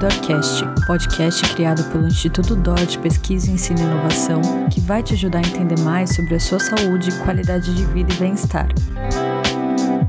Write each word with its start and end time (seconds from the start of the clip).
IDORcast, 0.00 0.64
podcast 0.86 1.54
criado 1.54 1.84
pelo 1.90 2.06
Instituto 2.06 2.56
DOR 2.56 2.86
de 2.86 2.98
Pesquisa, 3.00 3.50
Ensino 3.50 3.80
e 3.80 3.82
Inovação, 3.82 4.40
que 4.70 4.80
vai 4.80 5.02
te 5.02 5.12
ajudar 5.12 5.40
a 5.40 5.42
entender 5.42 5.78
mais 5.80 6.16
sobre 6.16 6.36
a 6.36 6.40
sua 6.40 6.58
saúde, 6.58 7.12
qualidade 7.18 7.74
de 7.74 7.84
vida 7.84 8.10
e 8.10 8.16
bem-estar. 8.16 8.68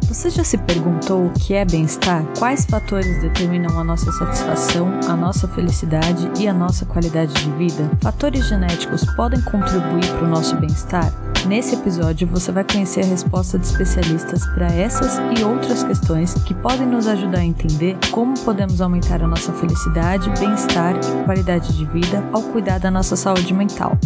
Você 0.08 0.30
já 0.30 0.46
se 0.46 0.58
perguntou 0.60 1.26
o 1.26 1.32
que 1.32 1.54
é 1.54 1.66
bem-estar? 1.66 2.24
Quais 2.40 2.64
fatores 2.64 3.22
determinam 3.22 3.78
a 3.78 3.84
nossa 3.84 4.10
satisfação, 4.14 4.98
a 5.10 5.16
nossa 5.18 5.46
felicidade 5.50 6.32
e 6.40 6.48
a 6.48 6.54
nossa 6.54 6.86
qualidade 6.86 7.34
de 7.34 7.52
vida? 7.52 7.92
Fatores 8.00 8.48
genéticos 8.48 9.04
podem 9.16 9.42
contribuir 9.42 10.08
para 10.14 10.24
o 10.24 10.30
nosso 10.30 10.56
bem-estar? 10.56 11.12
Nesse 11.48 11.74
episódio, 11.74 12.28
você 12.28 12.52
vai 12.52 12.64
conhecer 12.64 13.02
a 13.02 13.06
resposta 13.06 13.58
de 13.58 13.66
especialistas 13.66 14.46
para 14.54 14.68
essas 14.68 15.18
e 15.38 15.44
outras 15.44 15.84
questões 15.84 16.36
que 16.44 16.54
podem 16.54 16.86
nos 16.86 17.08
ajudar 17.08 17.40
a 17.40 17.44
entender 17.44 17.98
como 18.12 18.40
podemos 18.42 18.80
aumentar 18.80 19.24
a 19.24 19.28
nossa 19.28 19.52
felicidade, 19.54 20.30
bem-estar 20.40 20.96
e 20.96 21.26
qualidade 21.26 21.76
de 21.76 21.84
vida 21.86 22.24
ao 22.32 22.44
cuidar 22.44 22.80
da 22.80 22.92
nossa 22.92 23.16
saúde 23.16 23.54
mental. 23.56 23.98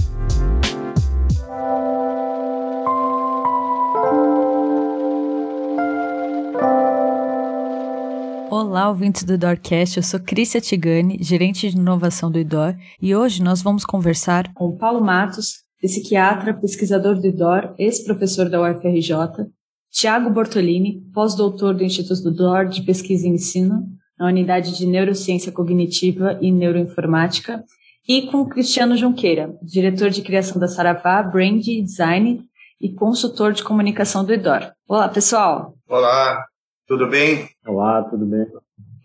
Olá, 8.49 8.88
ouvintes 8.88 9.24
do 9.24 9.34
Idorcast, 9.34 9.98
eu 9.98 10.04
sou 10.04 10.22
Crícia 10.22 10.62
Tigani, 10.62 11.18
gerente 11.22 11.70
de 11.70 11.76
inovação 11.76 12.32
do 12.32 12.40
Idor, 12.40 12.76
e 13.02 13.13
hoje 13.13 13.44
nós 13.44 13.62
vamos 13.62 13.84
conversar 13.84 14.54
com 14.54 14.77
Paulo 14.77 15.04
Matos, 15.04 15.65
psiquiatra, 15.86 16.52
pesquisador 16.52 17.16
do 17.16 17.28
Idor, 17.28 17.76
ex-professor 17.78 18.50
da 18.50 18.60
UFRJ, 18.60 19.14
Tiago 19.92 20.32
Bortolini, 20.32 21.02
pós-doutor 21.14 21.76
do 21.76 21.84
Instituto 21.84 22.24
do 22.24 22.32
Idor 22.32 22.66
de 22.66 22.82
Pesquisa 22.82 23.27
e 23.27 23.30
Ensino, 23.30 23.86
na 24.18 24.26
Unidade 24.26 24.76
de 24.76 24.86
Neurociência 24.88 25.52
Cognitiva 25.52 26.40
e 26.42 26.52
Neuroinformática, 26.52 27.64
e 28.08 28.24
com 28.24 28.50
Cristiano 28.50 28.98
Junqueira, 28.98 29.55
diretor 29.62 30.10
de 30.10 30.24
criação 30.24 30.60
da 30.60 30.68
Saravá, 30.68 31.22
Brand 31.22 31.62
Design 31.62 32.42
e 32.82 32.92
consultor 32.92 33.54
de 33.54 33.64
comunicação 33.64 34.26
do 34.26 34.34
Idor. 34.34 34.72
Olá, 34.88 35.08
pessoal! 35.08 35.76
Olá, 35.88 36.46
tudo 36.88 37.08
bem? 37.08 37.48
Olá, 37.66 38.04
tudo 38.10 38.26
bem? 38.26 38.46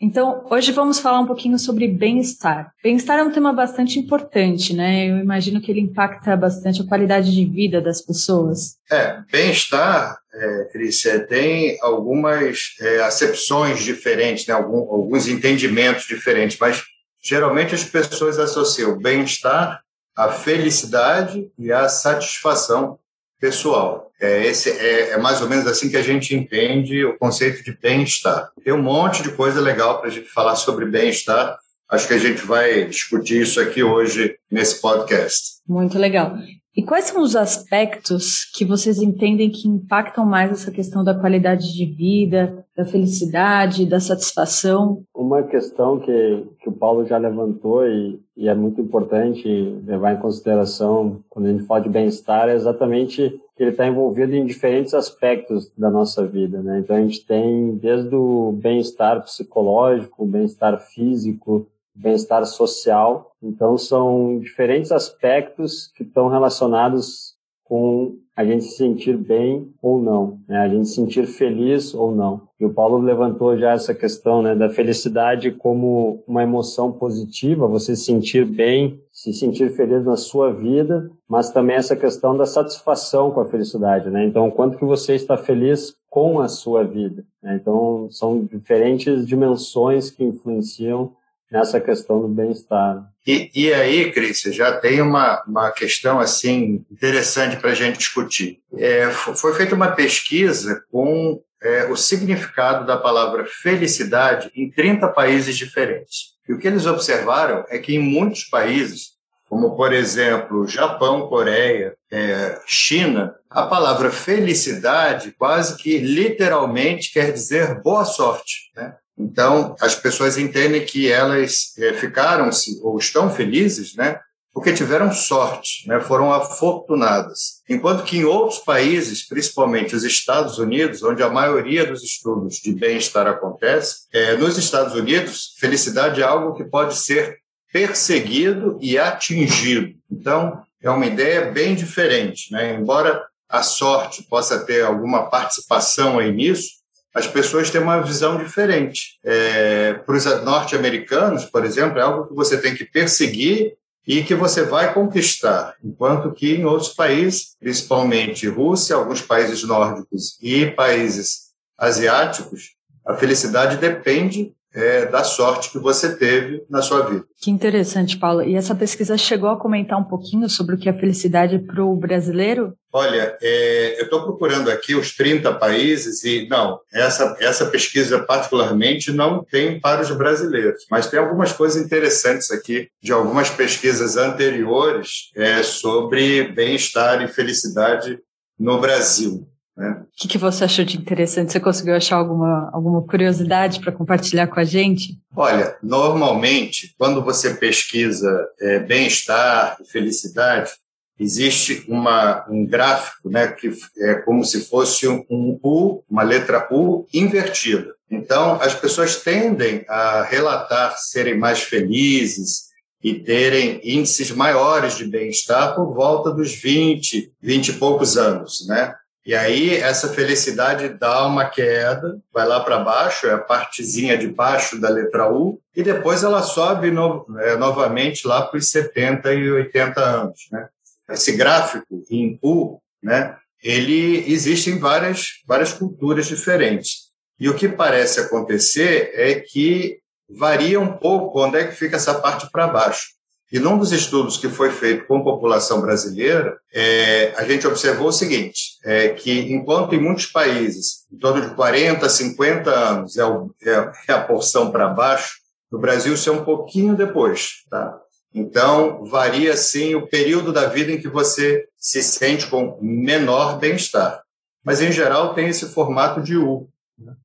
Então, 0.01 0.47
hoje 0.51 0.73
vamos 0.73 0.99
falar 0.99 1.21
um 1.21 1.27
pouquinho 1.27 1.59
sobre 1.59 1.87
bem-estar. 1.87 2.73
Bem-estar 2.83 3.19
é 3.19 3.23
um 3.23 3.31
tema 3.31 3.53
bastante 3.53 3.99
importante, 3.99 4.75
né? 4.75 5.11
Eu 5.11 5.19
imagino 5.19 5.61
que 5.61 5.71
ele 5.71 5.81
impacta 5.81 6.35
bastante 6.35 6.81
a 6.81 6.87
qualidade 6.87 7.31
de 7.31 7.45
vida 7.45 7.83
das 7.83 8.01
pessoas. 8.01 8.79
É, 8.91 9.21
bem-estar, 9.31 10.19
é, 10.33 10.69
Cris, 10.73 11.05
é, 11.05 11.19
tem 11.19 11.77
algumas 11.83 12.77
é, 12.81 13.01
acepções 13.01 13.85
diferentes, 13.85 14.47
né? 14.47 14.55
Algum, 14.55 14.79
alguns 14.91 15.29
entendimentos 15.29 16.07
diferentes, 16.07 16.57
mas 16.59 16.83
geralmente 17.23 17.75
as 17.75 17.85
pessoas 17.85 18.39
associam 18.39 18.99
bem-estar 18.99 19.83
à 20.17 20.31
felicidade 20.31 21.51
e 21.59 21.71
à 21.71 21.91
satisfação 21.91 22.99
pessoal. 23.41 24.11
É, 24.21 24.47
esse 24.47 24.71
é, 24.71 25.13
é, 25.13 25.19
mais 25.19 25.41
ou 25.41 25.49
menos 25.49 25.67
assim 25.67 25.89
que 25.89 25.97
a 25.97 26.03
gente 26.03 26.35
entende 26.35 27.05
o 27.05 27.17
conceito 27.19 27.65
de 27.65 27.73
bem-estar. 27.73 28.51
Tem 28.63 28.73
um 28.73 28.83
monte 28.83 29.23
de 29.23 29.33
coisa 29.33 29.61
legal 29.61 29.99
para 29.99 30.09
a 30.09 30.13
gente 30.13 30.29
falar 30.29 30.57
sobre 30.57 30.85
bem-estar. 30.85 31.59
Acho 31.89 32.07
que 32.07 32.15
a 32.15 32.19
gente 32.19 32.43
vai 32.43 32.85
discutir 32.85 33.41
isso 33.41 33.59
aqui 33.61 33.83
hoje 33.83 34.37
nesse 34.51 34.81
podcast. 34.81 35.61
Muito 35.67 35.99
legal. 35.99 36.37
E 36.81 36.83
quais 36.83 37.05
são 37.05 37.21
os 37.21 37.37
aspectos 37.37 38.51
que 38.57 38.65
vocês 38.65 39.03
entendem 39.03 39.51
que 39.51 39.69
impactam 39.69 40.25
mais 40.25 40.51
essa 40.51 40.71
questão 40.71 41.05
da 41.05 41.13
qualidade 41.13 41.75
de 41.75 41.85
vida, 41.85 42.65
da 42.75 42.87
felicidade, 42.87 43.85
da 43.85 44.01
satisfação? 44.01 45.03
Uma 45.15 45.43
questão 45.43 46.01
que, 46.01 46.47
que 46.59 46.71
o 46.71 46.73
Paulo 46.73 47.05
já 47.05 47.19
levantou 47.19 47.87
e, 47.87 48.19
e 48.35 48.49
é 48.49 48.55
muito 48.55 48.81
importante 48.81 49.47
levar 49.85 50.15
em 50.15 50.23
consideração 50.23 51.23
quando 51.29 51.49
a 51.49 51.53
gente 51.53 51.65
fala 51.65 51.83
de 51.83 51.91
bem-estar 51.91 52.49
é 52.49 52.55
exatamente 52.55 53.29
que 53.55 53.63
ele 53.63 53.73
está 53.73 53.87
envolvido 53.87 54.35
em 54.35 54.47
diferentes 54.47 54.95
aspectos 54.95 55.71
da 55.77 55.91
nossa 55.91 56.27
vida, 56.27 56.63
né? 56.63 56.79
Então 56.79 56.97
a 56.97 57.01
gente 57.03 57.27
tem 57.27 57.77
desde 57.77 58.15
o 58.15 58.53
bem-estar 58.53 59.23
psicológico, 59.23 60.25
o 60.25 60.27
bem-estar 60.27 60.81
físico, 60.81 61.67
bem-estar 62.01 62.45
social. 62.47 63.33
Então, 63.43 63.77
são 63.77 64.39
diferentes 64.39 64.91
aspectos 64.91 65.91
que 65.95 66.03
estão 66.03 66.29
relacionados 66.29 67.39
com 67.65 68.17
a 68.35 68.45
gente 68.45 68.65
se 68.65 68.77
sentir 68.79 69.17
bem 69.17 69.71
ou 69.81 70.03
não, 70.03 70.41
né? 70.49 70.59
a 70.59 70.69
gente 70.69 70.89
se 70.89 70.95
sentir 70.95 71.27
feliz 71.27 71.95
ou 71.95 72.11
não. 72.11 72.43
E 72.59 72.65
o 72.65 72.73
Paulo 72.73 72.99
levantou 72.99 73.57
já 73.57 73.73
essa 73.73 73.95
questão 73.95 74.43
né, 74.43 74.57
da 74.57 74.69
felicidade 74.69 75.53
como 75.53 76.25
uma 76.27 76.43
emoção 76.43 76.91
positiva, 76.91 77.69
você 77.69 77.95
se 77.95 78.05
sentir 78.05 78.45
bem, 78.45 79.01
se 79.13 79.33
sentir 79.33 79.71
feliz 79.77 80.05
na 80.05 80.17
sua 80.17 80.53
vida, 80.53 81.11
mas 81.29 81.53
também 81.53 81.77
essa 81.77 81.95
questão 81.95 82.37
da 82.37 82.45
satisfação 82.45 83.31
com 83.31 83.41
a 83.41 83.47
felicidade. 83.47 84.11
Né? 84.11 84.25
Então, 84.25 84.51
quanto 84.51 84.77
que 84.77 84.85
você 84.85 85.15
está 85.15 85.37
feliz 85.37 85.95
com 86.09 86.41
a 86.41 86.49
sua 86.49 86.83
vida? 86.83 87.25
Né? 87.43 87.57
Então, 87.61 88.09
são 88.11 88.43
diferentes 88.45 89.27
dimensões 89.27 90.11
que 90.11 90.25
influenciam 90.25 91.13
nessa 91.51 91.81
questão 91.81 92.21
do 92.21 92.29
bem-estar. 92.29 93.05
E, 93.27 93.51
e 93.55 93.73
aí, 93.73 94.11
Cris, 94.13 94.41
já 94.43 94.73
tem 94.79 95.03
uma, 95.03 95.43
uma 95.47 95.71
questão 95.71 96.19
assim 96.19 96.85
interessante 96.91 97.57
para 97.57 97.71
a 97.71 97.75
gente 97.75 97.99
discutir. 97.99 98.61
É, 98.77 99.11
foi 99.11 99.55
feita 99.55 99.75
uma 99.75 99.93
pesquisa 99.93 100.83
com 100.91 101.43
é, 101.63 101.85
o 101.87 101.97
significado 101.97 102.87
da 102.87 102.97
palavra 102.97 103.45
felicidade 103.45 104.51
em 104.55 104.71
30 104.71 105.09
países 105.09 105.57
diferentes. 105.57 106.35
E 106.49 106.53
o 106.53 106.59
que 106.59 106.67
eles 106.67 106.87
observaram 106.87 107.65
é 107.69 107.79
que 107.79 107.95
em 107.95 107.99
muitos 107.99 108.45
países, 108.45 109.11
como 109.49 109.77
por 109.77 109.93
exemplo 109.93 110.67
Japão, 110.67 111.29
Coreia, 111.29 111.95
é, 112.11 112.61
China, 112.67 113.35
a 113.49 113.67
palavra 113.67 114.11
felicidade 114.11 115.33
quase 115.33 115.77
que 115.77 115.99
literalmente 115.99 117.13
quer 117.13 117.33
dizer 117.33 117.81
boa 117.83 118.05
sorte. 118.05 118.71
Né? 118.75 118.95
Então, 119.21 119.77
as 119.81 119.95
pessoas 119.95 120.39
entendem 120.39 120.85
que 120.85 121.11
elas 121.11 121.77
é, 121.79 121.93
ficaram-se 121.93 122.81
ou 122.83 122.99
estão 122.99 123.29
felizes, 123.31 123.95
né? 123.95 124.19
Porque 124.53 124.73
tiveram 124.73 125.13
sorte, 125.13 125.87
né? 125.87 126.01
foram 126.01 126.33
afortunadas. 126.33 127.61
Enquanto 127.69 128.03
que 128.03 128.17
em 128.17 128.25
outros 128.25 128.59
países, 128.59 129.27
principalmente 129.29 129.95
os 129.95 130.03
Estados 130.03 130.59
Unidos, 130.59 131.05
onde 131.05 131.23
a 131.23 131.31
maioria 131.31 131.87
dos 131.87 132.03
estudos 132.03 132.57
de 132.57 132.73
bem-estar 132.73 133.29
acontece, 133.29 134.09
é, 134.13 134.37
nos 134.37 134.59
Estados 134.59 134.95
Unidos, 134.95 135.55
felicidade 135.61 136.21
é 136.21 136.25
algo 136.25 136.57
que 136.57 136.65
pode 136.65 136.97
ser 136.97 137.39
perseguido 137.73 138.77
e 138.81 138.99
atingido. 138.99 139.95
Então, 140.11 140.61
é 140.83 140.91
uma 140.91 141.07
ideia 141.07 141.53
bem 141.53 141.77
diferente. 141.77 142.51
Né? 142.51 142.75
Embora 142.75 143.23
a 143.49 143.63
sorte 143.63 144.25
possa 144.25 144.65
ter 144.65 144.83
alguma 144.83 145.31
participação 145.31 146.19
aí 146.19 146.33
nisso, 146.33 146.80
as 147.15 147.27
pessoas 147.27 147.71
têm 147.71 147.81
uma 147.81 148.01
visão 148.01 148.39
diferente. 148.39 149.19
É, 149.25 149.95
para 149.95 150.17
os 150.17 150.25
norte-americanos, 150.45 151.45
por 151.45 151.65
exemplo, 151.65 151.99
é 151.99 152.03
algo 152.03 152.29
que 152.29 152.35
você 152.35 152.61
tem 152.61 152.75
que 152.75 152.85
perseguir 152.85 153.75
e 154.07 154.23
que 154.23 154.35
você 154.35 154.63
vai 154.63 154.93
conquistar, 154.93 155.77
enquanto 155.85 156.33
que 156.33 156.55
em 156.55 156.65
outros 156.65 156.91
países, 156.91 157.55
principalmente 157.61 158.49
Rússia, 158.49 158.97
alguns 158.97 159.21
países 159.21 159.63
nórdicos 159.63 160.39
e 160.41 160.67
países 160.67 161.51
asiáticos, 161.77 162.75
a 163.07 163.15
felicidade 163.15 163.77
depende 163.77 164.53
é, 164.75 165.07
da 165.07 165.25
sorte 165.25 165.71
que 165.71 165.79
você 165.79 166.17
teve 166.17 166.65
na 166.69 166.83
sua 166.83 167.09
vida. 167.09 167.25
Que 167.41 167.51
interessante, 167.51 168.17
Paula. 168.19 168.45
E 168.45 168.55
essa 168.55 168.75
pesquisa 168.75 169.17
chegou 169.17 169.51
a 169.51 169.59
comentar 169.59 169.99
um 169.99 170.05
pouquinho 170.05 170.49
sobre 170.49 170.75
o 170.75 170.79
que 170.79 170.89
é 170.89 170.93
felicidade 170.93 171.59
para 171.59 171.85
o 171.85 171.97
brasileiro? 171.97 172.75
Olha, 172.93 173.37
é, 173.41 174.01
eu 174.01 174.05
estou 174.05 174.23
procurando 174.23 174.71
aqui 174.71 174.95
os 174.95 175.15
30 175.15 175.55
países 175.55 176.25
e, 176.25 176.49
não, 176.49 176.81
essa, 176.93 177.37
essa 177.41 177.67
pesquisa 177.67 178.21
particularmente 178.21 179.13
não 179.13 179.45
tem 179.45 179.81
para 179.81 180.03
os 180.03 180.11
brasileiros, 180.11 180.85
mas 180.91 181.07
tem 181.07 181.19
algumas 181.19 181.53
coisas 181.53 181.83
interessantes 181.83 182.51
aqui 182.51 182.89
de 183.03 183.13
algumas 183.13 183.49
pesquisas 183.49 184.17
anteriores 184.17 185.31
é, 185.37 185.63
sobre 185.63 186.45
bem-estar 186.53 187.23
e 187.23 187.29
felicidade 187.29 188.19
no 188.59 188.81
Brasil. 188.81 189.50
Né? 189.77 190.03
O 190.03 190.07
que, 190.17 190.29
que, 190.29 190.39
você 190.39 190.65
achou 190.65 190.85
de 190.85 190.99
interessante? 190.99 191.53
Você 191.53 191.61
conseguiu 191.61 191.95
achar 191.95 192.17
alguma, 192.17 192.71
alguma 192.73 193.03
curiosidade 193.03 193.81
para 193.81 193.93
compartilhar 193.93 194.47
com 194.47 194.61
a 194.61 194.65
gente? 194.65 195.19
Olha, 195.35 195.77
normalmente, 195.83 196.95
quando 196.99 197.23
você 197.23 197.55
pesquisa 197.55 198.49
é, 198.61 198.79
bem-estar 198.81 199.77
e 199.81 199.85
felicidade, 199.85 200.71
existe 201.19 201.85
uma, 201.87 202.47
um 202.49 202.67
gráfico 202.67 203.29
né, 203.29 203.49
que 203.49 203.71
é 203.99 204.15
como 204.15 204.45
se 204.45 204.69
fosse 204.69 205.07
um, 205.07 205.25
um 205.31 205.61
U, 205.63 206.03
uma 206.09 206.23
letra 206.23 206.67
U 206.71 207.07
invertida. 207.13 207.95
Então, 208.11 208.55
as 208.61 208.75
pessoas 208.75 209.17
tendem 209.17 209.85
a 209.89 210.23
relatar 210.23 210.97
serem 210.99 211.39
mais 211.39 211.63
felizes 211.63 212.71
e 213.03 213.15
terem 213.15 213.81
índices 213.85 214.31
maiores 214.31 214.97
de 214.97 215.07
bem-estar 215.07 215.75
por 215.75 215.95
volta 215.95 216.31
dos 216.31 216.55
20, 216.55 217.33
20 217.41 217.69
e 217.69 217.73
poucos 217.75 218.17
anos, 218.17 218.67
né? 218.67 218.95
E 219.25 219.35
aí 219.35 219.77
essa 219.77 220.09
felicidade 220.09 220.89
dá 220.89 221.27
uma 221.27 221.45
queda, 221.45 222.19
vai 222.33 222.47
lá 222.47 222.61
para 222.61 222.79
baixo, 222.79 223.27
é 223.27 223.35
a 223.35 223.39
partezinha 223.39 224.17
de 224.17 224.29
baixo 224.29 224.81
da 224.81 224.89
letra 224.89 225.31
U, 225.31 225.61
e 225.77 225.83
depois 225.83 226.23
ela 226.23 226.43
sobe 226.43 226.91
no, 226.91 227.27
é, 227.39 227.57
novamente 227.57 228.27
lá 228.27 228.43
para 228.43 228.59
os 228.59 228.71
70 228.71 229.33
e 229.35 229.51
80 229.51 230.01
anos. 230.01 230.49
Né? 230.51 230.69
Esse 231.11 231.33
gráfico 231.33 232.03
em 232.11 232.39
U, 232.43 232.81
né, 233.03 233.37
ele 233.63 234.25
existe 234.33 234.71
em 234.71 234.79
várias, 234.79 235.43
várias 235.47 235.73
culturas 235.73 236.27
diferentes. 236.27 237.11
E 237.39 237.49
o 237.49 237.55
que 237.55 237.69
parece 237.69 238.21
acontecer 238.21 239.13
é 239.15 239.35
que 239.35 239.99
varia 240.29 240.81
um 240.81 240.97
pouco 240.97 241.45
onde 241.45 241.59
é 241.59 241.65
que 241.67 241.75
fica 241.75 241.97
essa 241.97 242.15
parte 242.15 242.51
para 242.51 242.69
baixo. 242.69 243.20
E 243.53 243.59
num 243.59 243.77
dos 243.77 243.91
estudos 243.91 244.37
que 244.37 244.49
foi 244.49 244.71
feito 244.71 245.07
com 245.07 245.25
população 245.25 245.81
brasileira, 245.81 246.57
é, 246.73 247.33
a 247.37 247.45
gente 247.45 247.67
observou 247.67 248.09
o 248.09 248.13
seguinte, 248.13 248.79
é, 248.85 249.09
que 249.09 249.53
enquanto 249.53 249.95
em 249.95 250.01
muitos 250.01 250.27
países, 250.27 251.07
em 251.13 251.19
torno 251.19 251.41
de 251.41 251.55
40, 251.55 252.09
50 252.09 252.71
anos 252.71 253.17
é, 253.17 253.25
o, 253.25 253.51
é, 253.65 253.93
é 254.09 254.13
a 254.13 254.23
porção 254.23 254.71
para 254.71 254.89
baixo, 254.89 255.41
no 255.71 255.81
Brasil 255.81 256.15
isso 256.15 256.29
é 256.29 256.33
um 256.33 256.45
pouquinho 256.45 256.95
depois. 256.95 257.65
Tá? 257.69 257.99
Então, 258.33 259.05
varia 259.05 259.57
sim 259.57 259.97
o 259.97 260.07
período 260.07 260.53
da 260.53 260.67
vida 260.67 260.93
em 260.93 261.01
que 261.01 261.09
você 261.09 261.67
se 261.77 262.03
sente 262.03 262.47
com 262.47 262.79
menor 262.81 263.59
bem-estar. 263.59 264.23
Mas, 264.65 264.81
em 264.81 264.93
geral, 264.93 265.35
tem 265.35 265.49
esse 265.49 265.67
formato 265.67 266.21
de 266.21 266.37
U. 266.37 266.69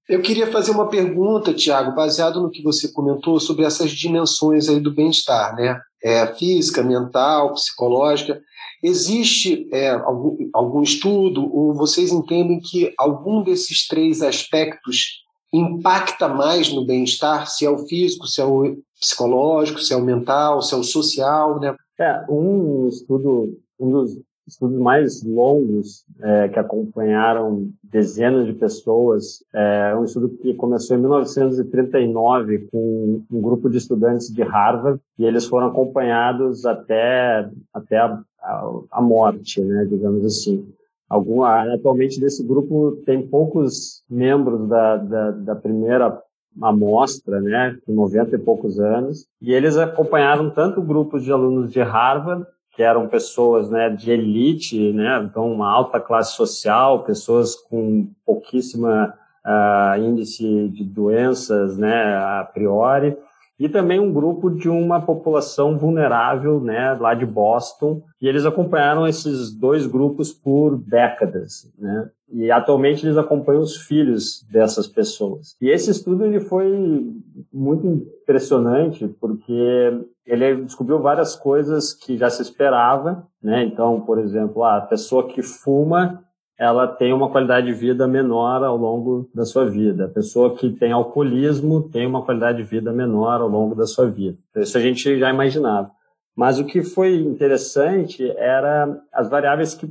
Eu 0.08 0.22
queria 0.22 0.52
fazer 0.52 0.72
uma 0.72 0.88
pergunta, 0.88 1.54
Tiago, 1.54 1.94
baseado 1.94 2.42
no 2.42 2.50
que 2.50 2.64
você 2.64 2.88
comentou 2.88 3.40
sobre 3.40 3.66
essas 3.66 3.92
dimensões 3.92 4.70
aí 4.70 4.80
do 4.80 4.94
bem-estar, 4.94 5.56
né? 5.56 5.80
É, 6.06 6.28
física, 6.36 6.84
mental, 6.84 7.54
psicológica. 7.54 8.40
Existe 8.84 9.68
é, 9.72 9.90
algum, 9.90 10.38
algum 10.54 10.84
estudo 10.84 11.52
ou 11.52 11.74
vocês 11.74 12.12
entendem 12.12 12.60
que 12.60 12.94
algum 12.96 13.42
desses 13.42 13.88
três 13.88 14.22
aspectos 14.22 15.24
impacta 15.52 16.28
mais 16.28 16.72
no 16.72 16.86
bem-estar? 16.86 17.48
Se 17.50 17.66
é 17.66 17.70
o 17.72 17.88
físico, 17.88 18.28
se 18.28 18.40
é 18.40 18.46
o 18.46 18.78
psicológico, 19.00 19.80
se 19.80 19.94
é 19.94 19.98
o 19.98 20.04
mental, 20.04 20.62
se 20.62 20.76
é 20.76 20.78
o 20.78 20.84
social, 20.84 21.60
né? 21.60 21.76
É, 22.00 22.26
um 22.30 22.88
estudo, 22.88 23.58
um 23.80 23.90
dos 23.90 24.12
estudos 24.48 24.78
mais 24.78 25.24
longos 25.24 26.06
é, 26.22 26.50
que 26.50 26.60
acompanharam 26.60 27.70
dezenas 27.84 28.46
de 28.46 28.54
pessoas. 28.54 29.44
É 29.54 29.96
um 29.96 30.04
estudo 30.04 30.30
que 30.30 30.54
começou 30.54 30.96
em 30.96 31.00
1939 31.00 32.68
com 32.72 33.22
um 33.32 33.42
grupo 33.42 33.70
de 33.70 33.78
estudantes 33.78 34.32
de 34.32 34.44
Harvard 34.44 35.00
e 35.18 35.26
eles 35.26 35.46
foram 35.46 35.68
acompanhados 35.68 36.66
até 36.66 37.50
até 37.74 37.98
a, 37.98 38.22
a, 38.42 38.72
a 38.92 39.02
morte, 39.02 39.62
né, 39.62 39.86
digamos 39.90 40.26
assim. 40.26 40.68
Algum, 41.08 41.44
atualmente 41.44 42.20
desse 42.20 42.44
grupo 42.44 43.00
tem 43.06 43.28
poucos 43.28 44.04
membros 44.10 44.68
da, 44.68 44.98
da, 44.98 45.32
da 45.32 45.56
primeira 45.56 46.20
amostra, 46.62 47.42
né, 47.42 47.78
com 47.86 47.94
90 47.94 48.36
e 48.36 48.40
poucos 48.40 48.80
anos, 48.80 49.28
e 49.42 49.54
eles 49.54 49.78
acompanharam 49.78 50.50
tanto 50.50 50.82
grupos 50.82 51.24
de 51.24 51.32
alunos 51.32 51.72
de 51.72 51.82
Harvard 51.82 52.46
que 52.76 52.84
eram 52.84 53.08
pessoas 53.08 53.70
né, 53.70 53.90
de 53.90 54.12
elite, 54.12 54.92
né, 54.92 55.24
então 55.24 55.52
uma 55.52 55.72
alta 55.72 56.00
classe 56.00 56.36
social, 56.36 57.04
pessoas 57.04 57.56
com 57.56 58.10
pouquíssima 58.26 59.14
uh, 59.46 59.98
índice 60.00 60.68
de 60.70 60.84
doenças 60.84 61.78
né, 61.78 62.18
a 62.18 62.44
priori, 62.54 63.18
e 63.60 63.70
também 63.70 64.00
um 64.00 64.12
grupo 64.12 64.50
de 64.50 64.68
uma 64.70 65.02
população 65.02 65.78
vulnerável 65.78 66.60
né, 66.60 66.94
lá 67.00 67.14
de 67.14 67.26
Boston, 67.26 68.02
e 68.22 68.28
eles 68.28 68.46
acompanharam 68.46 69.08
esses 69.08 69.54
dois 69.54 69.88
grupos 69.88 70.34
por 70.34 70.78
décadas. 70.78 71.72
Né? 71.78 72.10
E 72.30 72.52
atualmente 72.52 73.06
eles 73.06 73.18
acompanham 73.18 73.62
os 73.62 73.78
filhos 73.78 74.46
dessas 74.52 74.88
pessoas. 74.88 75.56
E 75.62 75.70
esse 75.70 75.92
estudo 75.92 76.26
ele 76.26 76.40
foi 76.40 77.14
muito 77.54 77.88
impressionante 77.88 79.08
porque 79.20 80.02
ele 80.26 80.64
descobriu 80.64 81.00
várias 81.00 81.36
coisas 81.36 81.94
que 81.94 82.18
já 82.18 82.30
se 82.30 82.42
esperava, 82.42 83.28
né? 83.42 83.64
Então, 83.64 84.02
por 84.02 84.18
exemplo, 84.18 84.64
a 84.64 84.82
pessoa 84.82 85.28
que 85.28 85.44
fuma, 85.44 86.25
ela 86.58 86.88
tem 86.88 87.14
uma 87.14 87.30
qualidade 87.30 87.68
de 87.68 87.74
vida 87.74 88.08
menor 88.08 88.64
ao 88.64 88.78
longo 88.78 89.30
da 89.34 89.46
sua 89.46 89.66
vida. 89.66 90.06
A 90.06 90.10
pessoa 90.10 90.56
que 90.56 90.70
tem 90.70 90.92
alcoolismo 90.92 91.90
tem 91.90 92.08
uma 92.08 92.24
qualidade 92.24 92.60
de 92.60 92.64
vida 92.64 92.94
menor 92.94 93.42
ao 93.42 93.50
longo 93.50 93.76
da 93.76 93.86
sua 93.86 94.08
vida. 94.08 94.38
Isso 94.56 94.78
a 94.78 94.82
gente 94.82 95.20
já 95.20 95.30
imaginava. 95.30 95.92
Mas 96.36 96.60
o 96.60 96.66
que 96.66 96.82
foi 96.82 97.16
interessante 97.16 98.30
era 98.38 99.02
as 99.14 99.30
variáveis 99.30 99.74
que 99.74 99.90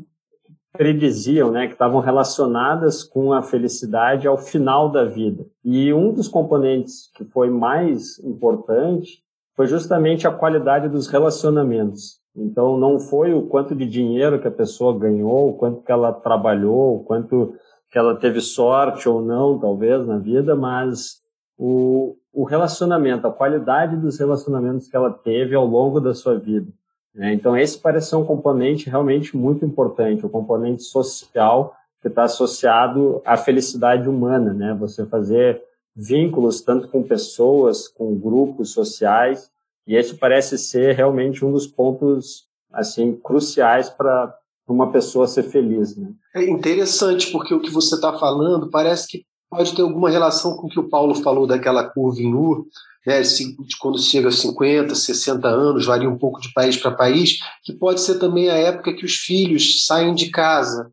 prediziam, 0.73 1.51
né, 1.51 1.67
que 1.67 1.75
estavam 1.75 2.01
relacionadas 2.01 3.05
com 3.05 3.33
a 3.33 3.43
felicidade 3.43 4.27
ao 4.27 4.37
final 4.37 4.91
da 4.91 5.05
vida. 5.05 5.47
E 5.65 5.93
um 5.93 6.13
dos 6.13 6.29
componentes 6.29 7.11
que 7.15 7.25
foi 7.25 7.49
mais 7.49 8.19
importante 8.19 9.23
foi 9.55 9.67
justamente 9.67 10.27
a 10.27 10.33
qualidade 10.33 10.89
dos 10.89 11.07
relacionamentos. 11.07 12.19
Então, 12.37 12.77
não 12.77 12.99
foi 12.99 13.33
o 13.33 13.43
quanto 13.43 13.75
de 13.75 13.87
dinheiro 13.87 14.41
que 14.41 14.49
a 14.49 14.53
pessoa 14.53 14.99
ganhou, 14.99 15.51
o 15.51 15.55
quanto 15.55 15.83
que 15.83 15.93
ela 15.93 16.13
trabalhou, 16.13 16.97
o 16.97 17.05
quanto 17.05 17.55
que 17.91 17.99
ela 17.99 18.17
teve 18.17 18.41
sorte 18.41 19.09
ou 19.09 19.23
não, 19.23 19.59
talvez, 19.59 20.05
na 20.07 20.19
vida, 20.19 20.57
mas 20.57 21.23
o, 21.57 22.17
o 22.33 22.43
relacionamento, 22.43 23.27
a 23.27 23.33
qualidade 23.33 23.97
dos 23.97 24.19
relacionamentos 24.19 24.89
que 24.89 24.97
ela 24.97 25.11
teve 25.11 25.55
ao 25.55 25.65
longo 25.65 26.01
da 26.01 26.13
sua 26.13 26.37
vida. 26.37 26.67
Né? 27.15 27.33
Então, 27.33 27.57
esse 27.57 27.79
parece 27.79 28.11
ser 28.11 28.17
um 28.17 28.25
componente 28.25 28.91
realmente 28.91 29.37
muito 29.37 29.65
importante, 29.65 30.27
o 30.27 30.29
componente 30.29 30.83
social 30.83 31.75
que 32.03 32.09
está 32.09 32.25
associado 32.25 33.23
à 33.25 33.37
felicidade 33.37 34.09
humana, 34.09 34.53
né? 34.53 34.77
Você 34.79 35.07
fazer 35.07 35.63
vínculos 35.97 36.61
tanto 36.61 36.89
com 36.89 37.03
pessoas, 37.03 37.89
com 37.89 38.15
grupos 38.15 38.73
sociais, 38.73 39.51
e 39.87 39.97
esse 39.97 40.15
parece 40.15 40.57
ser 40.59 40.95
realmente 40.95 41.45
um 41.45 41.53
dos 41.53 41.67
pontos 41.67 42.45
assim 42.73 43.15
cruciais 43.23 43.89
para 43.89 44.35
uma 44.67 44.91
pessoa 44.91 45.29
ser 45.29 45.45
feliz. 45.45 45.97
Né? 45.97 46.11
É 46.35 46.45
interessante 46.45 47.31
porque 47.31 47.55
o 47.55 47.61
que 47.61 47.71
você 47.71 47.95
está 47.95 48.13
falando 48.19 48.71
parece 48.71 49.07
que 49.07 49.25
pode 49.51 49.75
ter 49.75 49.83
alguma 49.83 50.11
relação 50.11 50.57
com 50.57 50.67
o 50.67 50.71
que 50.71 50.81
o 50.81 50.89
Paulo 50.89 51.15
falou 51.15 51.47
daquela 51.47 51.85
curva 51.85 52.21
em 52.21 52.35
U, 52.35 52.67
né, 53.07 53.21
de 53.21 53.77
quando 53.79 54.01
chega 54.01 54.29
a 54.29 54.33
50, 54.33 54.95
60 54.95 55.47
anos, 55.47 55.87
varia 55.87 56.09
um 56.09 56.19
pouco 56.19 56.41
de 56.41 56.53
país 56.53 56.77
para 56.77 56.91
país, 56.91 57.39
que 57.63 57.73
pode 57.73 58.01
ser 58.01 58.19
também 58.19 58.49
a 58.49 58.57
época 58.57 58.95
que 58.95 59.05
os 59.05 59.15
filhos 59.15 59.85
saem 59.85 60.15
de 60.15 60.31
casa, 60.31 60.91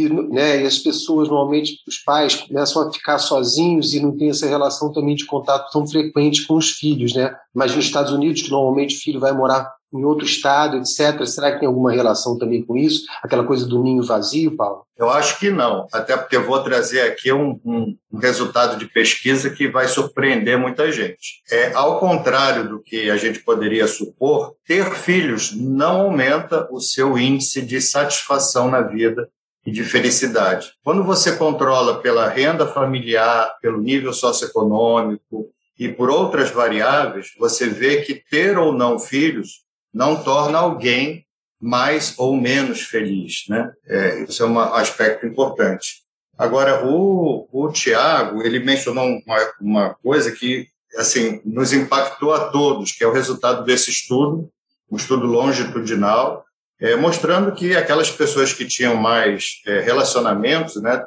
e, 0.00 0.08
né, 0.08 0.62
e 0.62 0.66
as 0.66 0.78
pessoas, 0.78 1.28
normalmente, 1.28 1.78
os 1.86 1.98
pais 1.98 2.34
começam 2.34 2.82
a 2.82 2.92
ficar 2.92 3.18
sozinhos 3.18 3.92
e 3.92 4.00
não 4.00 4.16
tem 4.16 4.30
essa 4.30 4.46
relação 4.46 4.92
também 4.92 5.14
de 5.14 5.26
contato 5.26 5.70
tão 5.70 5.86
frequente 5.86 6.46
com 6.46 6.54
os 6.54 6.70
filhos, 6.70 7.14
né? 7.14 7.34
Imagina 7.54 7.76
nos 7.76 7.86
Estados 7.86 8.12
Unidos, 8.12 8.42
que 8.42 8.50
normalmente 8.50 8.96
o 8.96 9.00
filho 9.00 9.20
vai 9.20 9.32
morar 9.32 9.72
em 9.92 10.04
outro 10.04 10.24
estado, 10.24 10.78
etc. 10.78 11.24
Será 11.26 11.52
que 11.52 11.60
tem 11.60 11.68
alguma 11.68 11.92
relação 11.92 12.38
também 12.38 12.62
com 12.62 12.76
isso? 12.76 13.04
Aquela 13.22 13.44
coisa 13.44 13.66
do 13.66 13.82
ninho 13.82 14.02
vazio, 14.02 14.56
Paulo? 14.56 14.86
Eu 14.96 15.10
acho 15.10 15.38
que 15.38 15.50
não, 15.50 15.86
até 15.92 16.16
porque 16.16 16.36
eu 16.36 16.46
vou 16.46 16.62
trazer 16.62 17.02
aqui 17.02 17.32
um, 17.32 17.60
um, 17.64 17.96
um 18.10 18.18
resultado 18.18 18.78
de 18.78 18.86
pesquisa 18.86 19.50
que 19.50 19.68
vai 19.68 19.88
surpreender 19.88 20.58
muita 20.58 20.90
gente. 20.90 21.42
É, 21.50 21.72
ao 21.74 21.98
contrário 21.98 22.68
do 22.68 22.80
que 22.80 23.10
a 23.10 23.16
gente 23.16 23.40
poderia 23.40 23.86
supor, 23.86 24.54
ter 24.66 24.94
filhos 24.94 25.54
não 25.54 26.02
aumenta 26.02 26.68
o 26.70 26.80
seu 26.80 27.18
índice 27.18 27.60
de 27.60 27.80
satisfação 27.80 28.70
na 28.70 28.80
vida 28.80 29.28
e 29.64 29.70
de 29.70 29.84
felicidade. 29.84 30.72
Quando 30.82 31.04
você 31.04 31.36
controla 31.36 32.00
pela 32.00 32.28
renda 32.28 32.66
familiar, 32.66 33.56
pelo 33.60 33.80
nível 33.80 34.12
socioeconômico 34.12 35.48
e 35.78 35.88
por 35.88 36.10
outras 36.10 36.50
variáveis, 36.50 37.32
você 37.38 37.68
vê 37.68 38.02
que 38.02 38.14
ter 38.14 38.58
ou 38.58 38.72
não 38.72 38.98
filhos 38.98 39.62
não 39.92 40.22
torna 40.22 40.58
alguém 40.58 41.24
mais 41.60 42.18
ou 42.18 42.36
menos 42.36 42.80
feliz, 42.82 43.44
né? 43.48 43.72
É, 43.86 44.24
isso 44.24 44.42
é 44.42 44.46
um 44.46 44.58
aspecto 44.58 45.24
importante. 45.26 46.02
Agora, 46.36 46.84
o, 46.84 47.46
o 47.52 47.70
Tiago, 47.70 48.42
ele 48.42 48.58
mencionou 48.58 49.04
uma, 49.04 49.52
uma 49.60 49.94
coisa 50.02 50.32
que, 50.32 50.66
assim, 50.96 51.40
nos 51.44 51.72
impactou 51.72 52.32
a 52.32 52.48
todos, 52.48 52.90
que 52.90 53.04
é 53.04 53.06
o 53.06 53.12
resultado 53.12 53.64
desse 53.64 53.90
estudo, 53.90 54.50
um 54.90 54.96
estudo 54.96 55.24
longitudinal, 55.26 56.44
é, 56.82 56.96
mostrando 56.96 57.52
que 57.52 57.76
aquelas 57.76 58.10
pessoas 58.10 58.52
que 58.52 58.66
tinham 58.66 58.96
mais 58.96 59.62
é, 59.64 59.78
relacionamentos 59.80 60.82
né, 60.82 61.00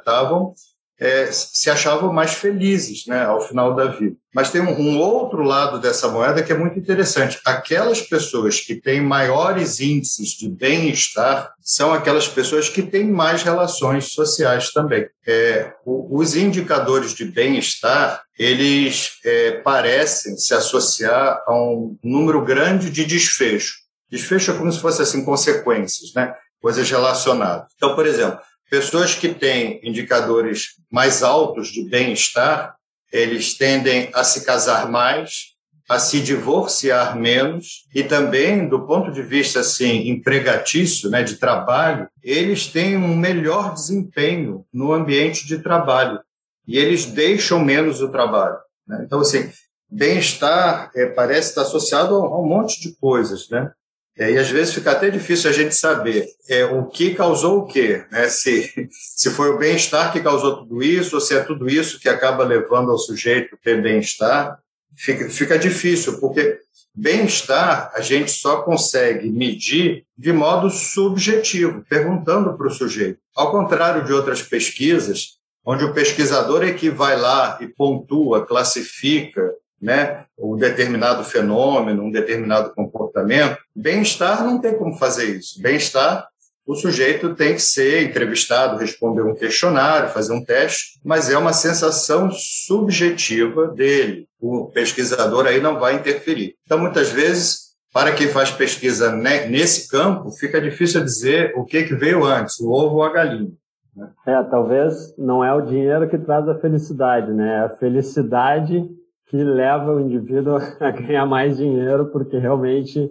é, 0.98 1.26
se 1.30 1.68
achavam 1.68 2.10
mais 2.10 2.32
felizes 2.32 3.04
né, 3.06 3.22
ao 3.22 3.46
final 3.46 3.74
da 3.74 3.88
vida. 3.88 4.16
Mas 4.34 4.50
tem 4.50 4.62
um, 4.62 4.80
um, 4.80 4.98
outro 4.98 5.42
lado 5.42 5.78
dessa 5.78 6.08
moeda 6.08 6.42
que 6.42 6.50
é 6.50 6.56
muito 6.56 6.78
interessante. 6.78 7.38
Aquelas 7.44 8.00
pessoas 8.00 8.60
que 8.60 8.74
têm 8.74 9.02
maiores 9.02 9.78
índices 9.78 10.30
de 10.30 10.48
bem-estar 10.48 11.52
são 11.60 11.92
aquelas 11.92 12.26
pessoas 12.26 12.70
que 12.70 12.82
têm 12.82 13.04
mais 13.04 13.42
relações 13.42 14.12
sociais 14.12 14.72
também. 14.72 15.06
É, 15.26 15.74
os 15.84 16.34
indicadores 16.34 17.12
de 17.12 17.26
bem-estar 17.26 18.22
eles 18.38 19.18
é, 19.24 19.52
parecem 19.52 20.36
se 20.38 20.54
associar 20.54 21.42
a 21.46 21.54
um 21.54 21.98
número 22.02 22.42
grande 22.42 22.90
de 22.90 23.04
desfechos. 23.04 23.85
Desfecho 24.10 24.52
é 24.52 24.58
como 24.58 24.72
se 24.72 24.80
fosse 24.80 25.02
assim 25.02 25.24
consequências, 25.24 26.12
né? 26.14 26.34
Coisas 26.60 26.88
relacionadas. 26.90 27.66
Então, 27.76 27.94
por 27.94 28.06
exemplo, 28.06 28.40
pessoas 28.70 29.14
que 29.14 29.28
têm 29.28 29.80
indicadores 29.82 30.74
mais 30.90 31.22
altos 31.22 31.68
de 31.68 31.88
bem-estar, 31.88 32.76
eles 33.12 33.56
tendem 33.56 34.10
a 34.12 34.24
se 34.24 34.44
casar 34.44 34.90
mais, 34.90 35.56
a 35.88 35.98
se 35.98 36.20
divorciar 36.20 37.16
menos 37.16 37.86
e 37.94 38.02
também 38.02 38.68
do 38.68 38.86
ponto 38.86 39.12
de 39.12 39.22
vista 39.22 39.60
assim 39.60 40.08
empregatício, 40.08 41.08
né, 41.08 41.22
de 41.22 41.36
trabalho, 41.36 42.08
eles 42.22 42.66
têm 42.66 42.96
um 42.96 43.14
melhor 43.14 43.72
desempenho 43.72 44.66
no 44.72 44.92
ambiente 44.92 45.46
de 45.46 45.58
trabalho 45.58 46.20
e 46.66 46.76
eles 46.76 47.06
deixam 47.06 47.60
menos 47.60 48.00
o 48.00 48.10
trabalho. 48.10 48.58
Né? 48.86 49.02
Então 49.06 49.20
assim, 49.20 49.48
bem-estar 49.88 50.90
é, 50.94 51.06
parece 51.06 51.50
estar 51.50 51.62
associado 51.62 52.16
a 52.16 52.40
um 52.40 52.46
monte 52.46 52.80
de 52.80 52.96
coisas, 52.96 53.48
né? 53.48 53.70
É, 54.18 54.32
e 54.32 54.38
às 54.38 54.48
vezes 54.48 54.72
fica 54.72 54.92
até 54.92 55.10
difícil 55.10 55.50
a 55.50 55.52
gente 55.52 55.74
saber 55.74 56.26
é, 56.48 56.64
o 56.64 56.86
que 56.86 57.14
causou 57.14 57.58
o 57.58 57.66
quê, 57.66 58.04
né? 58.10 58.28
Se, 58.28 58.88
se 58.90 59.30
foi 59.30 59.50
o 59.50 59.58
bem-estar 59.58 60.12
que 60.12 60.20
causou 60.20 60.58
tudo 60.58 60.82
isso, 60.82 61.16
ou 61.16 61.20
se 61.20 61.34
é 61.34 61.42
tudo 61.42 61.68
isso 61.68 62.00
que 62.00 62.08
acaba 62.08 62.42
levando 62.44 62.90
ao 62.90 62.98
sujeito 62.98 63.58
ter 63.62 63.82
bem-estar 63.82 64.58
fica, 64.96 65.28
fica 65.28 65.58
difícil, 65.58 66.18
porque 66.18 66.58
bem-estar 66.94 67.92
a 67.94 68.00
gente 68.00 68.30
só 68.30 68.62
consegue 68.62 69.30
medir 69.30 70.04
de 70.16 70.32
modo 70.32 70.70
subjetivo, 70.70 71.84
perguntando 71.88 72.56
para 72.56 72.68
o 72.68 72.70
sujeito. 72.70 73.20
Ao 73.34 73.50
contrário 73.50 74.04
de 74.04 74.12
outras 74.12 74.42
pesquisas, 74.42 75.36
onde 75.64 75.84
o 75.84 75.92
pesquisador 75.92 76.64
é 76.64 76.72
que 76.72 76.88
vai 76.88 77.20
lá 77.20 77.58
e 77.60 77.66
pontua, 77.66 78.46
classifica 78.46 79.52
né, 79.80 80.24
um 80.38 80.56
determinado 80.56 81.22
fenômeno, 81.24 82.02
um 82.02 82.10
determinado 82.10 82.74
comportamento, 82.74 83.58
bem-estar 83.74 84.44
não 84.44 84.60
tem 84.60 84.76
como 84.76 84.96
fazer 84.96 85.36
isso. 85.36 85.60
Bem-estar 85.60 86.28
o 86.66 86.74
sujeito 86.74 87.32
tem 87.36 87.54
que 87.54 87.62
ser 87.62 88.02
entrevistado, 88.02 88.76
responder 88.76 89.22
um 89.22 89.36
questionário, 89.36 90.08
fazer 90.08 90.32
um 90.32 90.44
teste, 90.44 90.98
mas 91.04 91.30
é 91.30 91.38
uma 91.38 91.52
sensação 91.52 92.28
subjetiva 92.32 93.68
dele. 93.68 94.26
O 94.40 94.66
pesquisador 94.66 95.46
aí 95.46 95.60
não 95.60 95.78
vai 95.78 95.94
interferir. 95.94 96.56
Então, 96.64 96.76
muitas 96.76 97.10
vezes, 97.12 97.76
para 97.92 98.12
quem 98.12 98.26
faz 98.26 98.50
pesquisa 98.50 99.12
nesse 99.12 99.88
campo, 99.88 100.32
fica 100.32 100.60
difícil 100.60 101.04
dizer 101.04 101.52
o 101.56 101.64
que, 101.64 101.84
que 101.84 101.94
veio 101.94 102.24
antes, 102.24 102.58
o 102.58 102.72
ovo 102.72 102.96
ou 102.96 103.04
a 103.04 103.12
galinha. 103.12 103.52
Né? 103.94 104.08
É, 104.26 104.42
talvez 104.42 105.16
não 105.16 105.44
é 105.44 105.54
o 105.54 105.62
dinheiro 105.62 106.08
que 106.08 106.18
traz 106.18 106.48
a 106.48 106.58
felicidade, 106.58 107.32
né? 107.32 107.58
É 107.58 107.60
a 107.60 107.76
felicidade 107.76 108.90
que 109.26 109.36
leva 109.36 109.92
o 109.92 110.00
indivíduo 110.00 110.56
a 110.80 110.90
ganhar 110.90 111.26
mais 111.26 111.56
dinheiro, 111.56 112.06
porque 112.06 112.38
realmente 112.38 113.10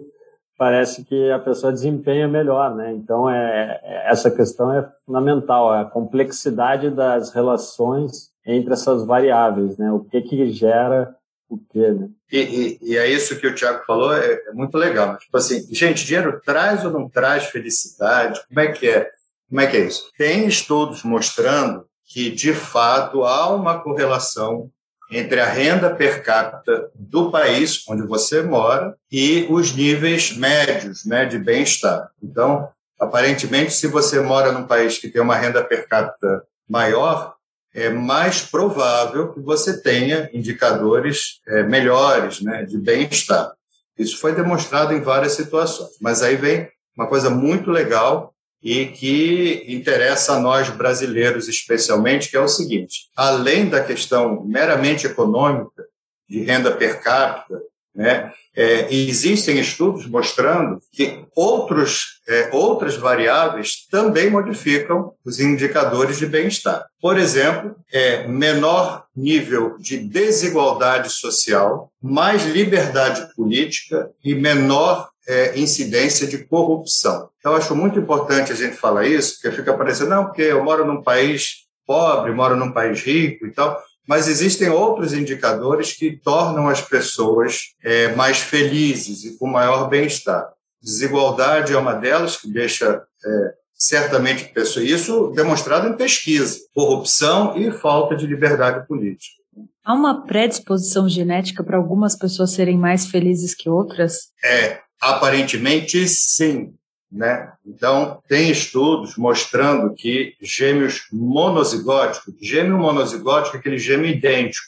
parece 0.58 1.04
que 1.04 1.30
a 1.30 1.38
pessoa 1.38 1.72
desempenha 1.72 2.26
melhor, 2.26 2.74
né? 2.74 2.92
Então, 2.92 3.28
é, 3.28 3.80
é, 3.82 4.10
essa 4.10 4.30
questão 4.30 4.72
é 4.72 4.88
fundamental, 5.04 5.70
a 5.70 5.84
complexidade 5.84 6.90
das 6.90 7.30
relações 7.30 8.30
entre 8.46 8.72
essas 8.72 9.04
variáveis, 9.04 9.76
né? 9.76 9.92
O 9.92 10.00
que 10.00 10.22
que 10.22 10.50
gera 10.50 11.14
o 11.48 11.58
quê, 11.58 11.90
né? 11.90 12.08
E, 12.32 12.38
e, 12.38 12.78
e 12.92 12.96
é 12.96 13.08
isso 13.08 13.38
que 13.38 13.46
o 13.46 13.54
Tiago 13.54 13.84
falou, 13.84 14.14
é, 14.14 14.32
é, 14.32 14.52
muito 14.52 14.76
legal. 14.76 15.16
Tipo 15.18 15.36
assim, 15.36 15.62
gente, 15.72 16.04
dinheiro 16.04 16.40
traz 16.44 16.84
ou 16.84 16.90
não 16.90 17.08
traz 17.08 17.46
felicidade? 17.46 18.40
Como 18.48 18.60
é 18.60 18.72
que 18.72 18.88
é? 18.88 19.10
Como 19.48 19.60
é 19.60 19.66
que 19.66 19.76
é 19.76 19.80
isso? 19.80 20.10
Tem 20.16 20.46
estudos 20.46 21.04
mostrando 21.04 21.84
que, 22.04 22.30
de 22.30 22.52
fato, 22.52 23.24
há 23.24 23.54
uma 23.54 23.80
correlação 23.80 24.70
entre 25.10 25.40
a 25.40 25.48
renda 25.48 25.94
per 25.94 26.22
capita 26.22 26.90
do 26.94 27.30
país 27.30 27.84
onde 27.88 28.02
você 28.02 28.42
mora 28.42 28.94
e 29.10 29.46
os 29.50 29.74
níveis 29.74 30.36
médios 30.36 31.04
né, 31.04 31.24
de 31.24 31.38
bem-estar. 31.38 32.10
Então, 32.22 32.68
aparentemente, 32.98 33.72
se 33.72 33.86
você 33.86 34.20
mora 34.20 34.52
num 34.52 34.66
país 34.66 34.98
que 34.98 35.08
tem 35.08 35.22
uma 35.22 35.36
renda 35.36 35.62
per 35.62 35.88
capita 35.88 36.42
maior, 36.68 37.34
é 37.74 37.90
mais 37.90 38.40
provável 38.40 39.32
que 39.32 39.40
você 39.40 39.80
tenha 39.80 40.30
indicadores 40.32 41.40
é, 41.46 41.62
melhores 41.62 42.40
né, 42.40 42.64
de 42.64 42.78
bem-estar. 42.78 43.52
Isso 43.98 44.18
foi 44.18 44.34
demonstrado 44.34 44.92
em 44.92 45.00
várias 45.00 45.32
situações. 45.32 45.90
Mas 46.00 46.22
aí 46.22 46.36
vem 46.36 46.68
uma 46.96 47.06
coisa 47.06 47.30
muito 47.30 47.70
legal 47.70 48.34
e 48.62 48.86
que 48.86 49.64
interessa 49.68 50.34
a 50.34 50.40
nós 50.40 50.68
brasileiros 50.70 51.48
especialmente, 51.48 52.30
que 52.30 52.36
é 52.36 52.40
o 52.40 52.48
seguinte: 52.48 53.08
além 53.16 53.68
da 53.68 53.82
questão 53.82 54.44
meramente 54.44 55.06
econômica 55.06 55.84
de 56.28 56.42
renda 56.42 56.72
per 56.72 57.00
capita, 57.00 57.60
né, 57.94 58.30
é, 58.54 58.92
existem 58.92 59.58
estudos 59.58 60.06
mostrando 60.06 60.80
que 60.92 61.24
outros, 61.34 62.20
é, 62.28 62.50
outras 62.52 62.96
variáveis 62.96 63.86
também 63.90 64.28
modificam 64.28 65.12
os 65.24 65.40
indicadores 65.40 66.18
de 66.18 66.26
bem-estar. 66.26 66.84
Por 67.00 67.18
exemplo, 67.18 67.74
é, 67.90 68.26
menor 68.28 69.04
nível 69.16 69.78
de 69.78 69.98
desigualdade 69.98 71.10
social, 71.10 71.90
mais 72.02 72.44
liberdade 72.44 73.34
política 73.34 74.10
e 74.22 74.34
menor 74.34 75.08
é, 75.26 75.58
incidência 75.58 76.26
de 76.26 76.38
corrupção. 76.38 77.30
Então, 77.38 77.54
acho 77.54 77.74
muito 77.74 77.98
importante 77.98 78.52
a 78.52 78.56
gente 78.56 78.76
falar 78.76 79.06
isso, 79.06 79.34
porque 79.34 79.56
fica 79.56 79.76
parecendo, 79.76 80.10
não, 80.10 80.26
porque 80.26 80.42
eu 80.42 80.62
moro 80.62 80.86
num 80.86 81.02
país 81.02 81.66
pobre, 81.86 82.32
moro 82.32 82.56
num 82.56 82.72
país 82.72 83.02
rico 83.02 83.46
e 83.46 83.52
tal, 83.52 83.80
mas 84.06 84.28
existem 84.28 84.68
outros 84.68 85.12
indicadores 85.12 85.92
que 85.92 86.16
tornam 86.16 86.68
as 86.68 86.80
pessoas 86.80 87.74
é, 87.82 88.14
mais 88.14 88.38
felizes 88.38 89.24
e 89.24 89.36
com 89.36 89.46
maior 89.46 89.88
bem-estar. 89.88 90.48
Desigualdade 90.80 91.72
é 91.72 91.78
uma 91.78 91.94
delas, 91.94 92.36
que 92.36 92.48
deixa 92.48 93.02
é, 93.24 93.54
certamente 93.74 94.44
pessoas. 94.52 94.86
Isso 94.86 95.32
demonstrado 95.34 95.88
em 95.88 95.96
pesquisa. 95.96 96.58
Corrupção 96.72 97.56
e 97.56 97.72
falta 97.72 98.14
de 98.14 98.26
liberdade 98.26 98.86
política. 98.86 99.42
Há 99.84 99.94
uma 99.94 100.24
predisposição 100.24 101.08
genética 101.08 101.62
para 101.62 101.76
algumas 101.76 102.16
pessoas 102.16 102.52
serem 102.52 102.76
mais 102.76 103.06
felizes 103.06 103.54
que 103.54 103.68
outras? 103.68 104.30
É, 104.44 104.80
Aparentemente, 105.06 106.08
sim. 106.08 106.74
Né? 107.10 107.52
Então, 107.64 108.20
tem 108.28 108.50
estudos 108.50 109.16
mostrando 109.16 109.94
que 109.94 110.34
gêmeos 110.42 111.06
monozigóticos, 111.12 112.34
gêmeo 112.40 112.76
monozigótico 112.76 113.56
é 113.56 113.60
aquele 113.60 113.78
gêmeo 113.78 114.10
idêntico, 114.10 114.66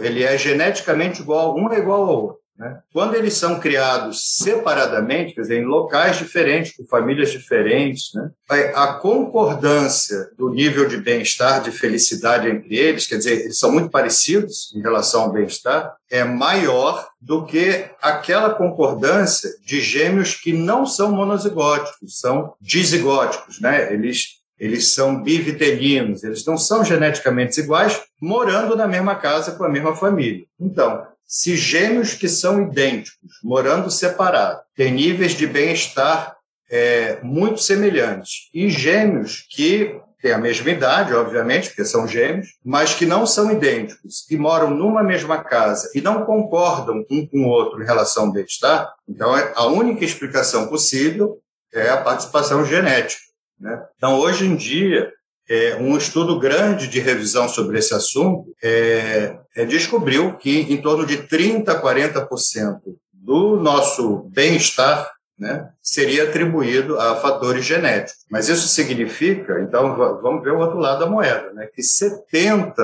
ele 0.00 0.22
é 0.22 0.36
geneticamente 0.36 1.22
igual, 1.22 1.56
um 1.56 1.72
é 1.72 1.78
igual 1.78 2.02
ao 2.02 2.22
outro. 2.22 2.38
Né? 2.58 2.80
Quando 2.92 3.14
eles 3.14 3.34
são 3.34 3.60
criados 3.60 4.36
separadamente, 4.38 5.32
quer 5.32 5.42
dizer, 5.42 5.62
em 5.62 5.64
locais 5.64 6.16
diferentes, 6.16 6.74
com 6.76 6.84
famílias 6.84 7.30
diferentes, 7.30 8.10
né? 8.14 8.30
a 8.74 8.94
concordância 8.94 10.30
do 10.36 10.50
nível 10.50 10.88
de 10.88 10.96
bem-estar, 10.96 11.62
de 11.62 11.70
felicidade 11.70 12.48
entre 12.48 12.76
eles, 12.76 13.06
quer 13.06 13.16
dizer, 13.16 13.42
eles 13.42 13.58
são 13.58 13.70
muito 13.70 13.90
parecidos 13.90 14.74
em 14.74 14.80
relação 14.80 15.22
ao 15.22 15.32
bem-estar, 15.32 15.94
é 16.10 16.24
maior 16.24 17.08
do 17.20 17.44
que 17.44 17.84
aquela 18.02 18.54
concordância 18.54 19.50
de 19.64 19.80
gêmeos 19.80 20.34
que 20.34 20.52
não 20.52 20.84
são 20.84 21.12
monozigóticos, 21.12 22.18
são 22.18 22.54
dizigóticos, 22.60 23.60
né? 23.60 23.92
Eles 23.92 24.38
eles 24.58 24.92
são 24.92 25.22
bivitelinos, 25.22 26.24
eles 26.24 26.44
não 26.44 26.58
são 26.58 26.84
geneticamente 26.84 27.60
iguais, 27.60 28.02
morando 28.20 28.74
na 28.74 28.88
mesma 28.88 29.14
casa 29.14 29.52
com 29.52 29.62
a 29.62 29.68
mesma 29.68 29.94
família. 29.94 30.44
Então, 30.58 31.06
se 31.28 31.56
gêmeos 31.56 32.14
que 32.14 32.26
são 32.26 32.62
idênticos, 32.62 33.38
morando 33.44 33.90
separados, 33.90 34.62
têm 34.74 34.92
níveis 34.92 35.32
de 35.32 35.46
bem-estar 35.46 36.34
é, 36.70 37.20
muito 37.22 37.60
semelhantes, 37.60 38.48
e 38.52 38.70
gêmeos 38.70 39.46
que 39.50 40.00
têm 40.20 40.32
a 40.32 40.38
mesma 40.38 40.70
idade, 40.70 41.14
obviamente, 41.14 41.68
porque 41.68 41.84
são 41.84 42.08
gêmeos, 42.08 42.48
mas 42.64 42.94
que 42.94 43.06
não 43.06 43.26
são 43.26 43.52
idênticos 43.52 44.28
e 44.30 44.36
moram 44.36 44.70
numa 44.70 45.02
mesma 45.02 45.44
casa 45.44 45.90
e 45.94 46.00
não 46.00 46.24
concordam 46.24 47.04
um 47.10 47.26
com 47.26 47.44
o 47.44 47.48
outro 47.48 47.82
em 47.82 47.86
relação 47.86 48.24
ao 48.24 48.32
bem-estar, 48.32 48.90
então 49.06 49.36
é, 49.36 49.52
a 49.54 49.66
única 49.66 50.04
explicação 50.04 50.66
possível 50.66 51.38
é 51.72 51.90
a 51.90 51.98
participação 51.98 52.64
genética. 52.64 53.20
Né? 53.60 53.80
Então, 53.96 54.18
hoje 54.18 54.46
em 54.46 54.56
dia, 54.56 55.12
é, 55.48 55.76
um 55.76 55.96
estudo 55.96 56.38
grande 56.38 56.86
de 56.88 57.00
revisão 57.00 57.48
sobre 57.48 57.78
esse 57.78 57.94
assunto 57.94 58.54
é, 58.62 59.38
é, 59.56 59.64
descobriu 59.64 60.36
que 60.36 60.60
em 60.72 60.80
torno 60.80 61.06
de 61.06 61.18
30% 61.18 61.68
a 61.68 61.80
40% 61.80 62.80
do 63.12 63.56
nosso 63.56 64.28
bem-estar 64.32 65.10
né, 65.38 65.68
seria 65.80 66.24
atribuído 66.24 66.98
a 66.98 67.16
fatores 67.16 67.64
genéticos. 67.64 68.24
Mas 68.30 68.48
isso 68.48 68.66
significa, 68.68 69.60
então 69.60 69.96
vamos 70.20 70.42
ver 70.42 70.52
o 70.52 70.58
outro 70.58 70.78
lado 70.78 71.00
da 71.00 71.10
moeda, 71.10 71.52
né, 71.52 71.68
que 71.72 71.80
70%, 71.80 72.74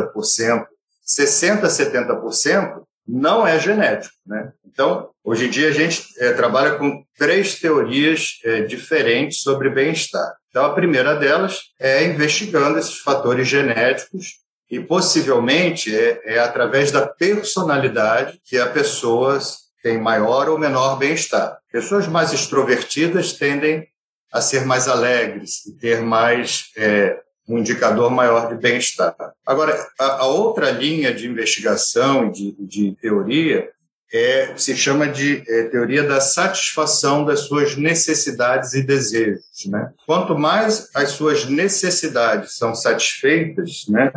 60% 1.04 1.64
a 1.64 1.68
70% 1.68 2.82
não 3.06 3.46
é 3.46 3.58
genético. 3.58 4.14
Né? 4.26 4.52
Então, 4.64 5.10
hoje 5.22 5.46
em 5.46 5.50
dia, 5.50 5.68
a 5.68 5.72
gente 5.72 6.04
é, 6.18 6.32
trabalha 6.32 6.76
com 6.76 7.04
três 7.18 7.60
teorias 7.60 8.38
é, 8.44 8.62
diferentes 8.62 9.40
sobre 9.40 9.68
bem-estar. 9.68 10.34
Então, 10.54 10.66
a 10.66 10.72
primeira 10.72 11.16
delas 11.16 11.72
é 11.80 12.04
investigando 12.04 12.78
esses 12.78 13.00
fatores 13.00 13.48
genéticos 13.48 14.34
e 14.70 14.78
possivelmente 14.78 15.92
é, 15.92 16.20
é 16.24 16.38
através 16.38 16.92
da 16.92 17.04
personalidade 17.04 18.40
que 18.44 18.56
a 18.56 18.68
pessoa 18.68 19.36
tem 19.82 19.98
maior 19.98 20.48
ou 20.48 20.56
menor 20.56 20.96
bem-estar. 20.96 21.58
Pessoas 21.72 22.06
mais 22.06 22.32
extrovertidas 22.32 23.32
tendem 23.32 23.84
a 24.32 24.40
ser 24.40 24.64
mais 24.64 24.86
alegres 24.86 25.66
e 25.66 25.72
ter 25.76 26.00
mais 26.02 26.70
é, 26.76 27.18
um 27.48 27.58
indicador 27.58 28.08
maior 28.12 28.48
de 28.48 28.54
bem-estar. 28.54 29.16
Agora, 29.44 29.76
a, 29.98 30.04
a, 30.22 30.26
outra 30.26 30.70
linha 30.70 31.12
de 31.12 31.26
investigação, 31.26 32.30
de, 32.30 32.54
de 32.60 32.92
teoria, 33.02 33.68
é, 34.12 34.54
se 34.56 34.76
chama 34.76 35.08
de 35.08 35.42
é, 35.48 35.64
teoria 35.64 36.02
da 36.02 36.20
satisfação 36.20 37.24
das 37.24 37.40
suas 37.40 37.76
necessidades 37.76 38.74
e 38.74 38.82
desejos. 38.82 39.44
Né? 39.66 39.90
Quanto 40.06 40.38
mais 40.38 40.88
as 40.94 41.10
suas 41.10 41.46
necessidades 41.46 42.56
são 42.56 42.74
satisfeitas, 42.74 43.84
né, 43.88 44.12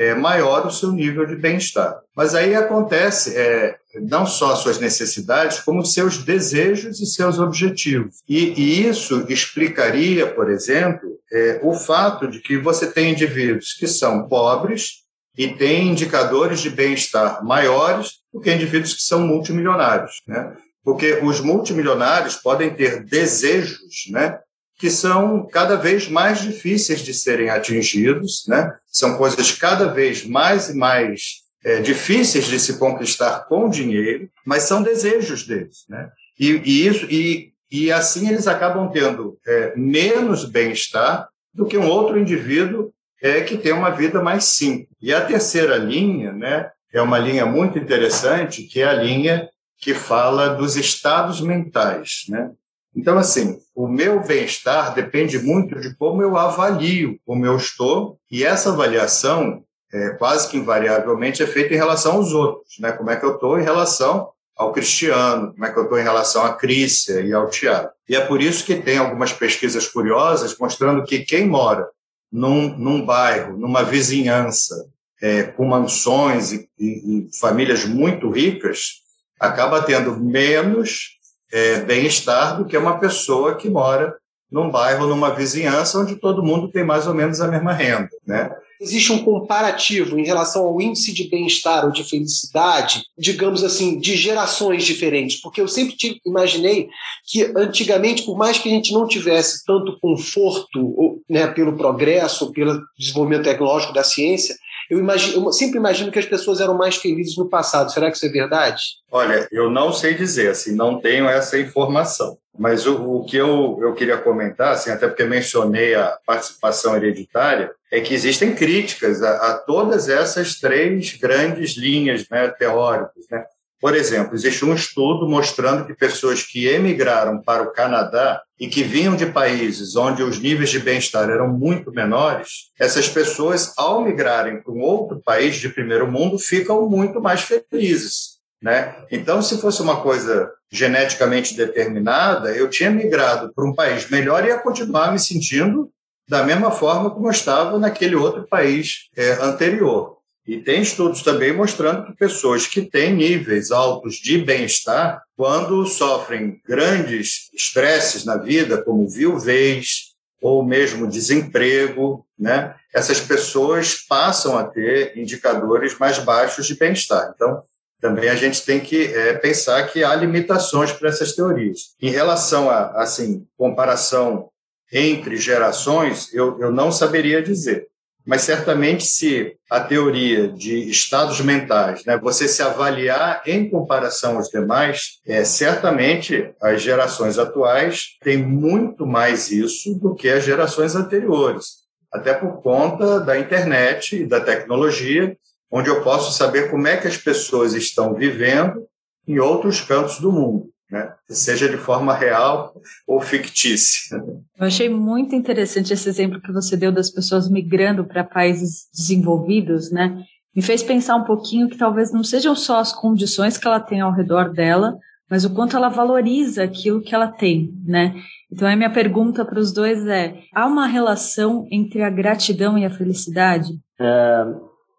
é 0.00 0.14
maior 0.14 0.66
o 0.66 0.70
seu 0.70 0.92
nível 0.92 1.26
de 1.26 1.36
bem-estar. 1.36 2.00
Mas 2.16 2.34
aí 2.34 2.54
acontece 2.54 3.36
é, 3.36 3.76
não 4.00 4.24
só 4.24 4.52
as 4.52 4.60
suas 4.60 4.78
necessidades, 4.78 5.60
como 5.60 5.84
seus 5.84 6.18
desejos 6.18 7.00
e 7.00 7.06
seus 7.06 7.38
objetivos. 7.38 8.16
E, 8.26 8.54
e 8.58 8.88
isso 8.88 9.26
explicaria, 9.28 10.26
por 10.26 10.50
exemplo, 10.50 11.18
é, 11.30 11.60
o 11.62 11.74
fato 11.74 12.28
de 12.28 12.40
que 12.40 12.56
você 12.56 12.90
tem 12.90 13.12
indivíduos 13.12 13.74
que 13.74 13.86
são 13.86 14.26
pobres 14.26 15.00
e 15.40 15.54
têm 15.54 15.88
indicadores 15.88 16.60
de 16.60 16.68
bem-estar 16.68 17.42
maiores 17.42 18.18
do 18.30 18.42
que 18.42 18.52
indivíduos 18.52 18.92
que 18.92 19.02
são 19.02 19.26
multimilionários, 19.26 20.20
né? 20.28 20.54
Porque 20.84 21.18
os 21.22 21.40
multimilionários 21.40 22.36
podem 22.36 22.68
ter 22.74 23.04
desejos, 23.04 24.04
né? 24.10 24.38
Que 24.78 24.90
são 24.90 25.48
cada 25.50 25.76
vez 25.76 26.08
mais 26.08 26.42
difíceis 26.42 27.00
de 27.00 27.14
serem 27.14 27.48
atingidos, 27.48 28.44
né? 28.46 28.70
São 28.86 29.16
coisas 29.16 29.50
cada 29.52 29.86
vez 29.86 30.26
mais 30.26 30.68
e 30.68 30.74
mais 30.74 31.36
é, 31.64 31.80
difíceis 31.80 32.44
de 32.44 32.60
se 32.60 32.78
conquistar 32.78 33.46
com 33.48 33.70
dinheiro, 33.70 34.28
mas 34.44 34.64
são 34.64 34.82
desejos 34.82 35.46
deles, 35.46 35.86
né? 35.88 36.10
E, 36.38 36.50
e 36.66 36.86
isso 36.86 37.06
e, 37.06 37.54
e 37.72 37.90
assim 37.90 38.28
eles 38.28 38.46
acabam 38.46 38.90
tendo 38.92 39.38
é, 39.46 39.72
menos 39.74 40.44
bem-estar 40.44 41.30
do 41.54 41.64
que 41.64 41.78
um 41.78 41.88
outro 41.88 42.18
indivíduo 42.18 42.92
é, 43.22 43.40
que 43.42 43.56
tem 43.56 43.72
uma 43.72 43.90
vida 43.90 44.22
mais 44.22 44.44
simples. 44.44 44.88
E 45.00 45.12
a 45.12 45.24
terceira 45.24 45.76
linha, 45.76 46.32
né? 46.32 46.70
é 46.92 47.00
uma 47.00 47.18
linha 47.18 47.46
muito 47.46 47.78
interessante, 47.78 48.64
que 48.64 48.80
é 48.80 48.84
a 48.84 48.92
linha 48.92 49.48
que 49.78 49.94
fala 49.94 50.48
dos 50.48 50.76
estados 50.76 51.40
mentais, 51.40 52.24
né? 52.28 52.50
Então, 52.94 53.16
assim, 53.16 53.58
o 53.74 53.86
meu 53.86 54.20
bem-estar 54.20 54.92
depende 54.94 55.38
muito 55.38 55.80
de 55.80 55.94
como 55.94 56.22
eu 56.22 56.36
avalio 56.36 57.18
como 57.24 57.46
eu 57.46 57.56
estou, 57.56 58.18
e 58.30 58.44
essa 58.44 58.70
avaliação, 58.70 59.62
é, 59.92 60.10
quase 60.10 60.48
que 60.48 60.56
invariavelmente, 60.56 61.42
é 61.42 61.46
feita 61.46 61.72
em 61.72 61.76
relação 61.76 62.16
aos 62.16 62.32
outros, 62.32 62.78
né? 62.80 62.90
Como 62.92 63.10
é 63.10 63.16
que 63.16 63.24
eu 63.24 63.34
estou 63.34 63.58
em 63.58 63.62
relação 63.62 64.28
ao 64.56 64.72
Cristiano, 64.72 65.52
como 65.52 65.64
é 65.64 65.72
que 65.72 65.78
eu 65.78 65.84
estou 65.84 65.98
em 65.98 66.02
relação 66.02 66.44
à 66.44 66.52
Crícia 66.52 67.20
e 67.20 67.32
ao 67.32 67.48
Tiago. 67.48 67.90
E 68.06 68.14
é 68.14 68.20
por 68.20 68.42
isso 68.42 68.66
que 68.66 68.74
tem 68.74 68.98
algumas 68.98 69.32
pesquisas 69.32 69.88
curiosas 69.88 70.54
mostrando 70.58 71.04
que 71.04 71.20
quem 71.20 71.46
mora 71.46 71.88
num, 72.32 72.76
num 72.76 73.04
bairro, 73.04 73.56
numa 73.56 73.82
vizinhança, 73.82 74.88
é, 75.20 75.42
com 75.44 75.66
mansões 75.66 76.52
e, 76.52 76.68
e, 76.78 77.28
e, 77.28 77.38
famílias 77.38 77.84
muito 77.84 78.30
ricas, 78.30 79.02
acaba 79.38 79.82
tendo 79.82 80.18
menos 80.18 81.18
é, 81.52 81.80
bem-estar 81.80 82.56
do 82.56 82.64
que 82.64 82.76
uma 82.76 82.98
pessoa 82.98 83.56
que 83.56 83.68
mora 83.68 84.14
num 84.50 84.70
bairro, 84.70 85.06
numa 85.06 85.30
vizinhança 85.30 85.98
onde 85.98 86.16
todo 86.16 86.42
mundo 86.42 86.68
tem 86.68 86.84
mais 86.84 87.06
ou 87.06 87.14
menos 87.14 87.40
a 87.40 87.48
mesma 87.48 87.72
renda, 87.72 88.10
né? 88.26 88.50
Existe 88.80 89.12
um 89.12 89.22
comparativo 89.22 90.18
em 90.18 90.24
relação 90.24 90.64
ao 90.64 90.80
índice 90.80 91.12
de 91.12 91.28
bem-estar 91.28 91.84
ou 91.84 91.92
de 91.92 92.02
felicidade, 92.02 93.02
digamos 93.18 93.62
assim, 93.62 93.98
de 93.98 94.16
gerações 94.16 94.84
diferentes, 94.84 95.38
porque 95.38 95.60
eu 95.60 95.68
sempre 95.68 95.94
imaginei 96.24 96.88
que 97.26 97.52
antigamente, 97.54 98.22
por 98.22 98.38
mais 98.38 98.56
que 98.56 98.70
a 98.70 98.72
gente 98.72 98.94
não 98.94 99.06
tivesse 99.06 99.66
tanto 99.66 99.98
conforto, 100.00 101.20
né, 101.28 101.46
pelo 101.48 101.76
progresso, 101.76 102.52
pelo 102.52 102.80
desenvolvimento 102.98 103.44
tecnológico 103.44 103.92
da 103.92 104.02
ciência, 104.02 104.56
eu, 104.90 104.98
imagino, 104.98 105.46
eu 105.46 105.52
sempre 105.52 105.78
imagino 105.78 106.10
que 106.10 106.18
as 106.18 106.26
pessoas 106.26 106.60
eram 106.60 106.76
mais 106.76 106.96
felizes 106.96 107.36
no 107.36 107.48
passado. 107.48 107.92
Será 107.92 108.10
que 108.10 108.16
isso 108.16 108.26
é 108.26 108.28
verdade? 108.28 108.82
Olha, 109.10 109.48
eu 109.52 109.70
não 109.70 109.92
sei 109.92 110.14
dizer, 110.14 110.50
assim, 110.50 110.74
não 110.74 111.00
tenho 111.00 111.28
essa 111.28 111.56
informação. 111.56 112.36
Mas 112.58 112.86
o, 112.86 113.18
o 113.18 113.24
que 113.24 113.36
eu, 113.36 113.78
eu 113.80 113.94
queria 113.94 114.18
comentar, 114.18 114.72
assim, 114.72 114.90
até 114.90 115.06
porque 115.06 115.24
mencionei 115.24 115.94
a 115.94 116.18
participação 116.26 116.96
hereditária, 116.96 117.70
é 117.90 118.00
que 118.00 118.12
existem 118.12 118.54
críticas 118.54 119.22
a, 119.22 119.52
a 119.52 119.54
todas 119.58 120.08
essas 120.08 120.56
três 120.56 121.16
grandes 121.16 121.76
linhas 121.76 122.28
né, 122.28 122.48
teóricas. 122.48 123.24
Né? 123.30 123.44
Por 123.80 123.96
exemplo, 123.96 124.34
existe 124.34 124.62
um 124.62 124.74
estudo 124.74 125.26
mostrando 125.26 125.86
que 125.86 125.94
pessoas 125.94 126.42
que 126.42 126.66
emigraram 126.66 127.40
para 127.40 127.62
o 127.62 127.72
Canadá 127.72 128.42
e 128.58 128.68
que 128.68 128.82
vinham 128.82 129.16
de 129.16 129.24
países 129.24 129.96
onde 129.96 130.22
os 130.22 130.38
níveis 130.38 130.68
de 130.68 130.78
bem-estar 130.78 131.30
eram 131.30 131.48
muito 131.48 131.90
menores, 131.90 132.70
essas 132.78 133.08
pessoas, 133.08 133.72
ao 133.78 134.02
migrarem 134.02 134.62
para 134.62 134.72
um 134.72 134.82
outro 134.82 135.18
país 135.24 135.56
de 135.56 135.70
primeiro 135.70 136.10
mundo, 136.12 136.38
ficam 136.38 136.86
muito 136.90 137.22
mais 137.22 137.40
felizes. 137.40 138.38
Né? 138.62 138.94
Então, 139.10 139.40
se 139.40 139.58
fosse 139.58 139.80
uma 139.80 140.02
coisa 140.02 140.52
geneticamente 140.70 141.56
determinada, 141.56 142.50
eu 142.50 142.68
tinha 142.68 142.90
migrado 142.90 143.50
para 143.54 143.64
um 143.64 143.74
país 143.74 144.10
melhor 144.10 144.44
e 144.44 144.48
ia 144.48 144.58
continuar 144.58 145.10
me 145.10 145.18
sentindo 145.18 145.90
da 146.28 146.44
mesma 146.44 146.70
forma 146.70 147.10
como 147.10 147.26
eu 147.26 147.32
estava 147.32 147.78
naquele 147.78 148.14
outro 148.14 148.46
país 148.46 149.08
é, 149.16 149.32
anterior. 149.42 150.19
E 150.50 150.60
tem 150.60 150.82
estudos 150.82 151.22
também 151.22 151.52
mostrando 151.52 152.04
que 152.04 152.12
pessoas 152.12 152.66
que 152.66 152.82
têm 152.82 153.14
níveis 153.14 153.70
altos 153.70 154.16
de 154.16 154.36
bem-estar, 154.36 155.22
quando 155.36 155.86
sofrem 155.86 156.60
grandes 156.66 157.48
estresses 157.54 158.24
na 158.24 158.36
vida, 158.36 158.82
como 158.82 159.08
viuvez 159.08 160.06
ou 160.42 160.64
mesmo 160.64 161.06
desemprego, 161.06 162.26
né, 162.36 162.74
essas 162.92 163.20
pessoas 163.20 163.94
passam 163.94 164.58
a 164.58 164.64
ter 164.64 165.16
indicadores 165.16 165.96
mais 166.00 166.18
baixos 166.18 166.66
de 166.66 166.74
bem-estar. 166.74 167.32
Então, 167.32 167.62
também 168.00 168.28
a 168.28 168.34
gente 168.34 168.64
tem 168.64 168.80
que 168.80 169.04
é, 169.04 169.34
pensar 169.34 169.86
que 169.86 170.02
há 170.02 170.12
limitações 170.16 170.90
para 170.90 171.10
essas 171.10 171.32
teorias. 171.32 171.94
Em 172.02 172.10
relação 172.10 172.68
a, 172.68 173.00
assim, 173.00 173.46
comparação 173.56 174.48
entre 174.92 175.36
gerações, 175.36 176.34
eu, 176.34 176.58
eu 176.58 176.72
não 176.72 176.90
saberia 176.90 177.40
dizer. 177.40 177.86
Mas 178.26 178.42
certamente, 178.42 179.04
se 179.04 179.56
a 179.70 179.80
teoria 179.80 180.48
de 180.48 180.90
estados 180.90 181.40
mentais, 181.40 182.04
né, 182.04 182.18
você 182.18 182.46
se 182.46 182.62
avaliar 182.62 183.42
em 183.46 183.68
comparação 183.68 184.36
aos 184.36 184.48
demais, 184.48 185.20
é, 185.26 185.44
certamente 185.44 186.52
as 186.60 186.82
gerações 186.82 187.38
atuais 187.38 188.18
têm 188.22 188.36
muito 188.36 189.06
mais 189.06 189.50
isso 189.50 189.94
do 189.98 190.14
que 190.14 190.28
as 190.28 190.44
gerações 190.44 190.94
anteriores, 190.94 191.80
até 192.12 192.34
por 192.34 192.60
conta 192.62 193.20
da 193.20 193.38
internet 193.38 194.16
e 194.22 194.26
da 194.26 194.40
tecnologia, 194.40 195.36
onde 195.70 195.88
eu 195.88 196.02
posso 196.02 196.36
saber 196.36 196.70
como 196.70 196.86
é 196.88 196.96
que 196.96 197.08
as 197.08 197.16
pessoas 197.16 197.74
estão 197.74 198.14
vivendo 198.14 198.86
em 199.26 199.38
outros 199.38 199.80
cantos 199.80 200.18
do 200.18 200.30
mundo 200.30 200.70
né? 200.90 201.12
seja 201.28 201.68
de 201.68 201.76
forma 201.76 202.14
real 202.14 202.74
ou 203.06 203.20
fictícia. 203.20 204.16
Eu 204.58 204.66
achei 204.66 204.88
muito 204.88 205.34
interessante 205.34 205.92
esse 205.92 206.08
exemplo 206.08 206.40
que 206.40 206.52
você 206.52 206.76
deu 206.76 206.90
das 206.90 207.10
pessoas 207.10 207.48
migrando 207.48 208.04
para 208.04 208.24
países 208.24 208.88
desenvolvidos, 208.92 209.90
né? 209.90 210.24
Me 210.54 210.62
fez 210.62 210.82
pensar 210.82 211.14
um 211.16 211.24
pouquinho 211.24 211.68
que 211.68 211.78
talvez 211.78 212.12
não 212.12 212.24
sejam 212.24 212.56
só 212.56 212.78
as 212.78 212.92
condições 212.92 213.56
que 213.56 213.66
ela 213.66 213.78
tem 213.78 214.00
ao 214.00 214.12
redor 214.12 214.52
dela, 214.52 214.98
mas 215.30 215.44
o 215.44 215.54
quanto 215.54 215.76
ela 215.76 215.88
valoriza 215.88 216.64
aquilo 216.64 217.00
que 217.00 217.14
ela 217.14 217.28
tem, 217.28 217.72
né? 217.86 218.16
Então 218.50 218.66
a 218.66 218.74
minha 218.74 218.90
pergunta 218.90 219.44
para 219.44 219.60
os 219.60 219.72
dois 219.72 220.04
é: 220.06 220.40
há 220.52 220.66
uma 220.66 220.86
relação 220.86 221.66
entre 221.70 222.02
a 222.02 222.10
gratidão 222.10 222.76
e 222.76 222.84
a 222.84 222.90
felicidade? 222.90 223.68
É, 224.00 224.44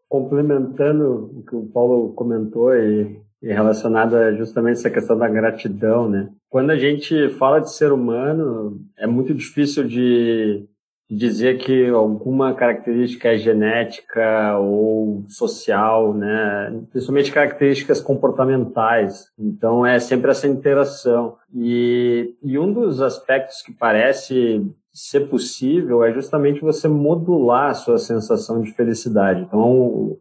complementando 0.08 1.32
o 1.38 1.44
que 1.44 1.56
o 1.56 1.68
Paulo 1.68 2.14
comentou 2.14 2.74
e 2.74 3.20
e 3.42 3.52
relacionada 3.52 4.36
justamente 4.36 4.78
essa 4.78 4.90
questão 4.90 5.18
da 5.18 5.28
gratidão, 5.28 6.08
né? 6.08 6.30
Quando 6.50 6.70
a 6.70 6.78
gente 6.78 7.30
fala 7.30 7.60
de 7.60 7.72
ser 7.72 7.92
humano, 7.92 8.80
é 8.98 9.08
muito 9.08 9.34
difícil 9.34 9.84
de 9.84 10.68
dizer 11.12 11.58
que 11.58 11.90
alguma 11.90 12.54
característica 12.54 13.28
é 13.30 13.38
genética 13.38 14.58
ou 14.58 15.26
social, 15.28 16.14
né? 16.14 16.82
Principalmente 16.90 17.32
características 17.32 18.00
comportamentais. 18.00 19.26
Então 19.38 19.86
é 19.86 20.00
sempre 20.00 20.32
essa 20.32 20.48
interação. 20.48 21.36
E, 21.54 22.34
e 22.42 22.58
um 22.58 22.72
dos 22.72 23.02
aspectos 23.02 23.62
que 23.62 23.74
parece 23.74 24.66
ser 24.94 25.22
possível 25.30 26.04
é 26.04 26.14
justamente 26.14 26.62
você 26.62 26.88
modular 26.88 27.72
a 27.72 27.74
sua 27.74 27.98
sensação 27.98 28.62
de 28.62 28.72
felicidade. 28.72 29.42
Então 29.42 30.18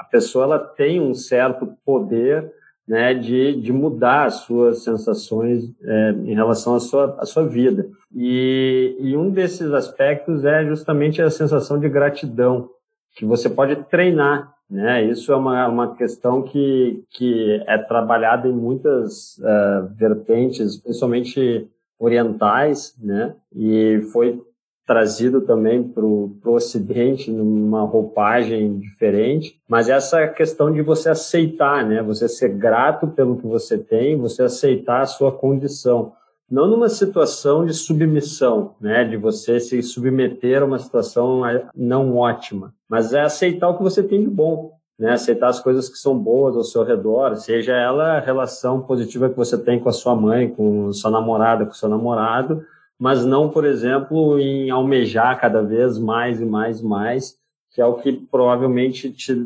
a 0.00 0.04
pessoa 0.04 0.44
ela 0.44 0.58
tem 0.58 1.00
um 1.00 1.14
certo 1.14 1.68
poder 1.84 2.52
né, 2.86 3.14
de, 3.14 3.60
de 3.60 3.72
mudar 3.72 4.26
as 4.26 4.34
suas 4.40 4.82
sensações 4.82 5.72
é, 5.82 6.10
em 6.24 6.34
relação 6.34 6.74
à 6.74 6.80
sua, 6.80 7.16
à 7.18 7.24
sua 7.24 7.46
vida. 7.46 7.88
E, 8.14 8.96
e 8.98 9.16
um 9.16 9.30
desses 9.30 9.72
aspectos 9.72 10.44
é 10.44 10.64
justamente 10.64 11.22
a 11.22 11.30
sensação 11.30 11.78
de 11.78 11.88
gratidão, 11.88 12.68
que 13.16 13.24
você 13.24 13.48
pode 13.48 13.76
treinar. 13.84 14.52
Né? 14.68 15.04
Isso 15.04 15.32
é 15.32 15.36
uma, 15.36 15.68
uma 15.68 15.94
questão 15.94 16.42
que, 16.42 17.04
que 17.10 17.62
é 17.66 17.78
trabalhada 17.78 18.48
em 18.48 18.52
muitas 18.52 19.38
uh, 19.38 19.86
vertentes, 19.94 20.78
principalmente 20.78 21.68
orientais, 21.98 22.96
né? 23.00 23.34
e 23.54 24.00
foi 24.12 24.42
trazido 24.86 25.40
também 25.42 25.82
para 25.82 26.04
o 26.04 26.36
Ocidente 26.44 27.30
numa 27.30 27.82
roupagem 27.82 28.78
diferente, 28.78 29.60
mas 29.68 29.88
essa 29.88 30.26
questão 30.28 30.72
de 30.72 30.82
você 30.82 31.10
aceitar, 31.10 31.86
né? 31.86 32.02
Você 32.02 32.28
ser 32.28 32.48
grato 32.50 33.08
pelo 33.08 33.36
que 33.36 33.46
você 33.46 33.78
tem, 33.78 34.16
você 34.16 34.42
aceitar 34.42 35.02
a 35.02 35.06
sua 35.06 35.30
condição, 35.32 36.12
não 36.50 36.66
numa 36.66 36.88
situação 36.88 37.64
de 37.64 37.72
submissão, 37.72 38.74
né? 38.80 39.04
De 39.04 39.16
você 39.16 39.60
se 39.60 39.80
submeter 39.82 40.62
a 40.62 40.66
uma 40.66 40.78
situação 40.78 41.42
não 41.74 42.16
ótima, 42.16 42.74
mas 42.88 43.12
é 43.12 43.20
aceitar 43.20 43.68
o 43.68 43.76
que 43.76 43.82
você 43.82 44.02
tem 44.02 44.20
de 44.20 44.28
bom, 44.28 44.72
né? 44.98 45.12
Aceitar 45.12 45.48
as 45.48 45.60
coisas 45.60 45.88
que 45.88 45.96
são 45.96 46.18
boas 46.18 46.56
ao 46.56 46.64
seu 46.64 46.82
redor, 46.82 47.36
seja 47.36 47.72
ela 47.72 48.16
a 48.16 48.20
relação 48.20 48.80
positiva 48.80 49.30
que 49.30 49.36
você 49.36 49.56
tem 49.56 49.78
com 49.78 49.88
a 49.88 49.92
sua 49.92 50.16
mãe, 50.16 50.48
com 50.48 50.92
sua 50.92 51.10
namorada, 51.10 51.64
com 51.64 51.72
seu 51.72 51.88
namorado, 51.88 52.64
mas 53.02 53.26
não, 53.26 53.48
por 53.48 53.64
exemplo, 53.64 54.38
em 54.38 54.70
almejar 54.70 55.40
cada 55.40 55.60
vez 55.60 55.98
mais 55.98 56.40
e 56.40 56.44
mais 56.44 56.78
e 56.78 56.84
mais, 56.84 57.34
que 57.72 57.80
é 57.80 57.84
o 57.84 57.94
que 57.94 58.12
provavelmente 58.12 59.10
te 59.10 59.44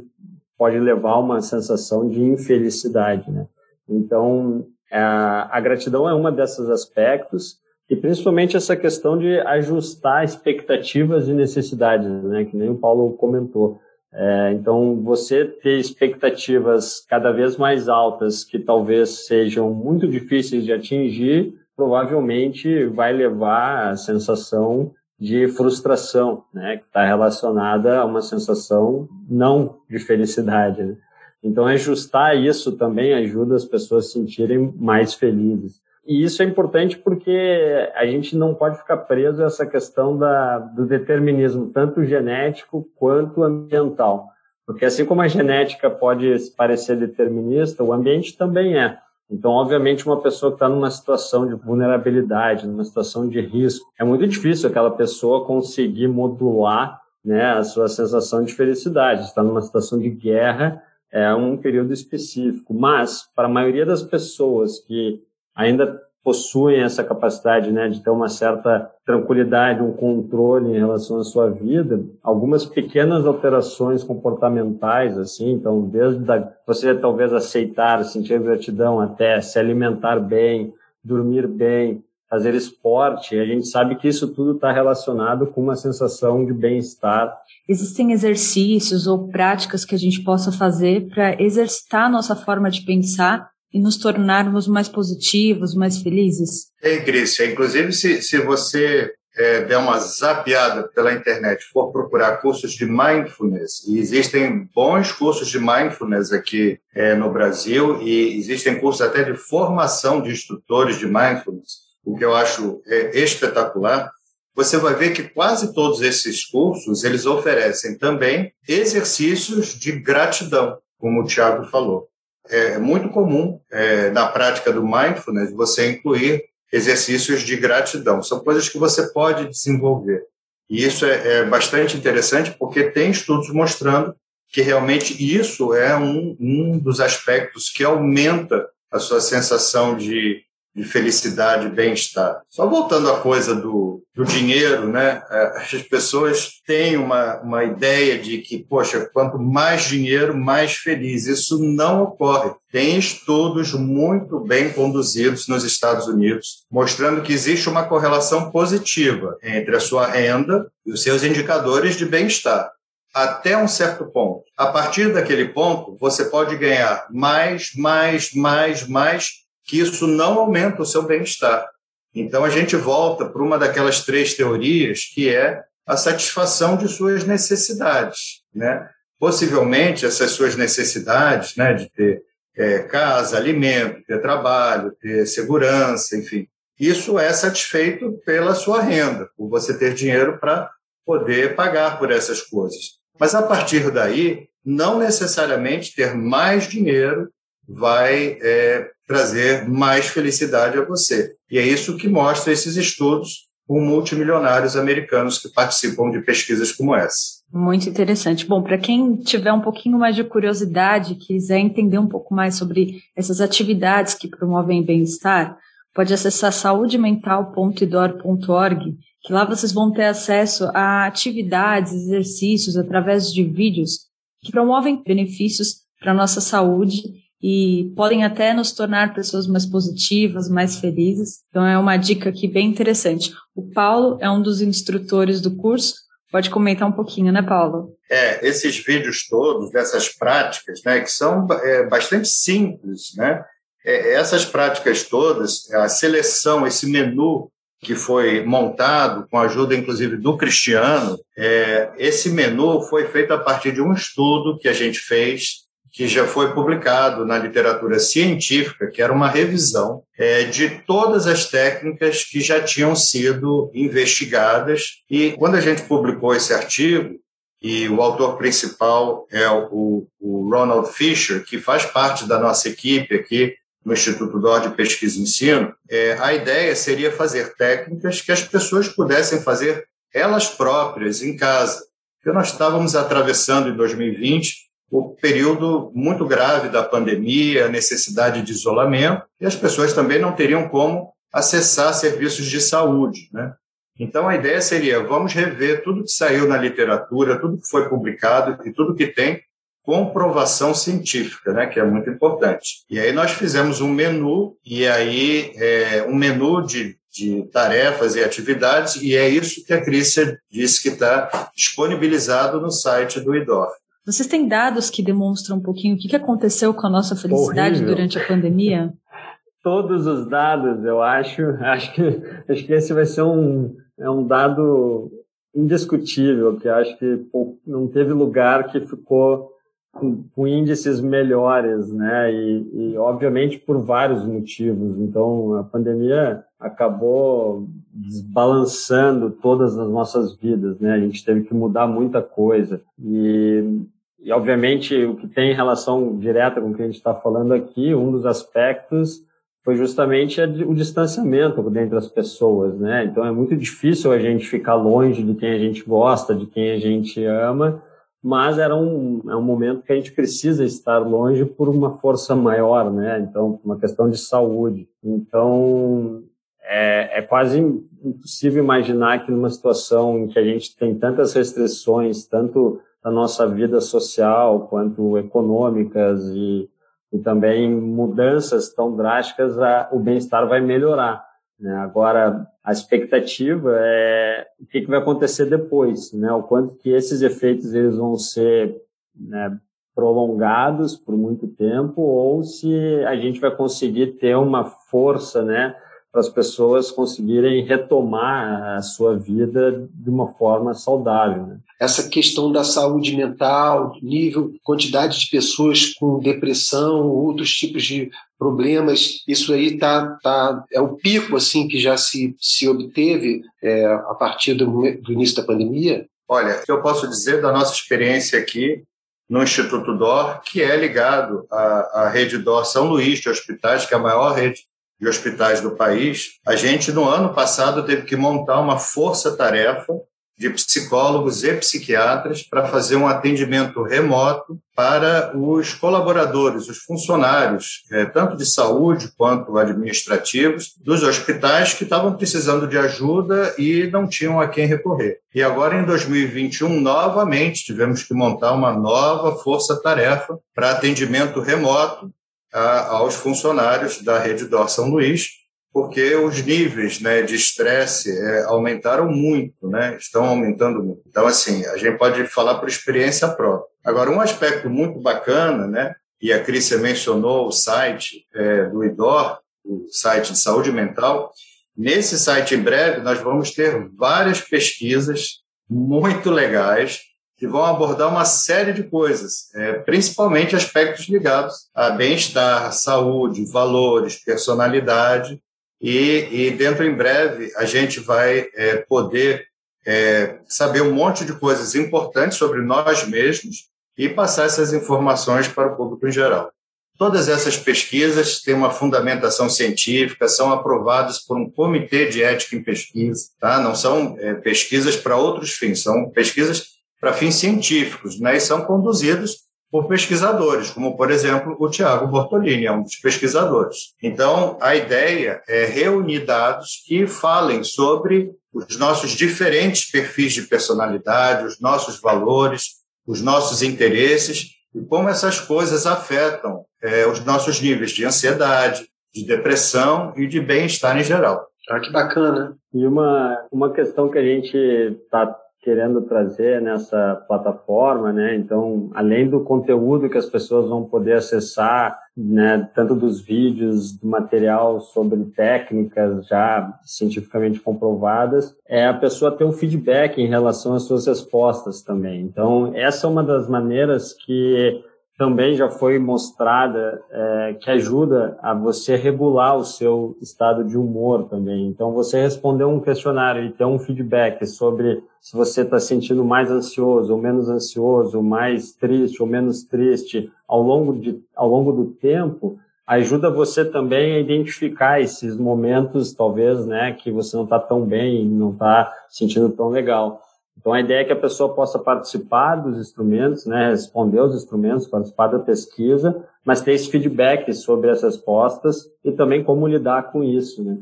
pode 0.59 0.79
levar 0.79 1.13
a 1.13 1.19
uma 1.19 1.41
sensação 1.41 2.07
de 2.07 2.23
infelicidade, 2.23 3.31
né? 3.31 3.47
Então, 3.89 4.67
a, 4.93 5.57
a 5.57 5.59
gratidão 5.59 6.07
é 6.07 6.13
uma 6.13 6.31
desses 6.31 6.69
aspectos 6.69 7.57
e 7.89 7.97
principalmente 7.97 8.59
essa 8.59 8.77
questão 8.77 9.17
de 9.17 9.41
ajustar 9.41 10.23
expectativas 10.23 11.27
e 11.27 11.33
necessidades, 11.33 12.11
né? 12.25 12.45
Que 12.45 12.55
nem 12.55 12.69
o 12.69 12.77
Paulo 12.77 13.15
comentou. 13.15 13.81
É, 14.13 14.53
então, 14.53 15.01
você 15.03 15.47
ter 15.47 15.79
expectativas 15.79 17.01
cada 17.09 17.33
vez 17.33 17.57
mais 17.57 17.89
altas 17.89 18.45
que 18.45 18.59
talvez 18.59 19.25
sejam 19.27 19.73
muito 19.73 20.07
difíceis 20.07 20.63
de 20.63 20.75
atingir, 20.75 21.55
provavelmente 21.77 22.87
vai 22.87 23.13
levar 23.13 23.91
à 23.91 23.97
sensação 23.97 24.93
de 25.19 25.49
frustração, 25.49 26.45
né, 26.53 26.79
que 26.79 26.85
está 26.85 27.05
relacionada 27.05 27.99
a 27.99 28.05
uma 28.05 28.21
sensação 28.21 29.09
não 29.29 29.79
de 29.89 29.99
felicidade. 29.99 30.83
Né? 30.83 30.97
Então, 31.43 31.67
ajustar 31.67 32.37
isso 32.37 32.73
também 32.73 33.15
ajuda 33.15 33.55
as 33.55 33.65
pessoas 33.65 34.05
a 34.05 34.09
se 34.09 34.15
sentirem 34.15 34.75
mais 34.77 35.15
felizes. 35.15 35.81
E 36.07 36.23
isso 36.23 36.43
é 36.43 36.47
importante 36.47 36.97
porque 36.97 37.91
a 37.95 38.07
gente 38.07 38.37
não 38.37 38.55
pode 38.55 38.79
ficar 38.79 38.99
preso 38.99 39.43
a 39.43 39.47
essa 39.47 39.67
questão 39.67 40.17
da, 40.17 40.59
do 40.59 40.87
determinismo, 40.87 41.67
tanto 41.67 42.05
genético 42.05 42.89
quanto 42.95 43.43
ambiental. 43.43 44.29
Porque 44.65 44.85
assim 44.85 45.05
como 45.05 45.23
a 45.23 45.29
genética 45.29 45.91
pode 45.91 46.37
parecer 46.57 46.97
determinista, 46.97 47.83
o 47.83 47.93
ambiente 47.93 48.37
também 48.37 48.79
é. 48.79 48.99
Então, 49.31 49.51
obviamente, 49.51 50.07
uma 50.07 50.21
pessoa 50.21 50.53
que 50.53 50.57
está 50.57 50.69
numa 50.69 50.91
situação 50.91 51.47
de 51.47 51.55
vulnerabilidade, 51.55 52.67
numa 52.67 52.85
situação 52.85 53.29
de 53.29 53.41
risco, 53.41 53.91
é 53.99 54.05
muito 54.05 54.27
difícil 54.27 54.69
aquela 54.69 54.91
pessoa 54.91 55.45
conseguir 55.45 56.07
modular 56.07 57.01
né, 57.25 57.53
a 57.53 57.65
sua 57.65 57.89
sensação 57.89 58.45
de 58.45 58.55
felicidade. 58.55 59.25
Está 59.25 59.43
numa 59.43 59.61
situação 59.61 59.99
de 59.99 60.11
guerra, 60.11 60.81
é 61.11 61.35
um 61.35 61.57
período 61.57 61.93
específico. 61.93 62.73
Mas, 62.73 63.29
para 63.35 63.47
a 63.47 63.51
maioria 63.51 63.85
das 63.85 64.03
pessoas 64.03 64.79
que 64.79 65.23
ainda 65.55 66.01
possuem 66.27 66.83
essa 66.83 67.05
capacidade 67.05 67.71
né, 67.71 67.89
de 67.89 68.01
ter 68.01 68.11
uma 68.11 68.29
certa 68.29 68.91
tranquilidade, 69.05 69.81
um 69.81 69.93
controle 69.93 70.71
em 70.71 70.77
relação 70.77 71.21
à 71.21 71.23
sua 71.23 71.49
vida, 71.49 72.05
algumas 72.21 72.67
pequenas 72.67 73.25
alterações 73.25 74.03
comportamentais, 74.03 75.17
assim, 75.17 75.53
então 75.53 75.83
desde 75.83 76.19
da, 76.25 76.53
você 76.67 76.93
talvez 76.97 77.33
aceitar, 77.33 78.05
sentir 78.05 78.41
gratidão 78.41 78.99
até 78.99 79.41
se 79.41 79.57
alimentar 79.57 80.19
bem, 80.19 80.75
dormir 81.05 81.47
bem, 81.47 82.03
fazer 82.29 82.57
esporte, 82.57 83.39
a 83.39 83.45
gente 83.45 83.69
sabe 83.69 83.95
que 83.95 84.09
isso 84.09 84.27
tudo 84.27 84.57
está 84.57 84.73
relacionado 84.73 85.47
com 85.47 85.63
uma 85.63 85.77
sensação 85.77 86.45
de 86.45 86.53
bem-estar. 86.53 87.39
Existem 87.69 88.11
exercícios 88.11 89.07
ou 89.07 89.29
práticas 89.29 89.85
que 89.85 89.95
a 89.95 89.99
gente 89.99 90.25
possa 90.25 90.51
fazer 90.51 91.07
para 91.09 91.41
exercitar 91.41 92.07
a 92.07 92.11
nossa 92.11 92.35
forma 92.35 92.69
de 92.69 92.85
pensar 92.85 93.49
e 93.73 93.81
nos 93.81 93.97
tornarmos 93.97 94.67
mais 94.67 94.89
positivos, 94.89 95.75
mais 95.75 95.99
felizes? 95.99 96.67
É, 96.83 96.97
Grícia. 96.99 97.45
Inclusive, 97.45 97.93
se, 97.93 98.23
se 98.23 98.39
você 98.39 99.13
é, 99.37 99.63
der 99.65 99.77
uma 99.77 99.99
zapiada 99.99 100.89
pela 100.89 101.13
internet, 101.13 101.63
for 101.73 101.93
procurar 101.93 102.39
cursos 102.39 102.73
de 102.73 102.87
mindfulness, 102.87 103.87
e 103.87 103.99
existem 103.99 104.69
bons 104.75 105.13
cursos 105.13 105.49
de 105.49 105.59
mindfulness 105.59 106.33
aqui 106.33 106.79
é, 106.95 107.15
no 107.15 107.31
Brasil, 107.31 108.01
e 108.01 108.39
existem 108.39 108.81
cursos 108.81 109.03
até 109.03 109.23
de 109.23 109.37
formação 109.37 110.23
de 110.23 110.31
instrutores 110.31 110.99
de 110.99 111.07
mindfulness, 111.07 111.87
o 112.05 112.17
que 112.17 112.25
eu 112.25 112.35
acho 112.35 112.81
é, 112.87 113.19
espetacular. 113.19 114.11
Você 114.55 114.79
vai 114.79 114.95
ver 114.95 115.13
que 115.13 115.25
quase 115.25 115.75
todos 115.75 116.01
esses 116.01 116.47
cursos 116.47 117.05
eles 117.05 117.27
oferecem 117.27 117.99
também 117.99 118.53
exercícios 118.67 119.79
de 119.79 119.93
gratidão, 119.93 120.79
como 120.99 121.21
o 121.21 121.27
Tiago 121.27 121.65
falou 121.67 122.09
é 122.49 122.79
muito 122.79 123.09
comum 123.09 123.61
é, 123.71 124.11
na 124.11 124.27
prática 124.27 124.73
do 124.73 124.83
mindfulness 124.83 125.53
você 125.53 125.91
incluir 125.91 126.45
exercícios 126.73 127.43
de 127.43 127.57
gratidão. 127.57 128.23
São 128.23 128.41
coisas 128.41 128.69
que 128.69 128.79
você 128.79 129.13
pode 129.13 129.49
desenvolver. 129.49 130.23
E 130.69 130.85
isso 130.85 131.07
é, 131.07 131.39
é 131.39 131.45
bastante 131.45 131.97
interessante 131.97 132.55
porque 132.59 132.85
tem 132.85 133.11
estudos 133.11 133.51
mostrando 133.51 134.15
que 134.49 134.63
realmente 134.63 135.15
isso 135.19 135.75
é 135.75 135.97
um, 135.97 136.37
um 136.39 136.79
dos 136.79 137.01
aspectos 137.01 137.69
que 137.69 137.85
aumenta 137.85 138.69
a 138.91 138.99
sua 138.99 139.21
sensação 139.21 139.97
de 139.97 140.43
de 140.77 140.85
felicidade 140.85 141.67
e 141.67 141.71
bem-estar. 141.71 142.43
Só 142.51 142.69
voltando 142.69 143.11
à 143.11 143.19
coisa 143.21 143.55
do, 143.55 144.03
do 144.15 144.27
dinheiro, 144.27 144.87
né? 144.87 145.23
É, 145.31 145.57
as 145.57 145.83
pessoas 145.89 146.61
têm 146.67 146.99
uma, 146.99 147.41
uma 147.41 147.65
ideia 147.65 148.19
de 148.19 148.39
que, 148.39 148.59
poxa, 148.59 149.09
quanto 149.11 149.39
mais 149.39 149.85
dinheiro, 149.85 150.37
mais 150.37 150.75
feliz. 150.75 151.25
Isso 151.25 151.59
não 151.65 152.03
ocorre. 152.03 152.51
Tem 152.71 152.99
estudos 152.99 153.73
muito 153.73 154.39
bem 154.41 154.71
conduzidos 154.71 155.49
nos 155.49 155.65
Estados 155.65 156.09
Unidos, 156.09 156.67
mostrando 156.71 157.23
que 157.23 157.33
existe 157.33 157.71
uma 157.71 157.85
correlação 157.85 158.51
positiva 158.51 159.39
entre 159.43 159.75
a 159.75 159.81
sua 159.81 160.07
renda 160.07 160.71
e 160.85 160.93
os 160.93 161.03
seus 161.03 161.25
indicadores 161.25 161.97
de 161.97 162.05
bem-estar 162.05 162.71
até 163.15 163.57
um 163.57 163.67
certo 163.67 164.05
ponto. 164.05 164.45
A 164.59 164.67
partir 164.67 165.11
daquele 165.11 165.49
ponto, 165.49 165.97
você 165.99 166.27
pode 166.27 166.55
ganhar 166.59 167.07
mais, 167.11 167.71
mais, 167.75 168.35
mais, 168.35 168.87
mais 168.87 169.46
que 169.67 169.79
isso 169.81 170.07
não 170.07 170.39
aumenta 170.39 170.83
o 170.83 170.87
seu 170.87 171.03
bem-estar. 171.03 171.69
Então 172.15 172.45
a 172.45 172.51
gente 172.51 172.77
volta 172.77 173.27
para 173.27 173.43
uma 173.43 173.59
daquelas 173.59 174.05
três 174.05 174.35
teorias 174.35 175.05
que 175.05 175.29
é 175.29 175.63
a 175.87 175.97
satisfação 175.97 176.77
de 176.77 176.89
suas 176.89 177.25
necessidades, 177.25 178.43
né? 178.55 178.89
Possivelmente 179.19 180.05
essas 180.05 180.33
suas 180.33 180.57
necessidades, 180.57 181.57
né, 181.57 181.73
de 181.73 181.89
ter 181.91 182.23
é, 182.57 182.81
casa, 182.81 183.37
alimento, 183.37 184.03
ter 184.05 184.21
trabalho, 184.21 184.93
ter 185.01 185.27
segurança, 185.27 186.17
enfim, 186.17 186.47
isso 186.79 187.19
é 187.19 187.33
satisfeito 187.33 188.21
pela 188.25 188.55
sua 188.55 188.83
renda, 188.83 189.31
por 189.37 189.49
você 189.49 189.77
ter 189.77 189.95
dinheiro 189.95 190.39
para 190.39 190.71
poder 191.05 191.55
pagar 191.55 191.99
por 191.99 192.11
essas 192.11 192.43
coisas. 192.43 192.99
Mas 193.19 193.35
a 193.35 193.43
partir 193.43 193.91
daí, 193.91 194.49
não 194.65 194.99
necessariamente 194.99 195.95
ter 195.95 196.15
mais 196.15 196.69
dinheiro 196.69 197.31
vai 197.67 198.39
é, 198.43 198.91
trazer 199.07 199.69
mais 199.69 200.07
felicidade 200.07 200.79
a 200.79 200.85
você. 200.85 201.35
E 201.51 201.59
é 201.59 201.67
isso 201.67 201.97
que 201.97 202.09
mostra 202.09 202.53
esses 202.53 202.77
estudos 202.77 203.47
com 203.67 203.81
multimilionários 203.81 204.77
americanos 204.77 205.39
que 205.39 205.49
participam 205.49 206.11
de 206.11 206.21
pesquisas 206.21 206.71
como 206.73 206.95
essa. 206.95 207.37
Muito 207.53 207.89
interessante. 207.89 208.47
Bom, 208.47 208.63
para 208.63 208.79
quem 208.79 209.17
tiver 209.17 209.53
um 209.53 209.61
pouquinho 209.61 209.99
mais 209.99 210.15
de 210.15 210.23
curiosidade, 210.25 211.17
quiser 211.17 211.59
entender 211.59 211.99
um 211.99 212.09
pouco 212.09 212.33
mais 212.35 212.55
sobre 212.57 213.03
essas 213.17 213.41
atividades 213.41 214.15
que 214.15 214.29
promovem 214.29 214.85
bem-estar, 214.85 215.59
pode 215.95 216.15
acessar 216.15 216.53
saudemental.idor.org, 216.53 218.97
que 219.23 219.33
lá 219.33 219.45
vocês 219.45 219.73
vão 219.73 219.93
ter 219.93 220.05
acesso 220.05 220.71
a 220.75 221.07
atividades, 221.07 221.93
exercícios 221.93 222.77
através 222.77 223.33
de 223.33 223.43
vídeos 223.43 224.07
que 224.43 224.53
promovem 224.53 225.03
benefícios 225.05 225.87
para 225.99 226.13
a 226.13 226.15
nossa 226.15 226.41
saúde 226.41 227.03
e 227.43 227.93
podem 227.95 228.25
até 228.25 228.55
nos 228.55 228.73
tornar 228.73 229.15
pessoas 229.15 229.47
mais 229.47 229.67
positivas, 229.67 230.49
mais 230.49 230.79
felizes. 230.79 231.41
Então 231.51 231.67
é 231.67 231.79
uma 231.79 231.97
dica 231.97 232.31
aqui 232.31 232.49
bem 232.49 232.69
interessante. 232.69 233.33
O 233.55 233.63
Paulo 233.71 234.19
é 234.21 234.31
um 234.31 234.43
dos 234.43 234.61
instrutores 234.61 235.41
do 235.41 235.55
curso. 235.55 235.95
Pode 236.33 236.51
comentar 236.51 236.89
um 236.89 236.93
pouquinho, 236.93 237.33
né, 237.33 237.43
Paulo? 237.43 237.95
É, 238.11 238.47
esses 238.47 238.77
vídeos 238.85 239.27
todos, 239.29 239.71
dessas 239.71 240.09
práticas, 240.09 240.83
né, 240.85 241.01
que 241.01 241.11
são 241.11 241.47
é, 241.63 241.87
bastante 241.87 242.29
simples, 242.29 243.15
né? 243.17 243.43
É, 243.85 244.15
essas 244.15 244.45
práticas 244.45 245.05
todas, 245.05 245.71
a 245.73 245.89
seleção, 245.89 246.67
esse 246.67 246.91
menu 246.91 247.51
que 247.81 247.95
foi 247.95 248.45
montado 248.45 249.29
com 249.31 249.39
a 249.39 249.43
ajuda, 249.43 249.75
inclusive, 249.75 250.17
do 250.17 250.37
Cristiano, 250.37 251.17
é, 251.39 251.93
esse 251.97 252.31
menu 252.31 252.83
foi 252.83 253.07
feito 253.07 253.33
a 253.33 253.39
partir 253.39 253.73
de 253.73 253.81
um 253.81 253.93
estudo 253.93 254.59
que 254.59 254.69
a 254.69 254.73
gente 254.73 254.99
fez 254.99 255.66
que 255.97 256.07
já 256.07 256.27
foi 256.27 256.53
publicado 256.53 257.25
na 257.25 257.39
literatura 257.39 257.99
científica, 257.99 258.87
que 258.87 259.01
era 259.01 259.11
uma 259.11 259.31
revisão 259.31 260.03
é, 260.19 260.45
de 260.45 260.69
todas 260.87 261.27
as 261.27 261.47
técnicas 261.47 262.23
que 262.23 262.39
já 262.39 262.63
tinham 262.63 262.95
sido 262.95 263.71
investigadas. 263.73 265.03
E 265.09 265.33
quando 265.33 265.55
a 265.55 265.61
gente 265.61 265.85
publicou 265.85 266.35
esse 266.35 266.53
artigo, 266.53 267.19
e 267.63 267.89
o 267.89 268.03
autor 268.03 268.37
principal 268.37 269.27
é 269.33 269.49
o, 269.49 270.07
o 270.21 270.51
Ronald 270.51 270.93
Fisher, 270.93 271.43
que 271.43 271.59
faz 271.59 271.87
parte 271.87 272.29
da 272.29 272.39
nossa 272.39 272.69
equipe 272.69 273.15
aqui 273.15 273.55
no 273.83 273.95
Instituto 273.95 274.39
DOR 274.39 274.61
de 274.61 274.77
Pesquisa 274.77 275.19
e 275.19 275.23
Ensino, 275.23 275.75
é, 275.89 276.19
a 276.21 276.35
ideia 276.35 276.77
seria 276.77 277.11
fazer 277.11 277.55
técnicas 277.57 278.21
que 278.21 278.31
as 278.31 278.43
pessoas 278.43 278.87
pudessem 278.87 279.41
fazer 279.41 279.87
elas 280.13 280.47
próprias 280.47 281.23
em 281.23 281.35
casa. 281.35 281.87
Porque 282.21 282.37
nós 282.37 282.53
estávamos 282.53 282.95
atravessando 282.95 283.71
em 283.71 283.77
2020 283.77 284.66
o 284.91 285.15
período 285.15 285.91
muito 285.95 286.25
grave 286.25 286.69
da 286.69 286.83
pandemia, 286.83 287.67
a 287.67 287.69
necessidade 287.69 288.43
de 288.43 288.53
isolamento, 288.53 289.23
e 289.41 289.47
as 289.47 289.57
pessoas 289.57 289.93
também 289.93 290.19
não 290.19 290.33
teriam 290.33 290.69
como 290.69 291.13
acessar 291.33 291.93
serviços 291.93 292.47
de 292.47 292.61
saúde. 292.61 293.29
Né? 293.33 293.53
Então, 293.99 294.29
a 294.29 294.35
ideia 294.35 294.61
seria: 294.61 295.03
vamos 295.03 295.33
rever 295.33 295.83
tudo 295.83 296.05
que 296.05 296.11
saiu 296.11 296.47
na 296.47 296.57
literatura, 296.57 297.41
tudo 297.41 297.59
que 297.59 297.69
foi 297.69 297.89
publicado 297.89 298.67
e 298.67 298.73
tudo 298.73 298.95
que 298.95 299.07
tem 299.07 299.43
comprovação 299.87 300.75
científica, 300.75 301.53
né, 301.53 301.67
que 301.67 301.79
é 301.79 301.85
muito 301.85 302.11
importante. 302.11 302.85
E 302.91 302.99
aí 302.99 303.13
nós 303.13 303.31
fizemos 303.31 303.81
um 303.81 303.89
menu, 303.89 304.57
e 304.67 304.85
aí 304.85 305.53
é, 305.55 306.03
um 306.09 306.15
menu 306.17 306.61
de, 306.67 306.99
de 307.13 307.45
tarefas 307.53 308.17
e 308.17 308.25
atividades, 308.25 308.97
e 308.97 309.17
é 309.17 309.29
isso 309.29 309.65
que 309.65 309.73
a 309.73 309.81
Crícia 309.81 310.41
disse 310.51 310.83
que 310.83 310.89
está 310.89 311.51
disponibilizado 311.55 312.61
no 312.61 312.73
site 312.73 313.21
do 313.21 313.37
IDOR. 313.37 313.69
Vocês 314.07 314.29
têm 314.29 314.47
dados 314.47 314.89
que 314.89 315.03
demonstram 315.03 315.57
um 315.57 315.61
pouquinho 315.61 315.97
o 315.97 315.99
que 315.99 316.15
aconteceu 316.15 316.73
com 316.73 316.87
a 316.87 316.91
nossa 316.91 317.17
felicidade 317.17 317.77
Horrível. 317.77 317.95
durante 317.95 318.19
a 318.19 318.27
pandemia? 318.27 318.95
Todos 319.65 320.07
os 320.07 320.29
dados, 320.29 320.85
eu 320.85 321.03
acho. 321.03 321.43
Acho 321.61 321.93
que, 321.93 322.03
acho 322.49 322.65
que 322.65 322.73
esse 322.73 322.93
vai 322.93 323.05
ser 323.05 323.23
um, 323.23 323.75
é 323.99 324.09
um 324.09 324.25
dado 324.25 325.11
indiscutível, 325.53 326.57
que 326.57 326.69
acho 326.69 326.97
que 326.99 327.27
não 327.67 327.89
teve 327.89 328.13
lugar 328.13 328.71
que 328.71 328.79
ficou 328.81 329.51
com, 329.91 330.23
com 330.35 330.47
índices 330.47 331.01
melhores, 331.01 331.93
né? 331.93 332.33
E, 332.33 332.93
e, 332.93 332.99
obviamente, 332.99 333.59
por 333.59 333.79
vários 333.79 334.25
motivos. 334.25 334.99
Então, 334.99 335.55
a 335.55 335.65
pandemia 335.65 336.45
acabou 336.61 337.67
desbalançando 337.93 339.31
todas 339.31 339.77
as 339.77 339.89
nossas 339.89 340.37
vidas, 340.37 340.79
né? 340.79 340.93
A 340.93 341.01
gente 341.01 341.25
teve 341.25 341.43
que 341.43 341.55
mudar 341.55 341.87
muita 341.87 342.23
coisa. 342.23 342.83
E 343.03 343.85
e, 344.27 344.33
obviamente, 344.33 344.93
o 345.05 345.15
que 345.15 345.29
tem 345.29 345.55
relação 345.55 346.19
direta 346.19 346.61
com 346.61 346.71
o 346.71 346.75
que 346.75 346.83
a 346.83 346.87
gente 346.87 346.97
está 346.97 347.15
falando 347.15 347.55
aqui, 347.55 347.95
um 347.95 348.11
dos 348.11 348.27
aspectos 348.27 349.25
foi 349.65 349.77
justamente 349.77 350.41
o 350.43 350.75
distanciamento 350.75 351.61
entre 351.79 351.97
as 351.97 352.09
pessoas, 352.09 352.77
né? 352.77 353.05
Então, 353.05 353.25
é 353.25 353.31
muito 353.31 353.57
difícil 353.57 354.11
a 354.11 354.19
gente 354.19 354.45
ficar 354.45 354.75
longe 354.75 355.23
de 355.23 355.33
quem 355.35 355.53
a 355.53 355.59
gente 355.59 355.85
gosta, 355.85 356.35
de 356.35 356.45
quem 356.47 356.73
a 356.73 356.77
gente 356.77 357.25
ama, 357.25 357.81
mas 358.21 358.59
era 358.59 358.75
um, 358.75 359.23
é 359.29 359.37
um 359.37 359.43
momento 359.43 359.85
que 359.85 359.93
a 359.93 359.97
gente 359.97 360.11
precisa 360.11 360.65
estar 360.65 360.99
longe 360.99 361.45
por 361.45 361.69
uma 361.69 361.97
força 361.99 362.35
maior, 362.35 362.93
né? 362.93 363.25
Então, 363.31 363.61
uma 363.65 363.79
questão 363.79 364.11
de 364.11 364.19
saúde. 364.19 364.89
Então, 365.05 366.25
é, 366.65 367.21
é 367.21 367.23
quase 367.23 367.61
impossível 368.05 368.65
imaginar 368.65 369.25
que 369.25 369.31
numa 369.31 369.51
situação 369.51 370.19
em 370.19 370.27
que 370.27 370.39
a 370.41 370.43
gente 370.43 370.77
tem 370.77 370.99
tantas 370.99 371.33
restrições, 371.33 372.27
tanto 372.27 372.81
da 373.07 373.13
nossa 373.13 373.47
vida 373.47 373.81
social 373.81 374.67
quanto 374.67 375.17
econômicas 375.17 376.27
e, 376.35 376.69
e 377.13 377.19
também 377.21 377.73
mudanças 377.73 378.75
tão 378.75 378.97
drásticas, 378.97 379.57
a, 379.61 379.89
o 379.93 380.01
bem-estar 380.01 380.49
vai 380.49 380.61
melhorar. 380.61 381.25
Né? 381.57 381.73
Agora, 381.77 382.45
a 382.65 382.73
expectativa 382.73 383.77
é 383.79 384.49
o 384.61 384.67
que, 384.67 384.81
que, 384.81 384.89
vai 384.89 384.99
acontecer 384.99 385.47
depois, 385.47 386.13
né? 386.13 386.33
o 386.33 386.43
quanto 386.43 386.75
que 386.75 386.91
esses 386.91 387.23
efeitos 387.23 387.73
eles 387.75 387.97
vão 387.97 388.17
ser 388.17 388.77
né, 389.15 389.57
prolongados 389.95 390.97
por 390.97 391.17
muito 391.17 391.47
tempo 391.47 392.03
ou 392.03 392.43
se 392.43 392.75
a 393.05 393.15
gente 393.15 393.39
vai 393.39 393.55
conseguir 393.55 394.19
ter 394.19 394.37
uma 394.37 394.65
força, 394.65 395.45
né, 395.45 395.77
para 396.17 396.23
as 396.23 396.29
pessoas 396.31 396.91
conseguirem 396.91 397.67
retomar 397.67 398.79
a 398.79 398.81
sua 398.81 399.19
vida 399.19 399.87
de 399.93 400.09
uma 400.09 400.33
forma 400.33 400.73
saudável. 400.73 401.47
Né? 401.47 401.59
Essa 401.79 402.09
questão 402.09 402.51
da 402.51 402.65
saúde 402.65 403.15
mental, 403.15 403.95
nível, 404.01 404.51
quantidade 404.65 405.21
de 405.21 405.27
pessoas 405.29 405.93
com 405.93 406.19
depressão, 406.19 407.07
outros 407.07 407.51
tipos 407.51 407.85
de 407.85 408.11
problemas, 408.39 409.23
isso 409.29 409.53
aí 409.53 409.77
tá, 409.77 410.19
tá 410.23 410.65
é 410.73 410.81
o 410.81 410.97
pico 410.97 411.37
assim 411.37 411.69
que 411.69 411.79
já 411.79 411.99
se, 411.99 412.35
se 412.41 412.67
obteve 412.67 413.43
é, 413.63 413.85
a 413.85 414.15
partir 414.15 414.55
do, 414.55 414.65
do 415.03 415.13
início 415.13 415.37
da 415.37 415.43
pandemia. 415.43 416.07
Olha, 416.27 416.63
eu 416.67 416.81
posso 416.81 417.07
dizer 417.07 417.43
da 417.43 417.53
nossa 417.53 417.75
experiência 417.75 418.39
aqui 418.39 418.83
no 419.29 419.43
Instituto 419.43 419.95
DOR, 419.99 420.41
que 420.41 420.63
é 420.63 420.75
ligado 420.79 421.45
à, 421.51 422.05
à 422.05 422.09
rede 422.09 422.39
DOR 422.39 422.65
São 422.65 422.89
Luís 422.89 423.19
de 423.19 423.29
hospitais, 423.29 423.85
que 423.85 423.93
é 423.93 423.99
a 423.99 424.01
maior 424.01 424.33
rede 424.33 424.65
de 425.01 425.09
hospitais 425.09 425.61
do 425.61 425.73
país, 425.73 426.39
a 426.47 426.57
gente, 426.57 426.91
no 426.93 427.09
ano 427.09 427.35
passado, 427.35 427.85
teve 427.85 428.03
que 428.03 428.17
montar 428.17 428.61
uma 428.61 428.79
força-tarefa 428.79 429.93
de 430.39 430.51
psicólogos 430.51 431.43
e 431.45 431.55
psiquiatras 431.55 432.43
para 432.43 432.67
fazer 432.67 432.97
um 432.97 433.09
atendimento 433.09 433.83
remoto 433.83 434.59
para 434.75 435.35
os 435.35 435.73
colaboradores, 435.73 436.69
os 436.69 436.79
funcionários, 436.79 437.85
é, 437.91 438.05
tanto 438.05 438.37
de 438.37 438.45
saúde 438.45 439.11
quanto 439.17 439.57
administrativos, 439.57 440.75
dos 440.85 441.03
hospitais 441.03 441.73
que 441.73 441.85
estavam 441.85 442.15
precisando 442.15 442.69
de 442.69 442.77
ajuda 442.77 443.55
e 443.57 443.89
não 443.91 444.07
tinham 444.07 444.39
a 444.39 444.47
quem 444.47 444.67
recorrer. 444.67 445.21
E 445.35 445.43
agora, 445.43 445.81
em 445.81 445.87
2021, 445.87 446.81
novamente, 446.81 447.65
tivemos 447.65 448.03
que 448.03 448.13
montar 448.13 448.53
uma 448.53 448.73
nova 448.73 449.37
força-tarefa 449.37 450.39
para 450.55 450.73
atendimento 450.73 451.41
remoto 451.41 452.13
a, 452.57 452.87
aos 452.97 453.15
funcionários 453.15 454.01
da 454.03 454.19
rede 454.19 454.47
DOR 454.47 454.71
São 454.71 454.89
Luís, 454.89 455.29
porque 455.71 456.15
os 456.15 456.43
níveis 456.43 456.99
né, 457.01 457.21
de 457.21 457.35
estresse 457.35 458.11
é, 458.11 458.45
aumentaram 458.45 459.13
muito, 459.13 459.69
né, 459.69 459.95
estão 460.01 460.25
aumentando 460.25 460.83
muito. 460.83 461.03
Então, 461.07 461.27
assim, 461.27 461.67
a 461.67 461.77
gente 461.77 461.99
pode 461.99 462.27
falar 462.27 462.55
por 462.55 462.67
experiência 462.67 463.29
própria. 463.29 463.69
Agora, 463.85 464.11
um 464.11 464.23
aspecto 464.23 464.71
muito 464.71 464.99
bacana, 464.99 465.67
né, 465.67 465.95
e 466.21 466.33
a 466.33 466.43
Crícia 466.43 466.79
mencionou 466.79 467.47
o 467.47 467.53
site 467.53 468.27
é, 468.35 468.65
do 468.65 468.83
IDOR, 468.83 469.39
o 469.63 469.87
site 469.91 470.33
de 470.33 470.39
saúde 470.39 470.73
mental, 470.73 471.31
nesse 471.77 472.19
site, 472.19 472.55
em 472.55 472.63
breve, 472.63 473.03
nós 473.03 473.21
vamos 473.21 473.51
ter 473.51 473.87
várias 473.95 474.41
pesquisas 474.41 475.43
muito 475.69 476.31
legais 476.31 477.03
que 477.37 477.47
vão 477.47 477.65
abordar 477.65 478.09
uma 478.09 478.25
série 478.25 478.73
de 478.73 478.83
coisas, 478.83 479.55
é, 479.55 479.75
principalmente 479.75 480.57
aspectos 480.57 481.09
ligados 481.09 481.69
a 481.75 481.91
bem-estar, 481.91 482.73
saúde, 482.73 483.45
valores, 483.45 484.17
personalidade. 484.17 485.41
E, 485.81 486.29
e, 486.31 486.51
dentro 486.53 486.85
em 486.85 486.95
breve 486.95 487.53
a 487.57 487.67
gente 487.67 488.01
vai 488.01 488.49
é, 488.55 488.77
poder 488.77 489.47
é, 489.87 490.39
saber 490.49 490.81
um 490.81 490.93
monte 490.93 491.25
de 491.27 491.35
coisas 491.35 491.75
importantes 491.75 492.39
sobre 492.39 492.63
nós 492.63 493.07
mesmos 493.07 493.69
e 493.99 494.09
passar 494.09 494.47
essas 494.47 494.73
informações 494.73 495.47
para 495.47 495.73
o 495.73 495.77
público 495.77 496.09
em 496.09 496.13
geral. 496.13 496.51
Todas 496.99 497.29
essas 497.29 497.59
pesquisas 497.59 498.41
têm 498.41 498.55
uma 498.55 498.71
fundamentação 498.71 499.51
científica, 499.51 500.29
são 500.29 500.51
aprovadas 500.51 501.19
por 501.19 501.37
um 501.37 501.51
comitê 501.51 502.07
de 502.07 502.23
ética 502.23 502.57
em 502.57 502.63
pesquisa, 502.63 503.29
tá? 503.39 503.61
não 503.61 503.75
são 503.75 504.17
é, 504.19 504.33
pesquisas 504.33 504.97
para 504.97 505.15
outros 505.15 505.53
fins, 505.53 505.83
são 505.83 506.09
pesquisas 506.09 506.76
para 507.01 507.13
fins 507.13 507.37
científicos, 507.37 508.21
né, 508.21 508.37
e 508.37 508.41
são 508.41 508.63
conduzidos 508.63 509.47
por 509.71 509.89
pesquisadores, 509.89 510.71
como, 510.71 510.97
por 510.97 511.11
exemplo, 511.11 511.57
o 511.59 511.69
Tiago 511.69 512.07
Bortolini, 512.07 512.67
é 512.67 512.73
um 512.73 512.83
dos 512.83 512.97
pesquisadores. 512.97 513.95
Então, 514.03 514.57
a 514.61 514.75
ideia 514.77 515.43
é 515.49 515.67
reunir 515.67 516.21
dados 516.21 516.83
que 516.87 517.07
falem 517.07 517.65
sobre 517.65 518.31
os 518.55 518.79
nossos 518.79 519.11
diferentes 519.11 519.91
perfis 519.91 520.33
de 520.33 520.43
personalidade, 520.43 521.45
os 521.45 521.61
nossos 521.61 522.01
valores, 522.01 522.77
os 523.07 523.21
nossos 523.21 523.63
interesses 523.63 524.53
e 524.75 524.81
como 524.83 525.09
essas 525.09 525.41
coisas 525.41 525.87
afetam 525.87 526.65
é, 526.83 527.07
os 527.07 527.25
nossos 527.25 527.61
níveis 527.61 527.91
de 527.91 528.05
ansiedade, 528.05 528.87
de 529.15 529.27
depressão 529.27 530.13
e 530.17 530.27
de 530.27 530.41
bem-estar 530.41 530.99
em 530.99 531.05
geral. 531.05 531.47
Ah, 531.69 531.81
que 531.81 531.91
bacana. 531.91 532.57
E 532.73 532.87
uma, 532.87 533.47
uma 533.51 533.73
questão 533.73 534.09
que 534.11 534.19
a 534.19 534.23
gente 534.23 534.57
está 534.57 535.35
querendo 535.67 536.03
trazer 536.03 536.63
nessa 536.63 537.17
plataforma, 537.27 538.13
né? 538.13 538.37
Então, 538.37 538.89
além 538.95 539.29
do 539.29 539.41
conteúdo 539.41 540.09
que 540.09 540.17
as 540.17 540.27
pessoas 540.27 540.69
vão 540.69 540.85
poder 540.85 541.15
acessar, 541.15 541.99
né, 542.17 542.71
tanto 542.73 542.95
dos 542.95 543.21
vídeos, 543.21 543.99
do 543.99 544.07
material 544.07 544.79
sobre 544.79 545.25
técnicas 545.25 546.25
já 546.29 546.73
cientificamente 546.85 547.59
comprovadas, 547.59 548.57
é 548.69 548.87
a 548.87 548.95
pessoa 548.95 549.33
ter 549.33 549.43
um 549.43 549.51
feedback 549.51 550.19
em 550.19 550.29
relação 550.29 550.73
às 550.73 550.85
suas 550.85 551.05
respostas 551.05 551.83
também. 551.83 552.21
Então, 552.21 552.71
essa 552.77 553.09
é 553.09 553.11
uma 553.11 553.25
das 553.25 553.49
maneiras 553.49 554.13
que 554.13 554.85
também 555.17 555.55
já 555.55 555.69
foi 555.69 555.99
mostrada 555.99 557.03
é, 557.11 557.57
que 557.59 557.71
ajuda 557.71 558.39
a 558.43 558.53
você 558.53 558.97
regular 558.97 559.57
o 559.57 559.65
seu 559.65 560.17
estado 560.21 560.63
de 560.63 560.77
humor 560.77 561.25
também. 561.25 561.67
Então, 561.69 561.93
você 561.93 562.21
responder 562.21 562.65
um 562.65 562.81
questionário 562.81 563.45
e 563.45 563.53
ter 563.53 563.65
um 563.65 563.79
feedback 563.79 564.47
sobre 564.47 565.03
se 565.21 565.35
você 565.35 565.63
está 565.63 565.81
sentindo 565.81 566.25
mais 566.25 566.51
ansioso 566.51 567.13
ou 567.15 567.21
menos 567.21 567.49
ansioso, 567.49 568.23
mais 568.23 568.73
triste 568.73 569.23
ou 569.23 569.29
menos 569.29 569.63
triste 569.65 570.31
ao 570.47 570.63
longo, 570.63 570.93
de, 570.99 571.19
ao 571.35 571.49
longo 571.49 571.73
do 571.73 571.87
tempo, 571.87 572.59
ajuda 572.87 573.31
você 573.31 573.65
também 573.65 574.15
a 574.15 574.21
identificar 574.21 575.01
esses 575.01 575.37
momentos, 575.37 576.13
talvez, 576.13 576.67
né, 576.67 576.93
que 576.93 577.11
você 577.11 577.37
não 577.37 577.45
está 577.45 577.59
tão 577.59 577.85
bem, 577.85 578.25
não 578.27 578.51
está 578.51 578.93
sentindo 579.09 579.49
tão 579.49 579.71
legal. 579.71 580.21
Então, 580.59 580.73
a 580.73 580.81
ideia 580.81 581.03
é 581.03 581.05
que 581.05 581.13
a 581.13 581.21
pessoa 581.21 581.55
possa 581.55 581.79
participar 581.79 582.57
dos 582.57 582.79
instrumentos, 582.79 583.47
né, 583.47 583.71
responder 583.71 584.19
aos 584.19 584.35
instrumentos, 584.35 584.89
participar 584.89 585.29
da 585.29 585.39
pesquisa, 585.39 586.25
mas 586.45 586.61
ter 586.61 586.73
esse 586.73 586.91
feedback 586.91 587.53
sobre 587.53 587.91
as 587.91 588.03
respostas 588.03 588.85
e 589.05 589.13
também 589.13 589.45
como 589.45 589.69
lidar 589.69 590.11
com 590.11 590.25
isso. 590.25 590.65
Né? 590.65 590.79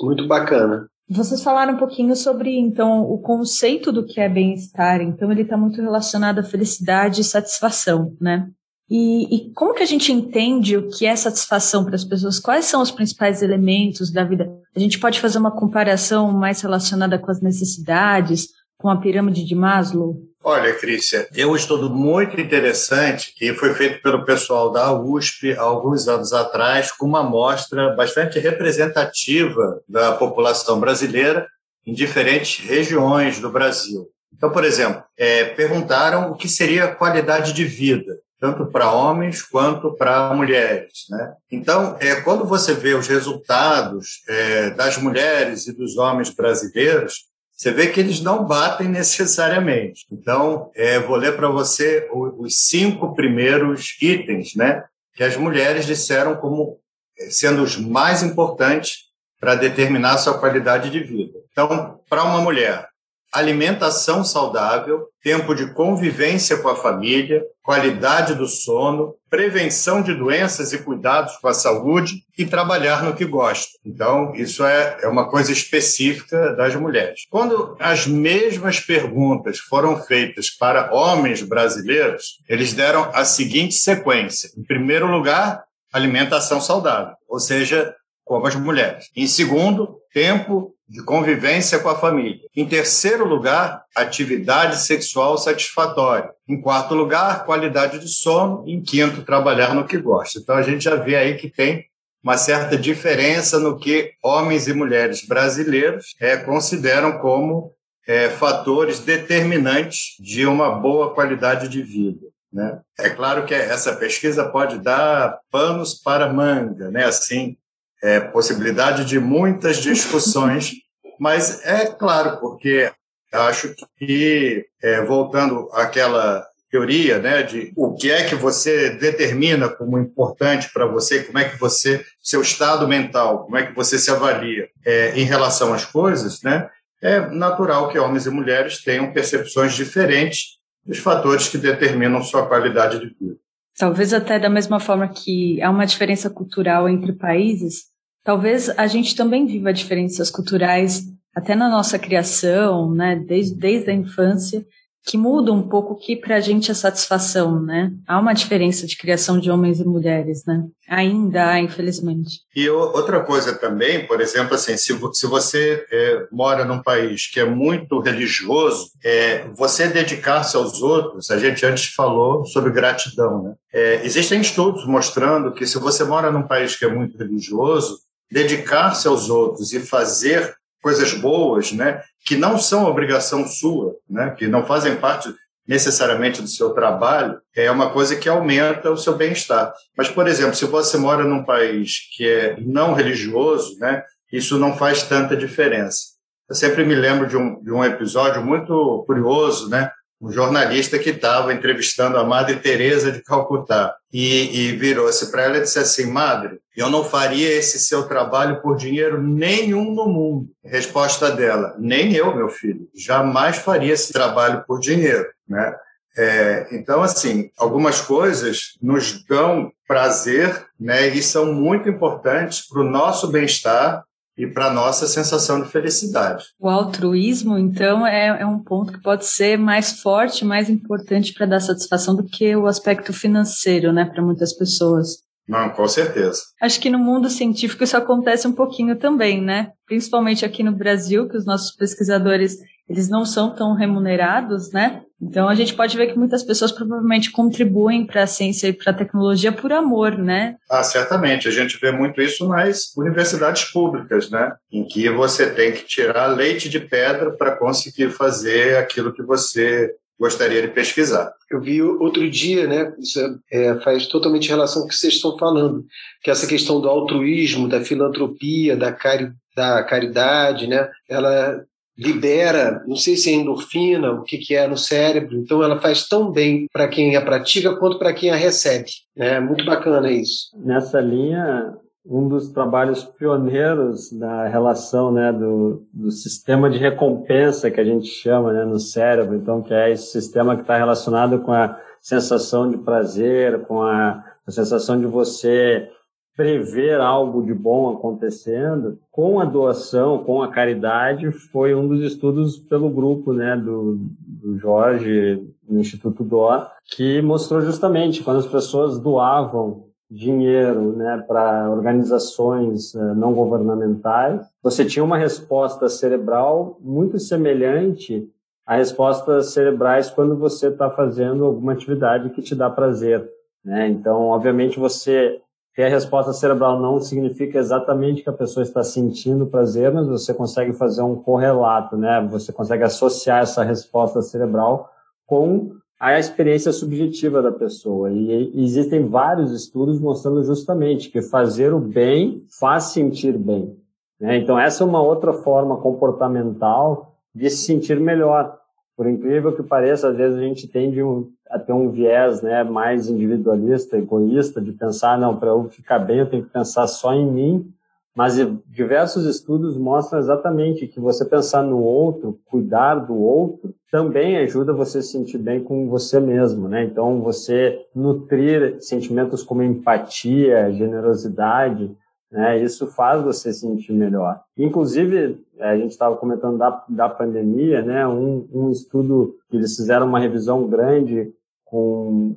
Muito 0.00 0.26
bacana. 0.26 0.86
Vocês 1.08 1.42
falaram 1.42 1.74
um 1.74 1.78
pouquinho 1.78 2.16
sobre, 2.16 2.58
então, 2.58 3.02
o 3.02 3.18
conceito 3.18 3.92
do 3.92 4.04
que 4.04 4.20
é 4.20 4.28
bem-estar. 4.28 5.00
Então, 5.00 5.30
ele 5.30 5.42
está 5.42 5.56
muito 5.56 5.80
relacionado 5.80 6.38
à 6.38 6.42
felicidade 6.42 7.20
e 7.20 7.24
satisfação, 7.24 8.16
né? 8.20 8.48
E, 8.94 9.34
e, 9.34 9.52
como 9.54 9.72
que 9.72 9.82
a 9.82 9.86
gente 9.86 10.12
entende 10.12 10.76
o 10.76 10.88
que 10.90 11.06
é 11.06 11.16
satisfação 11.16 11.82
para 11.82 11.94
as 11.94 12.04
pessoas? 12.04 12.38
Quais 12.38 12.66
são 12.66 12.82
os 12.82 12.90
principais 12.90 13.40
elementos 13.40 14.12
da 14.12 14.22
vida? 14.22 14.50
A 14.76 14.78
gente 14.78 14.98
pode 14.98 15.18
fazer 15.18 15.38
uma 15.38 15.50
comparação 15.50 16.30
mais 16.30 16.60
relacionada 16.60 17.18
com 17.18 17.30
as 17.30 17.40
necessidades, 17.40 18.48
com 18.78 18.88
a 18.88 18.96
pirâmide 18.96 19.44
de 19.44 19.54
Maslow? 19.54 20.20
Olha, 20.44 20.74
Crícia, 20.74 21.28
tem 21.32 21.44
um 21.44 21.54
estudo 21.54 21.88
muito 21.88 22.40
interessante 22.40 23.32
que 23.36 23.54
foi 23.54 23.74
feito 23.74 24.02
pelo 24.02 24.24
pessoal 24.24 24.72
da 24.72 24.92
USP 24.92 25.56
alguns 25.56 26.08
anos 26.08 26.32
atrás, 26.32 26.90
com 26.90 27.06
uma 27.06 27.20
amostra 27.20 27.94
bastante 27.94 28.40
representativa 28.40 29.80
da 29.88 30.12
população 30.12 30.80
brasileira 30.80 31.46
em 31.86 31.94
diferentes 31.94 32.64
regiões 32.64 33.38
do 33.38 33.50
Brasil. 33.50 34.08
Então, 34.32 34.50
por 34.50 34.64
exemplo, 34.64 35.04
é, 35.16 35.44
perguntaram 35.44 36.32
o 36.32 36.34
que 36.34 36.48
seria 36.48 36.92
qualidade 36.92 37.52
de 37.52 37.64
vida, 37.64 38.18
tanto 38.40 38.66
para 38.66 38.90
homens 38.90 39.42
quanto 39.42 39.92
para 39.92 40.34
mulheres. 40.34 41.04
Né? 41.08 41.32
Então, 41.52 41.96
é, 42.00 42.16
quando 42.16 42.44
você 42.44 42.74
vê 42.74 42.94
os 42.94 43.06
resultados 43.06 44.24
é, 44.28 44.70
das 44.70 44.96
mulheres 44.96 45.68
e 45.68 45.72
dos 45.72 45.96
homens 45.96 46.30
brasileiros, 46.30 47.30
você 47.54 47.70
vê 47.70 47.88
que 47.88 48.00
eles 48.00 48.20
não 48.20 48.44
batem 48.44 48.88
necessariamente. 48.90 50.06
Então, 50.10 50.70
é, 50.74 50.98
vou 50.98 51.16
ler 51.16 51.36
para 51.36 51.48
você 51.48 52.08
os 52.12 52.66
cinco 52.66 53.14
primeiros 53.14 53.96
itens 54.00 54.54
né, 54.54 54.84
que 55.14 55.22
as 55.22 55.36
mulheres 55.36 55.86
disseram 55.86 56.36
como 56.36 56.78
é, 57.18 57.30
sendo 57.30 57.62
os 57.62 57.76
mais 57.76 58.22
importantes 58.22 59.10
para 59.38 59.54
determinar 59.54 60.12
a 60.12 60.18
sua 60.18 60.38
qualidade 60.38 60.88
de 60.90 61.00
vida. 61.02 61.38
Então, 61.50 62.00
para 62.08 62.24
uma 62.24 62.40
mulher, 62.40 62.86
alimentação 63.32 64.22
saudável, 64.22 65.08
tempo 65.22 65.54
de 65.54 65.72
convivência 65.72 66.58
com 66.58 66.68
a 66.68 66.76
família, 66.76 67.42
qualidade 67.62 68.34
do 68.34 68.46
sono, 68.46 69.14
prevenção 69.30 70.02
de 70.02 70.12
doenças 70.14 70.72
e 70.74 70.78
cuidados 70.78 71.36
com 71.38 71.48
a 71.48 71.54
saúde 71.54 72.24
e 72.36 72.44
trabalhar 72.44 73.02
no 73.02 73.14
que 73.14 73.24
gosta. 73.24 73.72
Então, 73.86 74.34
isso 74.34 74.64
é, 74.64 74.98
é 75.02 75.08
uma 75.08 75.30
coisa 75.30 75.50
específica 75.50 76.54
das 76.54 76.74
mulheres. 76.74 77.20
Quando 77.30 77.74
as 77.80 78.06
mesmas 78.06 78.80
perguntas 78.80 79.58
foram 79.58 79.96
feitas 79.96 80.50
para 80.50 80.92
homens 80.92 81.42
brasileiros, 81.42 82.38
eles 82.46 82.74
deram 82.74 83.10
a 83.14 83.24
seguinte 83.24 83.74
sequência: 83.74 84.50
em 84.58 84.62
primeiro 84.62 85.06
lugar, 85.06 85.64
alimentação 85.90 86.60
saudável, 86.60 87.14
ou 87.26 87.38
seja, 87.38 87.94
como 88.24 88.46
as 88.46 88.54
mulheres. 88.54 89.06
Em 89.16 89.26
segundo, 89.26 90.01
tempo 90.12 90.74
de 90.88 91.02
convivência 91.02 91.78
com 91.78 91.88
a 91.88 91.98
família. 91.98 92.42
Em 92.54 92.66
terceiro 92.66 93.26
lugar, 93.26 93.82
atividade 93.96 94.82
sexual 94.82 95.38
satisfatória. 95.38 96.30
Em 96.46 96.60
quarto 96.60 96.94
lugar, 96.94 97.46
qualidade 97.46 97.98
de 97.98 98.08
sono. 98.08 98.62
Em 98.66 98.82
quinto, 98.82 99.22
trabalhar 99.22 99.74
no 99.74 99.86
que 99.86 99.96
gosta. 99.96 100.38
Então 100.38 100.54
a 100.54 100.62
gente 100.62 100.84
já 100.84 100.96
vê 100.96 101.16
aí 101.16 101.36
que 101.36 101.48
tem 101.48 101.86
uma 102.22 102.36
certa 102.36 102.76
diferença 102.76 103.58
no 103.58 103.78
que 103.78 104.12
homens 104.22 104.68
e 104.68 104.74
mulheres 104.74 105.26
brasileiros 105.26 106.14
é, 106.20 106.36
consideram 106.36 107.18
como 107.18 107.72
é, 108.06 108.28
fatores 108.28 109.00
determinantes 109.00 110.16
de 110.20 110.46
uma 110.46 110.70
boa 110.70 111.14
qualidade 111.14 111.68
de 111.68 111.82
vida. 111.82 112.26
Né? 112.52 112.80
É 112.98 113.08
claro 113.08 113.46
que 113.46 113.54
essa 113.54 113.96
pesquisa 113.96 114.44
pode 114.44 114.78
dar 114.78 115.38
panos 115.50 115.94
para 115.94 116.32
manga, 116.32 116.90
né? 116.90 117.06
assim, 117.06 117.56
é, 118.02 118.20
possibilidade 118.20 119.04
de 119.04 119.18
muitas 119.18 119.76
discussões, 119.76 120.72
mas 121.18 121.64
é 121.64 121.86
claro, 121.86 122.38
porque 122.38 122.90
acho 123.32 123.74
que, 123.96 124.66
é, 124.82 125.02
voltando 125.04 125.68
àquela 125.72 126.44
teoria 126.70 127.18
né, 127.18 127.42
de 127.42 127.70
o 127.76 127.94
que 127.94 128.10
é 128.10 128.24
que 128.24 128.34
você 128.34 128.90
determina 128.90 129.68
como 129.68 129.98
importante 129.98 130.70
para 130.72 130.86
você, 130.86 131.22
como 131.22 131.38
é 131.38 131.48
que 131.48 131.58
você, 131.58 132.04
seu 132.20 132.40
estado 132.40 132.88
mental, 132.88 133.44
como 133.44 133.58
é 133.58 133.66
que 133.66 133.74
você 133.74 133.98
se 133.98 134.10
avalia 134.10 134.68
é, 134.84 135.12
em 135.18 135.24
relação 135.24 135.74
às 135.74 135.84
coisas, 135.84 136.42
né, 136.42 136.68
é 137.00 137.20
natural 137.28 137.88
que 137.88 137.98
homens 137.98 138.26
e 138.26 138.30
mulheres 138.30 138.82
tenham 138.82 139.12
percepções 139.12 139.74
diferentes 139.74 140.58
dos 140.84 140.98
fatores 140.98 141.48
que 141.48 141.58
determinam 141.58 142.22
sua 142.22 142.46
qualidade 142.46 142.98
de 142.98 143.06
vida. 143.06 143.36
Talvez 143.76 144.12
até 144.12 144.38
da 144.38 144.48
mesma 144.48 144.78
forma 144.78 145.08
que 145.08 145.60
há 145.62 145.70
uma 145.70 145.86
diferença 145.86 146.30
cultural 146.30 146.88
entre 146.88 147.12
países, 147.12 147.91
Talvez 148.24 148.68
a 148.70 148.86
gente 148.86 149.16
também 149.16 149.46
viva 149.46 149.72
diferenças 149.72 150.30
culturais 150.30 151.02
até 151.34 151.54
na 151.54 151.68
nossa 151.68 151.98
criação, 151.98 152.92
né, 152.94 153.16
desde, 153.16 153.56
desde 153.56 153.90
a 153.90 153.94
infância, 153.94 154.64
que 155.04 155.18
muda 155.18 155.52
um 155.52 155.68
pouco 155.68 155.94
o 155.94 155.96
que 155.96 156.16
para 156.16 156.36
a 156.36 156.40
gente 156.40 156.70
é 156.70 156.74
satisfação, 156.74 157.60
né? 157.60 157.90
Há 158.06 158.20
uma 158.20 158.32
diferença 158.32 158.86
de 158.86 158.96
criação 158.96 159.40
de 159.40 159.50
homens 159.50 159.80
e 159.80 159.84
mulheres, 159.84 160.44
né? 160.46 160.64
Ainda 160.88 161.50
há, 161.50 161.60
infelizmente. 161.60 162.38
E 162.54 162.68
outra 162.70 163.20
coisa 163.24 163.52
também, 163.54 164.06
por 164.06 164.20
exemplo, 164.20 164.54
assim, 164.54 164.76
se, 164.76 164.96
se 165.12 165.26
você 165.26 165.84
é, 165.90 166.26
mora 166.30 166.64
num 166.64 166.80
país 166.80 167.26
que 167.26 167.40
é 167.40 167.44
muito 167.44 167.98
religioso, 167.98 168.90
é, 169.04 169.48
você 169.56 169.88
dedicar-se 169.88 170.56
aos 170.56 170.80
outros, 170.82 171.32
a 171.32 171.38
gente 171.38 171.66
antes 171.66 171.92
falou 171.92 172.44
sobre 172.46 172.70
gratidão, 172.70 173.42
né? 173.42 173.54
É, 173.72 174.06
existem 174.06 174.40
estudos 174.40 174.86
mostrando 174.86 175.52
que 175.52 175.66
se 175.66 175.78
você 175.80 176.04
mora 176.04 176.30
num 176.30 176.46
país 176.46 176.76
que 176.76 176.84
é 176.84 176.88
muito 176.88 177.18
religioso, 177.18 177.98
dedicar-se 178.32 179.06
aos 179.06 179.28
outros 179.28 179.72
e 179.72 179.80
fazer 179.80 180.54
coisas 180.82 181.12
boas, 181.12 181.70
né, 181.70 182.02
que 182.24 182.34
não 182.34 182.58
são 182.58 182.86
obrigação 182.86 183.46
sua, 183.46 183.94
né, 184.08 184.34
que 184.36 184.48
não 184.48 184.64
fazem 184.66 184.96
parte 184.96 185.32
necessariamente 185.68 186.42
do 186.42 186.48
seu 186.48 186.70
trabalho, 186.70 187.38
é 187.54 187.70
uma 187.70 187.90
coisa 187.90 188.16
que 188.16 188.28
aumenta 188.28 188.90
o 188.90 188.96
seu 188.96 189.16
bem-estar. 189.16 189.72
Mas, 189.96 190.08
por 190.08 190.26
exemplo, 190.26 190.56
se 190.56 190.64
você 190.64 190.96
mora 190.96 191.22
num 191.22 191.44
país 191.44 192.08
que 192.16 192.28
é 192.28 192.56
não 192.58 192.94
religioso, 192.94 193.78
né, 193.78 194.02
isso 194.32 194.58
não 194.58 194.76
faz 194.76 195.04
tanta 195.04 195.36
diferença. 195.36 196.12
Eu 196.48 196.56
sempre 196.56 196.84
me 196.84 196.94
lembro 196.94 197.28
de 197.28 197.36
um, 197.36 197.62
de 197.62 197.70
um 197.70 197.84
episódio 197.84 198.42
muito 198.42 199.04
curioso, 199.06 199.68
né, 199.68 199.90
um 200.22 200.30
jornalista 200.30 201.00
que 201.00 201.10
estava 201.10 201.52
entrevistando 201.52 202.16
a 202.16 202.24
Madre 202.24 202.56
Teresa 202.56 203.10
de 203.10 203.20
Calcutá 203.22 203.92
e, 204.12 204.68
e 204.68 204.76
virou-se 204.76 205.32
para 205.32 205.42
ela 205.42 205.58
e 205.58 205.62
disse 205.62 205.80
assim, 205.80 206.06
Madre, 206.06 206.60
eu 206.76 206.88
não 206.88 207.04
faria 207.04 207.52
esse 207.52 207.80
seu 207.80 208.04
trabalho 208.04 208.62
por 208.62 208.76
dinheiro 208.76 209.20
nenhum 209.20 209.92
no 209.92 210.06
mundo. 210.06 210.48
Resposta 210.64 211.32
dela, 211.32 211.74
nem 211.76 212.14
eu, 212.14 212.34
meu 212.36 212.48
filho, 212.48 212.88
jamais 212.94 213.56
faria 213.56 213.92
esse 213.92 214.12
trabalho 214.12 214.64
por 214.64 214.78
dinheiro, 214.78 215.26
né? 215.48 215.74
É, 216.16 216.68
então, 216.72 217.02
assim, 217.02 217.50
algumas 217.56 218.00
coisas 218.00 218.76
nos 218.82 219.24
dão 219.24 219.72
prazer 219.88 220.66
né, 220.78 221.08
e 221.08 221.22
são 221.22 221.54
muito 221.54 221.88
importantes 221.88 222.68
para 222.68 222.82
o 222.82 222.88
nosso 222.88 223.28
bem-estar 223.28 224.04
e 224.36 224.46
para 224.46 224.66
a 224.66 224.72
nossa 224.72 225.06
sensação 225.06 225.62
de 225.62 225.70
felicidade. 225.70 226.44
O 226.58 226.68
altruísmo, 226.68 227.58
então, 227.58 228.06
é, 228.06 228.40
é 228.40 228.46
um 228.46 228.58
ponto 228.58 228.92
que 228.92 229.02
pode 229.02 229.26
ser 229.26 229.58
mais 229.58 230.00
forte, 230.00 230.44
mais 230.44 230.70
importante 230.70 231.34
para 231.34 231.46
dar 231.46 231.60
satisfação 231.60 232.16
do 232.16 232.24
que 232.24 232.54
o 232.56 232.66
aspecto 232.66 233.12
financeiro, 233.12 233.92
né, 233.92 234.04
para 234.04 234.22
muitas 234.22 234.52
pessoas. 234.56 235.22
Não, 235.46 235.68
com 235.70 235.86
certeza. 235.88 236.40
Acho 236.60 236.80
que 236.80 236.88
no 236.88 236.98
mundo 236.98 237.28
científico 237.28 237.82
isso 237.82 237.96
acontece 237.96 238.46
um 238.46 238.52
pouquinho 238.52 238.96
também, 238.96 239.42
né? 239.42 239.72
Principalmente 239.86 240.44
aqui 240.44 240.62
no 240.62 240.72
Brasil, 240.72 241.28
que 241.28 241.36
os 241.36 241.44
nossos 241.44 241.74
pesquisadores 241.74 242.56
eles 242.88 243.08
não 243.08 243.24
são 243.24 243.54
tão 243.54 243.74
remunerados, 243.74 244.70
né? 244.72 245.02
Então 245.20 245.48
a 245.48 245.54
gente 245.54 245.74
pode 245.74 245.96
ver 245.96 246.08
que 246.08 246.18
muitas 246.18 246.42
pessoas 246.42 246.72
provavelmente 246.72 247.30
contribuem 247.30 248.04
para 248.04 248.24
a 248.24 248.26
ciência 248.26 248.66
e 248.66 248.72
para 248.72 248.90
a 248.90 248.96
tecnologia 248.96 249.52
por 249.52 249.72
amor, 249.72 250.18
né? 250.18 250.56
Ah, 250.68 250.82
certamente. 250.82 251.46
A 251.46 251.50
gente 251.52 251.78
vê 251.80 251.92
muito 251.92 252.20
isso 252.20 252.46
nas 252.48 252.92
universidades 252.96 253.64
públicas, 253.70 254.28
né? 254.30 254.52
Em 254.70 254.84
que 254.84 255.08
você 255.08 255.48
tem 255.48 255.72
que 255.72 255.84
tirar 255.84 256.26
leite 256.26 256.68
de 256.68 256.80
pedra 256.80 257.30
para 257.30 257.56
conseguir 257.56 258.10
fazer 258.10 258.76
aquilo 258.76 259.12
que 259.12 259.22
você 259.22 259.94
gostaria 260.18 260.62
de 260.62 260.68
pesquisar. 260.68 261.32
Eu 261.50 261.60
vi 261.60 261.82
outro 261.82 262.28
dia, 262.28 262.66
né? 262.66 262.92
Isso 262.98 263.20
é, 263.50 263.66
é, 263.66 263.80
faz 263.80 264.06
totalmente 264.06 264.48
relação 264.48 264.82
com 264.82 264.86
o 264.86 264.90
que 264.90 264.96
vocês 264.96 265.14
estão 265.14 265.36
falando, 265.36 265.84
que 266.22 266.30
essa 266.30 266.46
questão 266.46 266.80
do 266.80 266.88
altruísmo, 266.88 267.68
da 267.68 267.80
filantropia, 267.80 268.76
da, 268.76 268.92
cari, 268.92 269.32
da 269.56 269.82
caridade, 269.82 270.66
né? 270.66 270.88
Ela 271.08 271.64
libera, 271.96 272.82
não 272.86 272.96
sei 272.96 273.16
se 273.16 273.30
é 273.30 273.34
endorfina, 273.34 274.12
o 274.12 274.22
que, 274.22 274.38
que 274.38 274.54
é 274.54 274.66
no 274.66 274.76
cérebro, 274.76 275.36
então 275.36 275.62
ela 275.62 275.80
faz 275.80 276.08
tão 276.08 276.30
bem 276.30 276.66
para 276.72 276.88
quem 276.88 277.16
a 277.16 277.22
pratica 277.22 277.76
quanto 277.76 277.98
para 277.98 278.12
quem 278.12 278.30
a 278.30 278.36
recebe. 278.36 278.90
É 279.16 279.38
muito 279.40 279.64
bacana 279.64 280.10
isso. 280.10 280.48
Nessa 280.56 281.00
linha, 281.00 281.76
um 282.04 282.28
dos 282.28 282.50
trabalhos 282.50 283.04
pioneiros 283.04 284.10
da 284.10 284.48
relação 284.48 285.12
né, 285.12 285.32
do, 285.32 285.86
do 285.92 286.10
sistema 286.10 286.68
de 286.68 286.78
recompensa 286.78 287.70
que 287.70 287.80
a 287.80 287.84
gente 287.84 288.08
chama 288.08 288.52
né, 288.52 288.64
no 288.64 288.80
cérebro, 288.80 289.36
então 289.36 289.62
que 289.62 289.72
é 289.72 289.92
esse 289.92 290.10
sistema 290.10 290.56
que 290.56 290.62
está 290.62 290.76
relacionado 290.76 291.40
com 291.40 291.52
a 291.52 291.78
sensação 292.00 292.68
de 292.68 292.78
prazer, 292.78 293.60
com 293.66 293.82
a, 293.82 294.24
a 294.46 294.50
sensação 294.50 294.98
de 294.98 295.06
você 295.06 295.88
prever 296.36 297.00
algo 297.00 297.42
de 297.42 297.52
bom 297.52 297.90
acontecendo, 297.90 298.98
com 299.10 299.38
a 299.38 299.44
doação, 299.44 300.24
com 300.24 300.42
a 300.42 300.48
caridade, 300.48 301.30
foi 301.30 301.74
um 301.74 301.86
dos 301.86 302.00
estudos 302.00 302.58
pelo 302.58 302.88
grupo 302.88 303.32
né, 303.32 303.56
do, 303.56 303.98
do 304.18 304.58
Jorge, 304.58 305.46
no 305.68 305.80
Instituto 305.80 306.24
Doa, 306.24 306.70
que 306.84 307.20
mostrou 307.22 307.60
justamente 307.60 308.22
quando 308.22 308.38
as 308.38 308.46
pessoas 308.46 308.98
doavam 308.98 309.84
dinheiro 310.10 310.92
né, 310.94 311.24
para 311.26 311.70
organizações 311.70 312.94
uh, 312.94 313.14
não 313.14 313.32
governamentais, 313.32 314.46
você 314.62 314.84
tinha 314.84 315.02
uma 315.02 315.16
resposta 315.16 315.88
cerebral 315.88 316.78
muito 316.80 317.18
semelhante 317.18 318.28
a 318.66 318.76
respostas 318.76 319.52
cerebrais 319.52 320.10
quando 320.10 320.36
você 320.36 320.68
está 320.68 320.90
fazendo 320.90 321.44
alguma 321.44 321.72
atividade 321.72 322.30
que 322.30 322.42
te 322.42 322.54
dá 322.54 322.68
prazer. 322.68 323.26
Né? 323.64 323.88
Então, 323.88 324.26
obviamente, 324.26 324.78
você 324.78 325.40
ter 325.74 325.84
a 325.84 325.88
resposta 325.88 326.32
cerebral 326.32 326.78
não 326.78 327.00
significa 327.00 327.58
exatamente 327.58 328.22
que 328.22 328.28
a 328.28 328.32
pessoa 328.32 328.62
está 328.62 328.84
sentindo 328.84 329.46
prazer, 329.46 329.92
mas 329.92 330.06
você 330.06 330.34
consegue 330.34 330.72
fazer 330.74 331.02
um 331.02 331.16
correlato, 331.16 331.96
né? 331.96 332.26
Você 332.30 332.52
consegue 332.52 332.84
associar 332.84 333.42
essa 333.42 333.62
resposta 333.62 334.20
cerebral 334.20 334.90
com 335.26 335.72
a 335.98 336.18
experiência 336.18 336.72
subjetiva 336.72 337.40
da 337.40 337.52
pessoa. 337.52 338.10
E, 338.10 338.60
existem 338.60 339.06
vários 339.06 339.52
estudos 339.52 340.00
mostrando 340.00 340.42
justamente 340.42 341.08
que 341.08 341.22
fazer 341.22 341.72
o 341.72 341.78
bem 341.78 342.44
faz 342.58 342.84
sentir 342.84 343.38
bem. 343.38 343.76
Né? 344.20 344.36
Então, 344.36 344.58
essa 344.58 344.82
é 344.82 344.86
uma 344.86 345.00
outra 345.00 345.32
forma 345.32 345.76
comportamental 345.78 347.14
de 347.34 347.48
se 347.48 347.64
sentir 347.64 347.98
melhor. 347.98 348.58
Por 349.02 349.10
incrível 349.10 349.52
que 349.52 349.64
pareça, 349.64 350.10
às 350.10 350.16
vezes 350.16 350.38
a 350.38 350.42
gente 350.42 350.68
tende 350.68 351.02
um, 351.02 351.28
a 351.50 351.58
ter 351.58 351.72
um 351.72 351.90
viés 351.90 352.40
né, 352.40 352.62
mais 352.62 353.08
individualista, 353.08 353.98
egoísta, 353.98 354.60
de 354.60 354.70
pensar, 354.70 355.18
não, 355.18 355.36
para 355.36 355.48
eu 355.48 355.64
ficar 355.64 355.98
bem 355.98 356.20
eu 356.20 356.30
tenho 356.30 356.44
que 356.44 356.52
pensar 356.52 356.86
só 356.86 357.12
em 357.12 357.28
mim, 357.28 357.68
mas 358.14 358.36
diversos 358.68 359.26
estudos 359.26 359.76
mostram 359.76 360.20
exatamente 360.20 360.86
que 360.86 361.00
você 361.00 361.24
pensar 361.24 361.64
no 361.64 361.82
outro, 361.82 362.38
cuidar 362.44 362.94
do 362.94 363.16
outro, 363.16 363.74
também 363.90 364.36
ajuda 364.36 364.72
você 364.72 364.98
a 364.98 365.02
se 365.02 365.08
sentir 365.10 365.38
bem 365.38 365.64
com 365.64 365.88
você 365.88 366.20
mesmo, 366.20 366.68
né? 366.68 366.84
Então, 366.84 367.20
você 367.22 367.80
nutrir 367.92 368.76
sentimentos 368.78 369.42
como 369.42 369.64
empatia, 369.64 370.70
generosidade, 370.70 371.90
né? 372.32 372.58
Isso 372.62 372.86
faz 372.86 373.22
você 373.22 373.52
se 373.52 373.60
sentir 373.60 373.92
melhor. 373.92 374.40
Inclusive, 374.56 375.44
a 375.60 375.76
gente 375.76 375.90
estava 375.90 376.16
comentando 376.16 376.56
da, 376.56 376.82
da 376.88 377.08
pandemia, 377.08 377.82
né? 377.82 378.08
Um, 378.08 378.48
um 378.52 378.70
estudo 378.70 379.36
que 379.50 379.56
eles 379.58 379.76
fizeram 379.76 380.06
uma 380.06 380.18
revisão 380.18 380.66
grande 380.66 381.30
com 381.64 382.34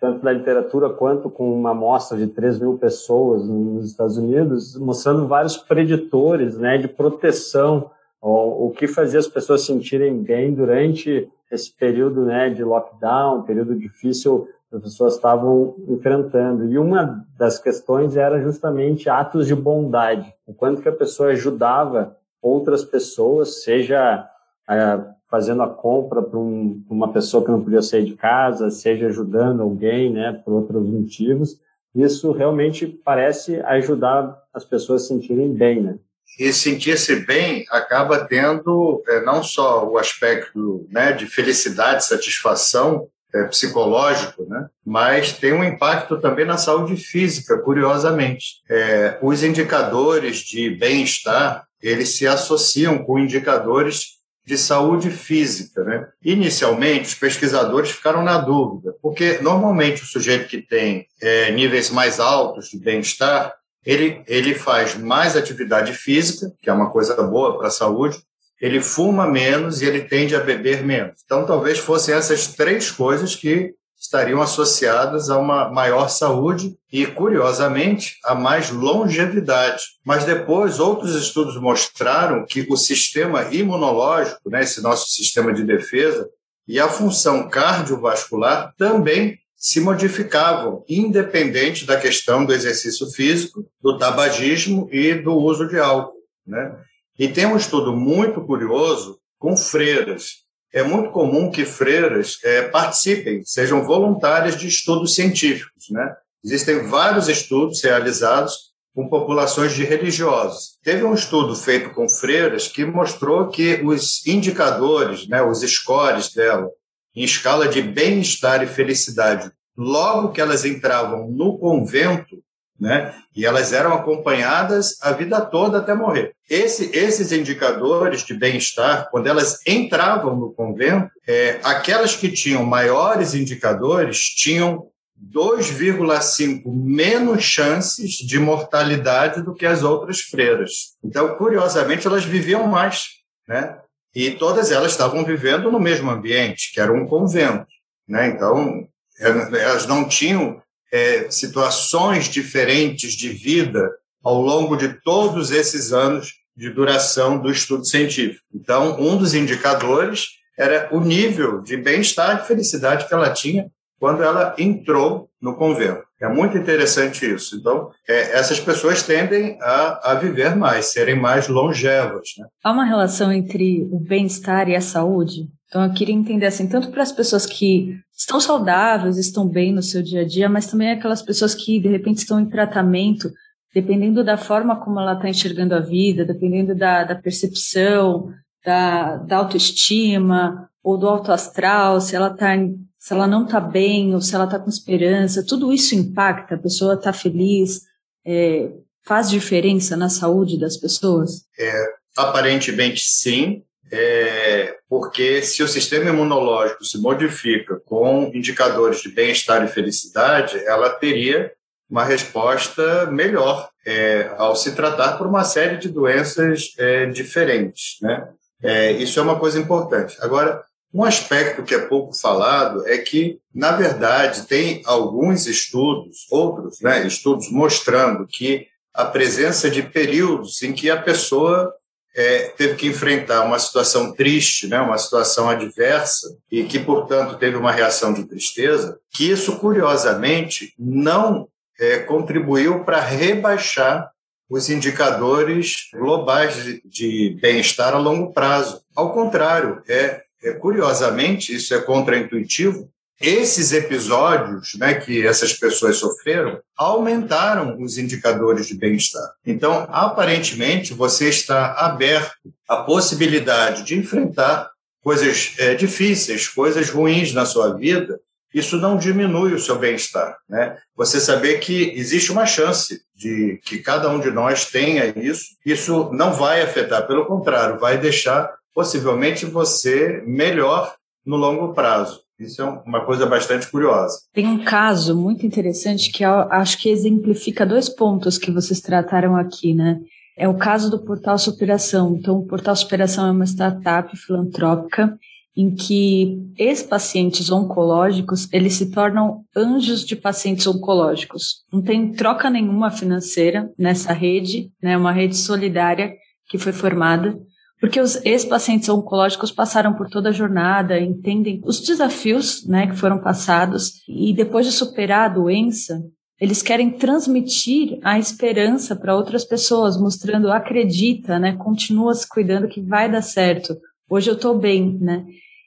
tanto 0.00 0.22
da 0.22 0.32
literatura 0.32 0.88
quanto 0.88 1.28
com 1.28 1.52
uma 1.54 1.72
amostra 1.72 2.16
de 2.16 2.26
3 2.28 2.58
mil 2.58 2.78
pessoas 2.78 3.46
nos 3.46 3.90
Estados 3.90 4.16
Unidos, 4.16 4.78
mostrando 4.78 5.26
vários 5.26 5.58
preditores 5.58 6.56
né, 6.56 6.78
de 6.78 6.88
proteção, 6.88 7.90
o, 8.20 8.68
o 8.68 8.70
que 8.70 8.86
fazia 8.86 9.18
as 9.18 9.28
pessoas 9.28 9.66
sentirem 9.66 10.22
bem 10.22 10.54
durante 10.54 11.28
esse 11.52 11.70
período 11.76 12.24
né, 12.24 12.48
de 12.48 12.64
lockdown, 12.64 13.42
período 13.42 13.74
difícil 13.74 14.48
as 14.76 14.82
pessoas 14.82 15.14
estavam 15.14 15.76
enfrentando. 15.88 16.70
E 16.70 16.78
uma 16.78 17.24
das 17.38 17.58
questões 17.58 18.16
era 18.16 18.42
justamente 18.42 19.08
atos 19.08 19.46
de 19.46 19.54
bondade, 19.54 20.32
o 20.46 20.52
quanto 20.52 20.82
que 20.82 20.88
a 20.88 20.92
pessoa 20.92 21.30
ajudava 21.30 22.16
outras 22.42 22.84
pessoas, 22.84 23.62
seja 23.62 24.28
ah, 24.68 25.14
fazendo 25.30 25.62
a 25.62 25.68
compra 25.68 26.22
para 26.22 26.38
um, 26.38 26.84
uma 26.88 27.12
pessoa 27.12 27.44
que 27.44 27.50
não 27.50 27.62
podia 27.62 27.82
sair 27.82 28.04
de 28.04 28.14
casa, 28.14 28.70
seja 28.70 29.06
ajudando 29.06 29.62
alguém, 29.62 30.12
né, 30.12 30.40
por 30.44 30.52
outros 30.54 30.86
motivos. 30.86 31.58
Isso 31.94 32.32
realmente 32.32 32.86
parece 32.86 33.60
ajudar 33.60 34.36
as 34.52 34.64
pessoas 34.64 35.02
a 35.02 35.04
se 35.04 35.08
sentirem 35.08 35.52
bem, 35.52 35.82
né? 35.82 35.98
E 36.38 36.52
sentir-se 36.52 37.24
bem 37.26 37.64
acaba 37.70 38.24
tendo 38.24 39.02
é, 39.06 39.24
não 39.24 39.42
só 39.42 39.88
o 39.88 39.96
aspecto 39.96 40.84
né, 40.90 41.12
de 41.12 41.26
felicidade, 41.26 42.04
satisfação 42.04 43.08
é, 43.34 43.44
psicológico, 43.44 44.46
né, 44.48 44.68
mas 44.86 45.32
tem 45.32 45.52
um 45.52 45.64
impacto 45.64 46.20
também 46.20 46.44
na 46.44 46.56
saúde 46.56 46.96
física, 46.96 47.58
curiosamente. 47.58 48.62
É, 48.70 49.18
os 49.20 49.42
indicadores 49.42 50.38
de 50.38 50.70
bem-estar, 50.70 51.66
eles 51.82 52.16
se 52.16 52.26
associam 52.26 52.98
com 52.98 53.18
indicadores 53.18 54.14
de 54.46 54.58
saúde 54.58 55.10
física. 55.10 55.82
Né? 55.82 56.06
Inicialmente, 56.24 57.08
os 57.08 57.14
pesquisadores 57.14 57.90
ficaram 57.90 58.22
na 58.22 58.38
dúvida, 58.38 58.94
porque 59.02 59.38
normalmente 59.40 60.02
o 60.02 60.06
sujeito 60.06 60.48
que 60.48 60.62
tem 60.62 61.06
é, 61.20 61.50
níveis 61.50 61.90
mais 61.90 62.20
altos 62.20 62.68
de 62.68 62.78
bem-estar, 62.78 63.54
ele, 63.84 64.22
ele 64.26 64.54
faz 64.54 64.96
mais 64.96 65.36
atividade 65.36 65.92
física, 65.92 66.52
que 66.62 66.70
é 66.70 66.72
uma 66.72 66.90
coisa 66.90 67.20
boa 67.22 67.58
para 67.58 67.68
a 67.68 67.72
saúde, 67.72 68.18
ele 68.64 68.80
fuma 68.80 69.26
menos 69.26 69.82
e 69.82 69.84
ele 69.84 70.00
tende 70.00 70.34
a 70.34 70.40
beber 70.40 70.82
menos. 70.82 71.20
Então, 71.22 71.44
talvez 71.44 71.78
fossem 71.78 72.14
essas 72.14 72.46
três 72.46 72.90
coisas 72.90 73.36
que 73.36 73.74
estariam 74.00 74.40
associadas 74.40 75.28
a 75.28 75.36
uma 75.36 75.70
maior 75.70 76.08
saúde 76.08 76.74
e, 76.90 77.04
curiosamente, 77.04 78.16
a 78.24 78.34
mais 78.34 78.70
longevidade. 78.70 79.82
Mas 80.02 80.24
depois, 80.24 80.80
outros 80.80 81.14
estudos 81.14 81.60
mostraram 81.60 82.46
que 82.46 82.66
o 82.70 82.74
sistema 82.74 83.42
imunológico, 83.54 84.48
né, 84.48 84.62
esse 84.62 84.80
nosso 84.80 85.10
sistema 85.10 85.52
de 85.52 85.62
defesa, 85.62 86.26
e 86.66 86.80
a 86.80 86.88
função 86.88 87.50
cardiovascular 87.50 88.72
também 88.78 89.38
se 89.54 89.78
modificavam, 89.78 90.82
independente 90.88 91.84
da 91.84 92.00
questão 92.00 92.46
do 92.46 92.54
exercício 92.54 93.10
físico, 93.10 93.66
do 93.82 93.98
tabagismo 93.98 94.88
e 94.90 95.12
do 95.12 95.34
uso 95.34 95.68
de 95.68 95.78
álcool. 95.78 96.14
Né? 96.46 96.74
E 97.18 97.28
tem 97.28 97.46
um 97.46 97.56
estudo 97.56 97.94
muito 97.94 98.40
curioso 98.40 99.18
com 99.38 99.56
freiras, 99.56 100.44
é 100.72 100.82
muito 100.82 101.10
comum 101.10 101.50
que 101.50 101.64
freiras 101.64 102.38
é, 102.42 102.62
participem, 102.62 103.44
sejam 103.44 103.84
voluntárias 103.84 104.56
de 104.56 104.66
estudos 104.66 105.14
científicos. 105.14 105.88
Né? 105.90 106.14
Existem 106.44 106.88
vários 106.88 107.28
estudos 107.28 107.82
realizados 107.82 108.74
com 108.94 109.08
populações 109.08 109.72
de 109.74 109.84
religiosos. 109.84 110.78
Teve 110.82 111.04
um 111.04 111.14
estudo 111.14 111.54
feito 111.56 111.90
com 111.90 112.08
freiras 112.08 112.68
que 112.68 112.84
mostrou 112.84 113.48
que 113.48 113.80
os 113.84 114.26
indicadores, 114.26 115.28
né, 115.28 115.42
os 115.42 115.60
scores 115.60 116.32
dela, 116.32 116.68
em 117.14 117.24
escala 117.24 117.68
de 117.68 117.82
bem-estar 117.82 118.62
e 118.62 118.66
felicidade, 118.66 119.50
logo 119.76 120.30
que 120.30 120.40
elas 120.40 120.64
entravam 120.64 121.28
no 121.30 121.58
convento, 121.58 122.42
né? 122.78 123.14
E 123.34 123.46
elas 123.46 123.72
eram 123.72 123.94
acompanhadas 123.94 124.96
a 125.00 125.12
vida 125.12 125.40
toda 125.40 125.78
até 125.78 125.94
morrer. 125.94 126.34
Esse, 126.48 126.90
esses 126.96 127.32
indicadores 127.32 128.22
de 128.22 128.34
bem-estar, 128.34 129.08
quando 129.10 129.26
elas 129.26 129.60
entravam 129.66 130.36
no 130.36 130.52
convento, 130.52 131.10
é, 131.26 131.60
aquelas 131.62 132.16
que 132.16 132.30
tinham 132.30 132.64
maiores 132.64 133.34
indicadores 133.34 134.18
tinham 134.18 134.88
2,5 135.32 136.62
menos 136.66 137.42
chances 137.42 138.12
de 138.12 138.38
mortalidade 138.38 139.42
do 139.42 139.54
que 139.54 139.64
as 139.64 139.82
outras 139.82 140.20
freiras. 140.20 140.96
Então, 141.02 141.36
curiosamente, 141.36 142.06
elas 142.06 142.24
viviam 142.24 142.66
mais, 142.66 143.06
né? 143.48 143.78
E 144.14 144.32
todas 144.32 144.70
elas 144.70 144.92
estavam 144.92 145.24
vivendo 145.24 145.72
no 145.72 145.80
mesmo 145.80 146.10
ambiente, 146.10 146.72
que 146.72 146.80
era 146.80 146.92
um 146.92 147.06
convento, 147.06 147.66
né? 148.06 148.28
Então, 148.28 148.86
elas 149.18 149.86
não 149.86 150.06
tinham 150.06 150.62
é, 150.94 151.28
situações 151.28 152.26
diferentes 152.26 153.14
de 153.14 153.28
vida 153.30 153.90
ao 154.22 154.40
longo 154.40 154.76
de 154.76 155.00
todos 155.02 155.50
esses 155.50 155.92
anos 155.92 156.34
de 156.56 156.70
duração 156.70 157.36
do 157.36 157.50
estudo 157.50 157.84
científico. 157.84 158.44
Então, 158.54 158.96
um 159.00 159.16
dos 159.16 159.34
indicadores 159.34 160.28
era 160.56 160.88
o 160.92 161.00
nível 161.00 161.60
de 161.60 161.76
bem-estar 161.76 162.40
e 162.40 162.46
felicidade 162.46 163.08
que 163.08 163.12
ela 163.12 163.32
tinha 163.32 163.66
quando 163.98 164.22
ela 164.22 164.54
entrou 164.56 165.28
no 165.42 165.56
convento. 165.56 166.04
É 166.22 166.28
muito 166.28 166.56
interessante 166.56 167.28
isso. 167.28 167.56
Então, 167.56 167.90
é, 168.08 168.38
essas 168.38 168.60
pessoas 168.60 169.02
tendem 169.02 169.58
a, 169.60 170.12
a 170.12 170.14
viver 170.14 170.54
mais, 170.54 170.92
serem 170.92 171.20
mais 171.20 171.48
longevas. 171.48 172.28
Né? 172.38 172.46
Há 172.62 172.70
uma 172.70 172.84
relação 172.84 173.32
entre 173.32 173.88
o 173.90 173.98
bem-estar 173.98 174.68
e 174.68 174.76
a 174.76 174.80
saúde? 174.80 175.48
Então 175.74 175.84
eu 175.84 175.92
queria 175.92 176.14
entender 176.14 176.46
assim, 176.46 176.68
tanto 176.68 176.92
para 176.92 177.02
as 177.02 177.10
pessoas 177.10 177.44
que 177.44 177.98
estão 178.16 178.38
saudáveis, 178.38 179.18
estão 179.18 179.44
bem 179.48 179.72
no 179.72 179.82
seu 179.82 180.00
dia 180.04 180.20
a 180.20 180.24
dia, 180.24 180.48
mas 180.48 180.68
também 180.68 180.92
aquelas 180.92 181.20
pessoas 181.20 181.52
que 181.52 181.80
de 181.80 181.88
repente 181.88 182.18
estão 182.18 182.38
em 182.38 182.48
tratamento, 182.48 183.28
dependendo 183.74 184.22
da 184.22 184.36
forma 184.36 184.80
como 184.80 185.00
ela 185.00 185.14
está 185.14 185.28
enxergando 185.28 185.74
a 185.74 185.80
vida, 185.80 186.24
dependendo 186.24 186.76
da, 186.76 187.02
da 187.02 187.16
percepção, 187.16 188.32
da, 188.64 189.16
da 189.16 189.38
autoestima 189.38 190.70
ou 190.80 190.96
do 190.96 191.08
alto 191.08 191.32
astral, 191.32 192.00
se 192.00 192.14
ela 192.14 192.30
tá, 192.30 192.54
se 192.96 193.12
ela 193.12 193.26
não 193.26 193.42
está 193.42 193.58
bem 193.58 194.14
ou 194.14 194.20
se 194.20 194.32
ela 194.32 194.44
está 194.44 194.60
com 194.60 194.70
esperança, 194.70 195.44
tudo 195.44 195.72
isso 195.72 195.96
impacta, 195.96 196.54
a 196.54 196.58
pessoa 196.58 196.94
está 196.94 197.12
feliz, 197.12 197.80
é, 198.24 198.70
faz 199.04 199.28
diferença 199.28 199.96
na 199.96 200.08
saúde 200.08 200.56
das 200.56 200.76
pessoas? 200.76 201.46
É, 201.58 201.84
aparentemente 202.16 203.02
sim, 203.02 203.64
é, 203.90 204.76
porque 204.88 205.42
se 205.42 205.62
o 205.62 205.68
sistema 205.68 206.10
imunológico 206.10 206.84
se 206.84 206.98
modifica 206.98 207.80
com 207.84 208.30
indicadores 208.34 209.00
de 209.00 209.08
bem-estar 209.10 209.64
e 209.64 209.68
felicidade, 209.68 210.58
ela 210.66 210.90
teria 210.90 211.52
uma 211.88 212.04
resposta 212.04 213.06
melhor 213.06 213.68
é, 213.86 214.32
ao 214.36 214.56
se 214.56 214.74
tratar 214.74 215.18
por 215.18 215.26
uma 215.26 215.44
série 215.44 215.76
de 215.76 215.88
doenças 215.88 216.74
é, 216.78 217.06
diferentes. 217.06 217.98
Né? 218.00 218.26
É, 218.62 218.92
isso 218.92 219.20
é 219.20 219.22
uma 219.22 219.38
coisa 219.38 219.58
importante. 219.58 220.16
Agora, 220.20 220.64
um 220.92 221.04
aspecto 221.04 221.62
que 221.62 221.74
é 221.74 221.86
pouco 221.86 222.16
falado 222.16 222.86
é 222.86 222.98
que, 222.98 223.38
na 223.52 223.72
verdade, 223.72 224.46
tem 224.46 224.80
alguns 224.86 225.46
estudos, 225.46 226.26
outros 226.30 226.80
né, 226.80 227.06
estudos 227.06 227.50
mostrando 227.50 228.26
que 228.26 228.68
a 228.94 229.04
presença 229.04 229.68
de 229.68 229.82
períodos 229.82 230.62
em 230.62 230.72
que 230.72 230.88
a 230.88 230.96
pessoa 231.00 231.74
é, 232.14 232.52
teve 232.56 232.76
que 232.76 232.86
enfrentar 232.86 233.44
uma 233.44 233.58
situação 233.58 234.12
triste, 234.12 234.68
né, 234.68 234.80
uma 234.80 234.96
situação 234.98 235.48
adversa, 235.48 236.36
e 236.50 236.64
que, 236.64 236.78
portanto, 236.78 237.36
teve 237.36 237.56
uma 237.56 237.72
reação 237.72 238.12
de 238.12 238.24
tristeza, 238.24 238.98
que 239.10 239.28
isso, 239.28 239.58
curiosamente, 239.58 240.72
não 240.78 241.48
é, 241.78 241.98
contribuiu 241.98 242.84
para 242.84 243.00
rebaixar 243.00 244.10
os 244.48 244.70
indicadores 244.70 245.88
globais 245.92 246.54
de, 246.62 246.82
de 246.84 247.38
bem-estar 247.40 247.94
a 247.94 247.98
longo 247.98 248.32
prazo. 248.32 248.82
Ao 248.94 249.12
contrário, 249.12 249.82
é, 249.88 250.22
é 250.42 250.52
curiosamente, 250.52 251.54
isso 251.54 251.74
é 251.74 251.80
contraintuitivo, 251.80 252.88
esses 253.24 253.72
episódios 253.72 254.74
né, 254.76 254.94
que 254.94 255.26
essas 255.26 255.52
pessoas 255.52 255.96
sofreram 255.96 256.60
aumentaram 256.76 257.80
os 257.80 257.98
indicadores 257.98 258.66
de 258.66 258.74
bem-estar. 258.74 259.32
Então, 259.46 259.86
aparentemente, 259.90 260.92
você 260.92 261.28
está 261.28 261.72
aberto 261.72 262.34
à 262.68 262.78
possibilidade 262.78 263.84
de 263.84 263.96
enfrentar 263.96 264.70
coisas 265.02 265.54
é, 265.58 265.74
difíceis, 265.74 266.48
coisas 266.48 266.88
ruins 266.90 267.32
na 267.32 267.44
sua 267.44 267.76
vida. 267.76 268.18
Isso 268.52 268.76
não 268.76 268.96
diminui 268.96 269.52
o 269.52 269.60
seu 269.60 269.78
bem-estar. 269.78 270.36
Né? 270.48 270.78
Você 270.96 271.20
saber 271.20 271.58
que 271.58 271.92
existe 271.96 272.32
uma 272.32 272.46
chance 272.46 273.02
de 273.14 273.60
que 273.64 273.78
cada 273.78 274.08
um 274.08 274.20
de 274.20 274.30
nós 274.30 274.66
tenha 274.66 275.06
isso, 275.16 275.56
isso 275.64 276.10
não 276.12 276.32
vai 276.32 276.62
afetar, 276.62 277.06
pelo 277.06 277.26
contrário, 277.26 277.78
vai 277.78 277.98
deixar 277.98 278.52
possivelmente 278.74 279.46
você 279.46 280.22
melhor 280.26 280.94
no 281.24 281.36
longo 281.36 281.72
prazo. 281.72 282.23
Isso 282.38 282.62
é 282.62 282.64
uma 282.84 283.04
coisa 283.04 283.26
bastante 283.26 283.70
curiosa. 283.70 284.18
Tem 284.32 284.46
um 284.46 284.64
caso 284.64 285.16
muito 285.16 285.46
interessante 285.46 286.10
que 286.10 286.24
acho 286.24 286.78
que 286.78 286.88
exemplifica 286.88 287.64
dois 287.64 287.88
pontos 287.88 288.38
que 288.38 288.50
vocês 288.50 288.80
trataram 288.80 289.36
aqui, 289.36 289.72
né? 289.72 290.00
É 290.36 290.48
o 290.48 290.56
caso 290.56 290.90
do 290.90 291.04
Portal 291.04 291.38
Superação. 291.38 292.16
Então, 292.18 292.38
o 292.38 292.46
Portal 292.46 292.74
Superação 292.74 293.28
é 293.28 293.30
uma 293.30 293.46
startup 293.46 294.16
filantrópica 294.16 295.16
em 295.56 295.72
que 295.72 296.36
ex-pacientes 296.58 297.50
oncológicos, 297.50 298.48
eles 298.52 298.74
se 298.74 298.90
tornam 298.90 299.44
anjos 299.56 300.04
de 300.04 300.16
pacientes 300.16 300.66
oncológicos. 300.66 301.62
Não 301.72 301.80
tem 301.80 302.10
troca 302.10 302.50
nenhuma 302.50 302.90
financeira 302.90 303.70
nessa 303.78 304.12
rede, 304.12 304.72
né? 304.82 304.96
Uma 304.96 305.12
rede 305.12 305.36
solidária 305.36 306.12
que 306.48 306.58
foi 306.58 306.72
formada 306.72 307.38
porque 307.84 308.00
os 308.00 308.16
ex-pacientes 308.24 308.88
oncológicos 308.88 309.52
passaram 309.52 309.92
por 309.92 310.08
toda 310.08 310.30
a 310.30 310.32
jornada, 310.32 310.98
entendem 310.98 311.60
os 311.66 311.82
desafios 311.82 312.66
né, 312.66 312.86
que 312.86 312.96
foram 312.96 313.20
passados 313.20 314.02
e 314.08 314.32
depois 314.32 314.64
de 314.64 314.72
superar 314.72 315.26
a 315.26 315.34
doença, 315.34 316.02
eles 316.40 316.62
querem 316.62 316.92
transmitir 316.92 317.98
a 318.02 318.18
esperança 318.18 318.96
para 318.96 319.14
outras 319.14 319.44
pessoas, 319.44 320.00
mostrando 320.00 320.50
acredita, 320.50 321.38
né, 321.38 321.56
continua 321.56 322.14
se 322.14 322.26
cuidando 322.26 322.68
que 322.68 322.80
vai 322.80 323.12
dar 323.12 323.20
certo. 323.20 323.76
Hoje 324.08 324.30
eu 324.30 324.34
estou 324.36 324.58
bem, 324.58 324.96
né? 324.98 325.22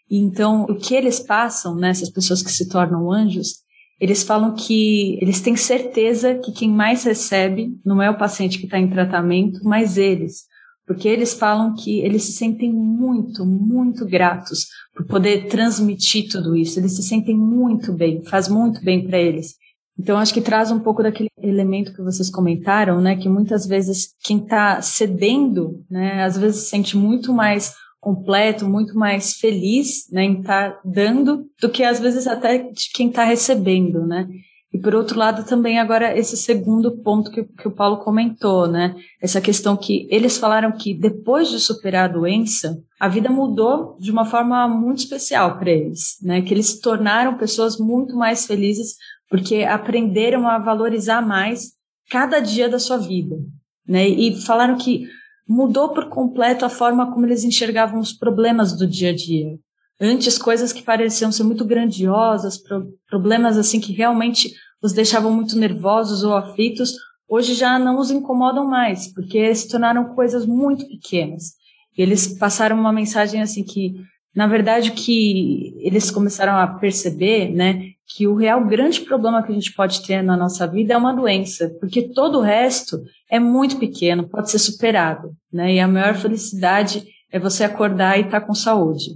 Então, 0.09 0.63
o 0.63 0.73
que 0.73 0.95
eles 0.95 1.19
passam, 1.19 1.75
né, 1.75 1.91
essas 1.91 2.09
pessoas 2.09 2.41
que 2.41 2.51
se 2.51 2.67
tornam 2.67 3.11
anjos, 3.11 3.57
eles 4.01 4.23
falam 4.23 4.55
que 4.55 5.19
eles 5.21 5.39
têm 5.39 5.55
certeza 5.55 6.33
que 6.33 6.51
quem 6.51 6.71
mais 6.71 7.03
recebe 7.03 7.69
não 7.85 8.01
é 8.01 8.09
o 8.09 8.17
paciente 8.17 8.57
que 8.57 8.65
está 8.65 8.79
em 8.79 8.89
tratamento, 8.89 9.59
mas 9.63 9.99
eles 9.99 10.47
porque 10.87 11.09
eles 11.09 11.33
falam 11.33 11.75
que 11.75 11.99
eles 11.99 12.23
se 12.23 12.31
sentem 12.31 12.71
muito, 12.71 13.45
muito 13.45 14.05
gratos 14.05 14.67
por 14.95 15.05
poder 15.05 15.47
transmitir 15.47 16.29
tudo 16.31 16.55
isso. 16.55 16.79
Eles 16.79 16.95
se 16.95 17.03
sentem 17.03 17.35
muito 17.35 17.91
bem, 17.91 18.23
faz 18.23 18.47
muito 18.47 18.81
bem 18.81 19.05
para 19.05 19.19
eles. 19.19 19.55
Então, 19.99 20.17
acho 20.17 20.33
que 20.33 20.41
traz 20.41 20.71
um 20.71 20.79
pouco 20.79 21.03
daquele 21.03 21.29
elemento 21.41 21.93
que 21.93 22.01
vocês 22.01 22.29
comentaram, 22.29 23.01
né, 23.01 23.17
que 23.17 23.27
muitas 23.27 23.65
vezes 23.65 24.13
quem 24.23 24.37
está 24.37 24.81
cedendo, 24.81 25.83
né, 25.89 26.23
às 26.23 26.37
vezes 26.37 26.61
se 26.61 26.69
sente 26.69 26.95
muito 26.95 27.33
mais 27.33 27.73
completo, 27.99 28.69
muito 28.69 28.97
mais 28.97 29.33
feliz, 29.33 30.09
né, 30.11 30.23
em 30.23 30.39
estar 30.39 30.71
tá 30.71 30.81
dando 30.85 31.45
do 31.59 31.69
que 31.69 31.83
às 31.83 31.99
vezes 31.99 32.27
até 32.27 32.59
de 32.59 32.91
quem 32.93 33.09
está 33.09 33.23
recebendo, 33.23 34.05
né. 34.05 34.27
E 34.77 34.79
por 34.79 34.93
outro 34.93 35.17
lado, 35.17 35.43
também 35.43 35.79
agora 35.79 36.15
esse 36.15 36.37
segundo 36.37 36.99
ponto 36.99 37.31
que, 37.31 37.43
que 37.43 37.67
o 37.67 37.71
Paulo 37.71 37.97
comentou, 37.97 38.67
né? 38.67 38.95
Essa 39.19 39.41
questão 39.41 39.75
que 39.75 40.07
eles 40.11 40.37
falaram 40.37 40.71
que 40.71 40.93
depois 40.93 41.49
de 41.49 41.59
superar 41.59 42.05
a 42.05 42.13
doença, 42.13 42.77
a 42.99 43.07
vida 43.07 43.27
mudou 43.27 43.97
de 43.99 44.11
uma 44.11 44.23
forma 44.23 44.67
muito 44.67 44.99
especial 44.99 45.57
para 45.57 45.71
eles, 45.71 46.17
né? 46.21 46.43
Que 46.43 46.53
eles 46.53 46.67
se 46.67 46.79
tornaram 46.79 47.39
pessoas 47.39 47.79
muito 47.79 48.15
mais 48.15 48.45
felizes 48.45 48.93
porque 49.27 49.63
aprenderam 49.63 50.47
a 50.47 50.59
valorizar 50.59 51.23
mais 51.23 51.71
cada 52.07 52.39
dia 52.39 52.69
da 52.69 52.77
sua 52.77 52.97
vida, 52.97 53.35
né? 53.87 54.07
E 54.07 54.39
falaram 54.43 54.77
que 54.77 55.07
mudou 55.49 55.89
por 55.89 56.07
completo 56.07 56.65
a 56.65 56.69
forma 56.69 57.11
como 57.11 57.25
eles 57.25 57.43
enxergavam 57.43 57.99
os 57.99 58.13
problemas 58.13 58.77
do 58.77 58.85
dia 58.85 59.09
a 59.09 59.15
dia. 59.15 59.57
Antes, 59.99 60.37
coisas 60.37 60.71
que 60.71 60.83
pareciam 60.83 61.31
ser 61.31 61.43
muito 61.43 61.65
grandiosas, 61.65 62.61
pro, 62.61 62.87
problemas 63.09 63.57
assim 63.57 63.79
que 63.79 63.91
realmente 63.91 64.53
os 64.81 64.93
deixavam 64.93 65.31
muito 65.31 65.57
nervosos 65.57 66.23
ou 66.23 66.35
aflitos, 66.35 66.93
hoje 67.27 67.53
já 67.53 67.77
não 67.77 67.99
os 67.99 68.11
incomodam 68.11 68.65
mais, 68.65 69.11
porque 69.13 69.53
se 69.53 69.67
tornaram 69.67 70.15
coisas 70.15 70.45
muito 70.45 70.87
pequenas. 70.87 71.53
E 71.97 72.01
eles 72.01 72.27
passaram 72.37 72.79
uma 72.79 72.93
mensagem 72.93 73.41
assim 73.41 73.63
que, 73.63 73.95
na 74.35 74.47
verdade, 74.47 74.91
que 74.91 75.73
eles 75.79 76.11
começaram 76.11 76.55
a 76.55 76.67
perceber, 76.67 77.49
né, 77.49 77.91
que 78.07 78.25
o 78.27 78.35
real 78.35 78.63
grande 78.65 79.01
problema 79.01 79.43
que 79.43 79.51
a 79.51 79.55
gente 79.55 79.73
pode 79.73 80.05
ter 80.05 80.21
na 80.21 80.37
nossa 80.37 80.65
vida 80.65 80.93
é 80.93 80.97
uma 80.97 81.13
doença, 81.13 81.75
porque 81.79 82.13
todo 82.13 82.37
o 82.37 82.41
resto 82.41 83.03
é 83.29 83.39
muito 83.39 83.77
pequeno, 83.77 84.29
pode 84.29 84.49
ser 84.49 84.59
superado, 84.59 85.35
né? 85.51 85.73
E 85.73 85.79
a 85.79 85.87
maior 85.87 86.15
felicidade 86.15 87.03
é 87.29 87.37
você 87.37 87.65
acordar 87.65 88.17
e 88.17 88.21
estar 88.21 88.39
tá 88.39 88.47
com 88.47 88.53
saúde. 88.53 89.11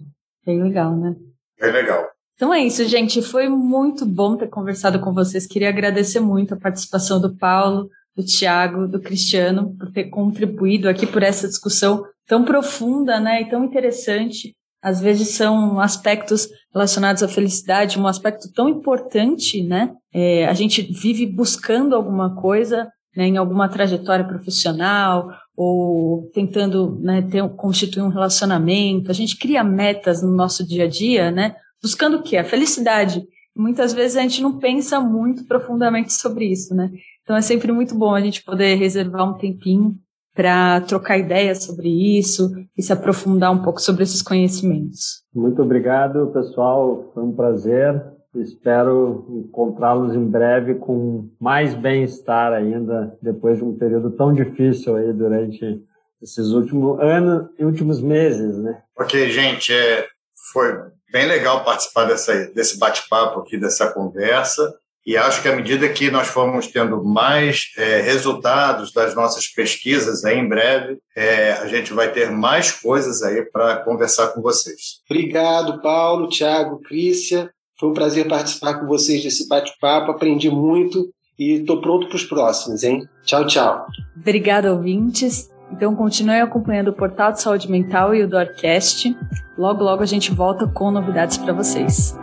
Bem 0.45 0.61
legal, 0.61 0.95
né? 0.97 1.15
É 1.59 1.67
legal. 1.67 2.05
Então 2.41 2.51
é 2.51 2.59
isso, 2.65 2.83
gente. 2.85 3.21
Foi 3.21 3.47
muito 3.47 4.03
bom 4.03 4.35
ter 4.35 4.47
conversado 4.47 4.99
com 4.99 5.13
vocês. 5.13 5.45
Queria 5.45 5.69
agradecer 5.69 6.19
muito 6.19 6.55
a 6.55 6.59
participação 6.59 7.21
do 7.21 7.37
Paulo, 7.37 7.87
do 8.17 8.25
Tiago, 8.25 8.87
do 8.87 8.99
Cristiano, 8.99 9.75
por 9.77 9.91
ter 9.91 10.05
contribuído 10.05 10.89
aqui 10.89 11.05
por 11.05 11.21
essa 11.21 11.47
discussão 11.47 12.03
tão 12.25 12.43
profunda 12.43 13.19
né, 13.19 13.43
e 13.43 13.45
tão 13.47 13.63
interessante. 13.63 14.55
Às 14.81 14.99
vezes 14.99 15.35
são 15.35 15.79
aspectos 15.79 16.47
relacionados 16.73 17.21
à 17.21 17.27
felicidade, 17.27 17.99
um 17.99 18.07
aspecto 18.07 18.51
tão 18.51 18.67
importante, 18.67 19.61
né? 19.61 19.93
É, 20.11 20.47
a 20.47 20.53
gente 20.55 20.81
vive 20.81 21.27
buscando 21.27 21.95
alguma 21.95 22.33
coisa 22.41 22.89
né, 23.15 23.27
em 23.27 23.37
alguma 23.37 23.69
trajetória 23.69 24.25
profissional 24.25 25.29
ou 25.55 26.27
tentando 26.33 26.99
né, 27.01 27.21
ter, 27.21 27.47
constituir 27.49 28.01
um 28.01 28.09
relacionamento. 28.09 29.11
A 29.11 29.13
gente 29.13 29.37
cria 29.37 29.63
metas 29.63 30.23
no 30.23 30.35
nosso 30.35 30.67
dia 30.67 30.85
a 30.85 30.87
dia, 30.87 31.29
né? 31.29 31.55
Buscando 31.81 32.17
o 32.17 32.23
quê? 32.23 32.37
A 32.37 32.43
felicidade. 32.43 33.23
Muitas 33.55 33.93
vezes 33.93 34.15
a 34.15 34.21
gente 34.21 34.41
não 34.41 34.57
pensa 34.59 34.99
muito 34.99 35.45
profundamente 35.45 36.13
sobre 36.13 36.45
isso, 36.45 36.73
né? 36.73 36.91
Então 37.23 37.35
é 37.35 37.41
sempre 37.41 37.71
muito 37.71 37.95
bom 37.95 38.13
a 38.13 38.21
gente 38.21 38.43
poder 38.43 38.75
reservar 38.75 39.29
um 39.29 39.37
tempinho 39.37 39.95
para 40.33 40.81
trocar 40.81 41.17
ideias 41.17 41.63
sobre 41.63 41.89
isso 41.89 42.49
e 42.77 42.81
se 42.81 42.93
aprofundar 42.93 43.51
um 43.51 43.61
pouco 43.61 43.81
sobre 43.81 44.03
esses 44.03 44.21
conhecimentos. 44.21 45.23
Muito 45.33 45.61
obrigado, 45.61 46.31
pessoal. 46.31 47.11
Foi 47.13 47.23
um 47.23 47.35
prazer. 47.35 48.01
Espero 48.35 49.27
encontrá-los 49.29 50.15
em 50.15 50.25
breve 50.25 50.75
com 50.75 51.29
mais 51.37 51.73
bem-estar 51.73 52.53
ainda, 52.53 53.17
depois 53.21 53.57
de 53.57 53.65
um 53.65 53.77
período 53.77 54.11
tão 54.11 54.33
difícil 54.33 54.95
aí 54.95 55.11
durante 55.11 55.83
esses 56.21 56.51
últimos 56.51 56.97
anos 57.01 57.49
e 57.59 57.65
últimos 57.65 58.01
meses, 58.01 58.57
né? 58.57 58.81
Ok, 58.97 59.29
gente, 59.31 59.73
é, 59.73 60.07
foi 60.53 60.71
bem 61.11 61.25
legal 61.25 61.63
participar 61.63 62.05
dessa, 62.05 62.45
desse 62.53 62.77
bate-papo 62.77 63.39
aqui, 63.39 63.57
dessa 63.57 63.91
conversa. 63.91 64.73
E 65.05 65.17
acho 65.17 65.41
que 65.41 65.47
à 65.47 65.55
medida 65.55 65.89
que 65.89 66.11
nós 66.11 66.27
formos 66.27 66.67
tendo 66.67 67.03
mais 67.03 67.71
é, 67.75 68.01
resultados 68.01 68.93
das 68.93 69.15
nossas 69.15 69.47
pesquisas 69.47 70.23
aí 70.23 70.37
em 70.37 70.47
breve, 70.47 70.99
é, 71.15 71.53
a 71.53 71.65
gente 71.67 71.91
vai 71.91 72.11
ter 72.11 72.29
mais 72.29 72.71
coisas 72.71 73.23
aí 73.23 73.43
para 73.43 73.77
conversar 73.77 74.27
com 74.27 74.41
vocês. 74.41 75.01
Obrigado, 75.09 75.81
Paulo, 75.81 76.29
Tiago, 76.29 76.79
Crícia. 76.81 77.49
Foi 77.79 77.89
um 77.89 77.93
prazer 77.93 78.27
participar 78.27 78.75
com 78.75 78.85
vocês 78.85 79.23
desse 79.23 79.47
bate-papo. 79.47 80.11
Aprendi 80.11 80.51
muito 80.51 81.09
e 81.37 81.53
estou 81.53 81.81
pronto 81.81 82.07
para 82.07 82.15
os 82.15 82.23
próximos, 82.23 82.83
hein? 82.83 83.03
Tchau, 83.25 83.47
tchau. 83.47 83.87
Obrigada, 84.15 84.71
ouvintes. 84.71 85.49
Então 85.71 85.95
continue 85.95 86.41
acompanhando 86.41 86.89
o 86.89 86.93
Portal 86.93 87.31
de 87.31 87.41
Saúde 87.41 87.71
Mental 87.71 88.13
e 88.13 88.23
o 88.23 88.27
Dorcast. 88.27 89.17
Logo, 89.57 89.83
logo 89.83 90.03
a 90.03 90.05
gente 90.05 90.31
volta 90.31 90.67
com 90.67 90.91
novidades 90.91 91.37
para 91.37 91.53
vocês. 91.53 92.17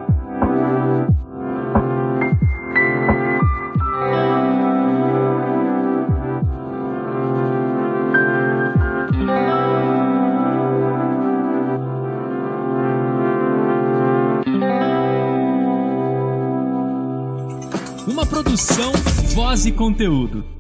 Uma 18.07 18.27
produção, 18.27 18.93
voz 19.35 19.67
e 19.67 19.73
conteúdo. 19.73 20.58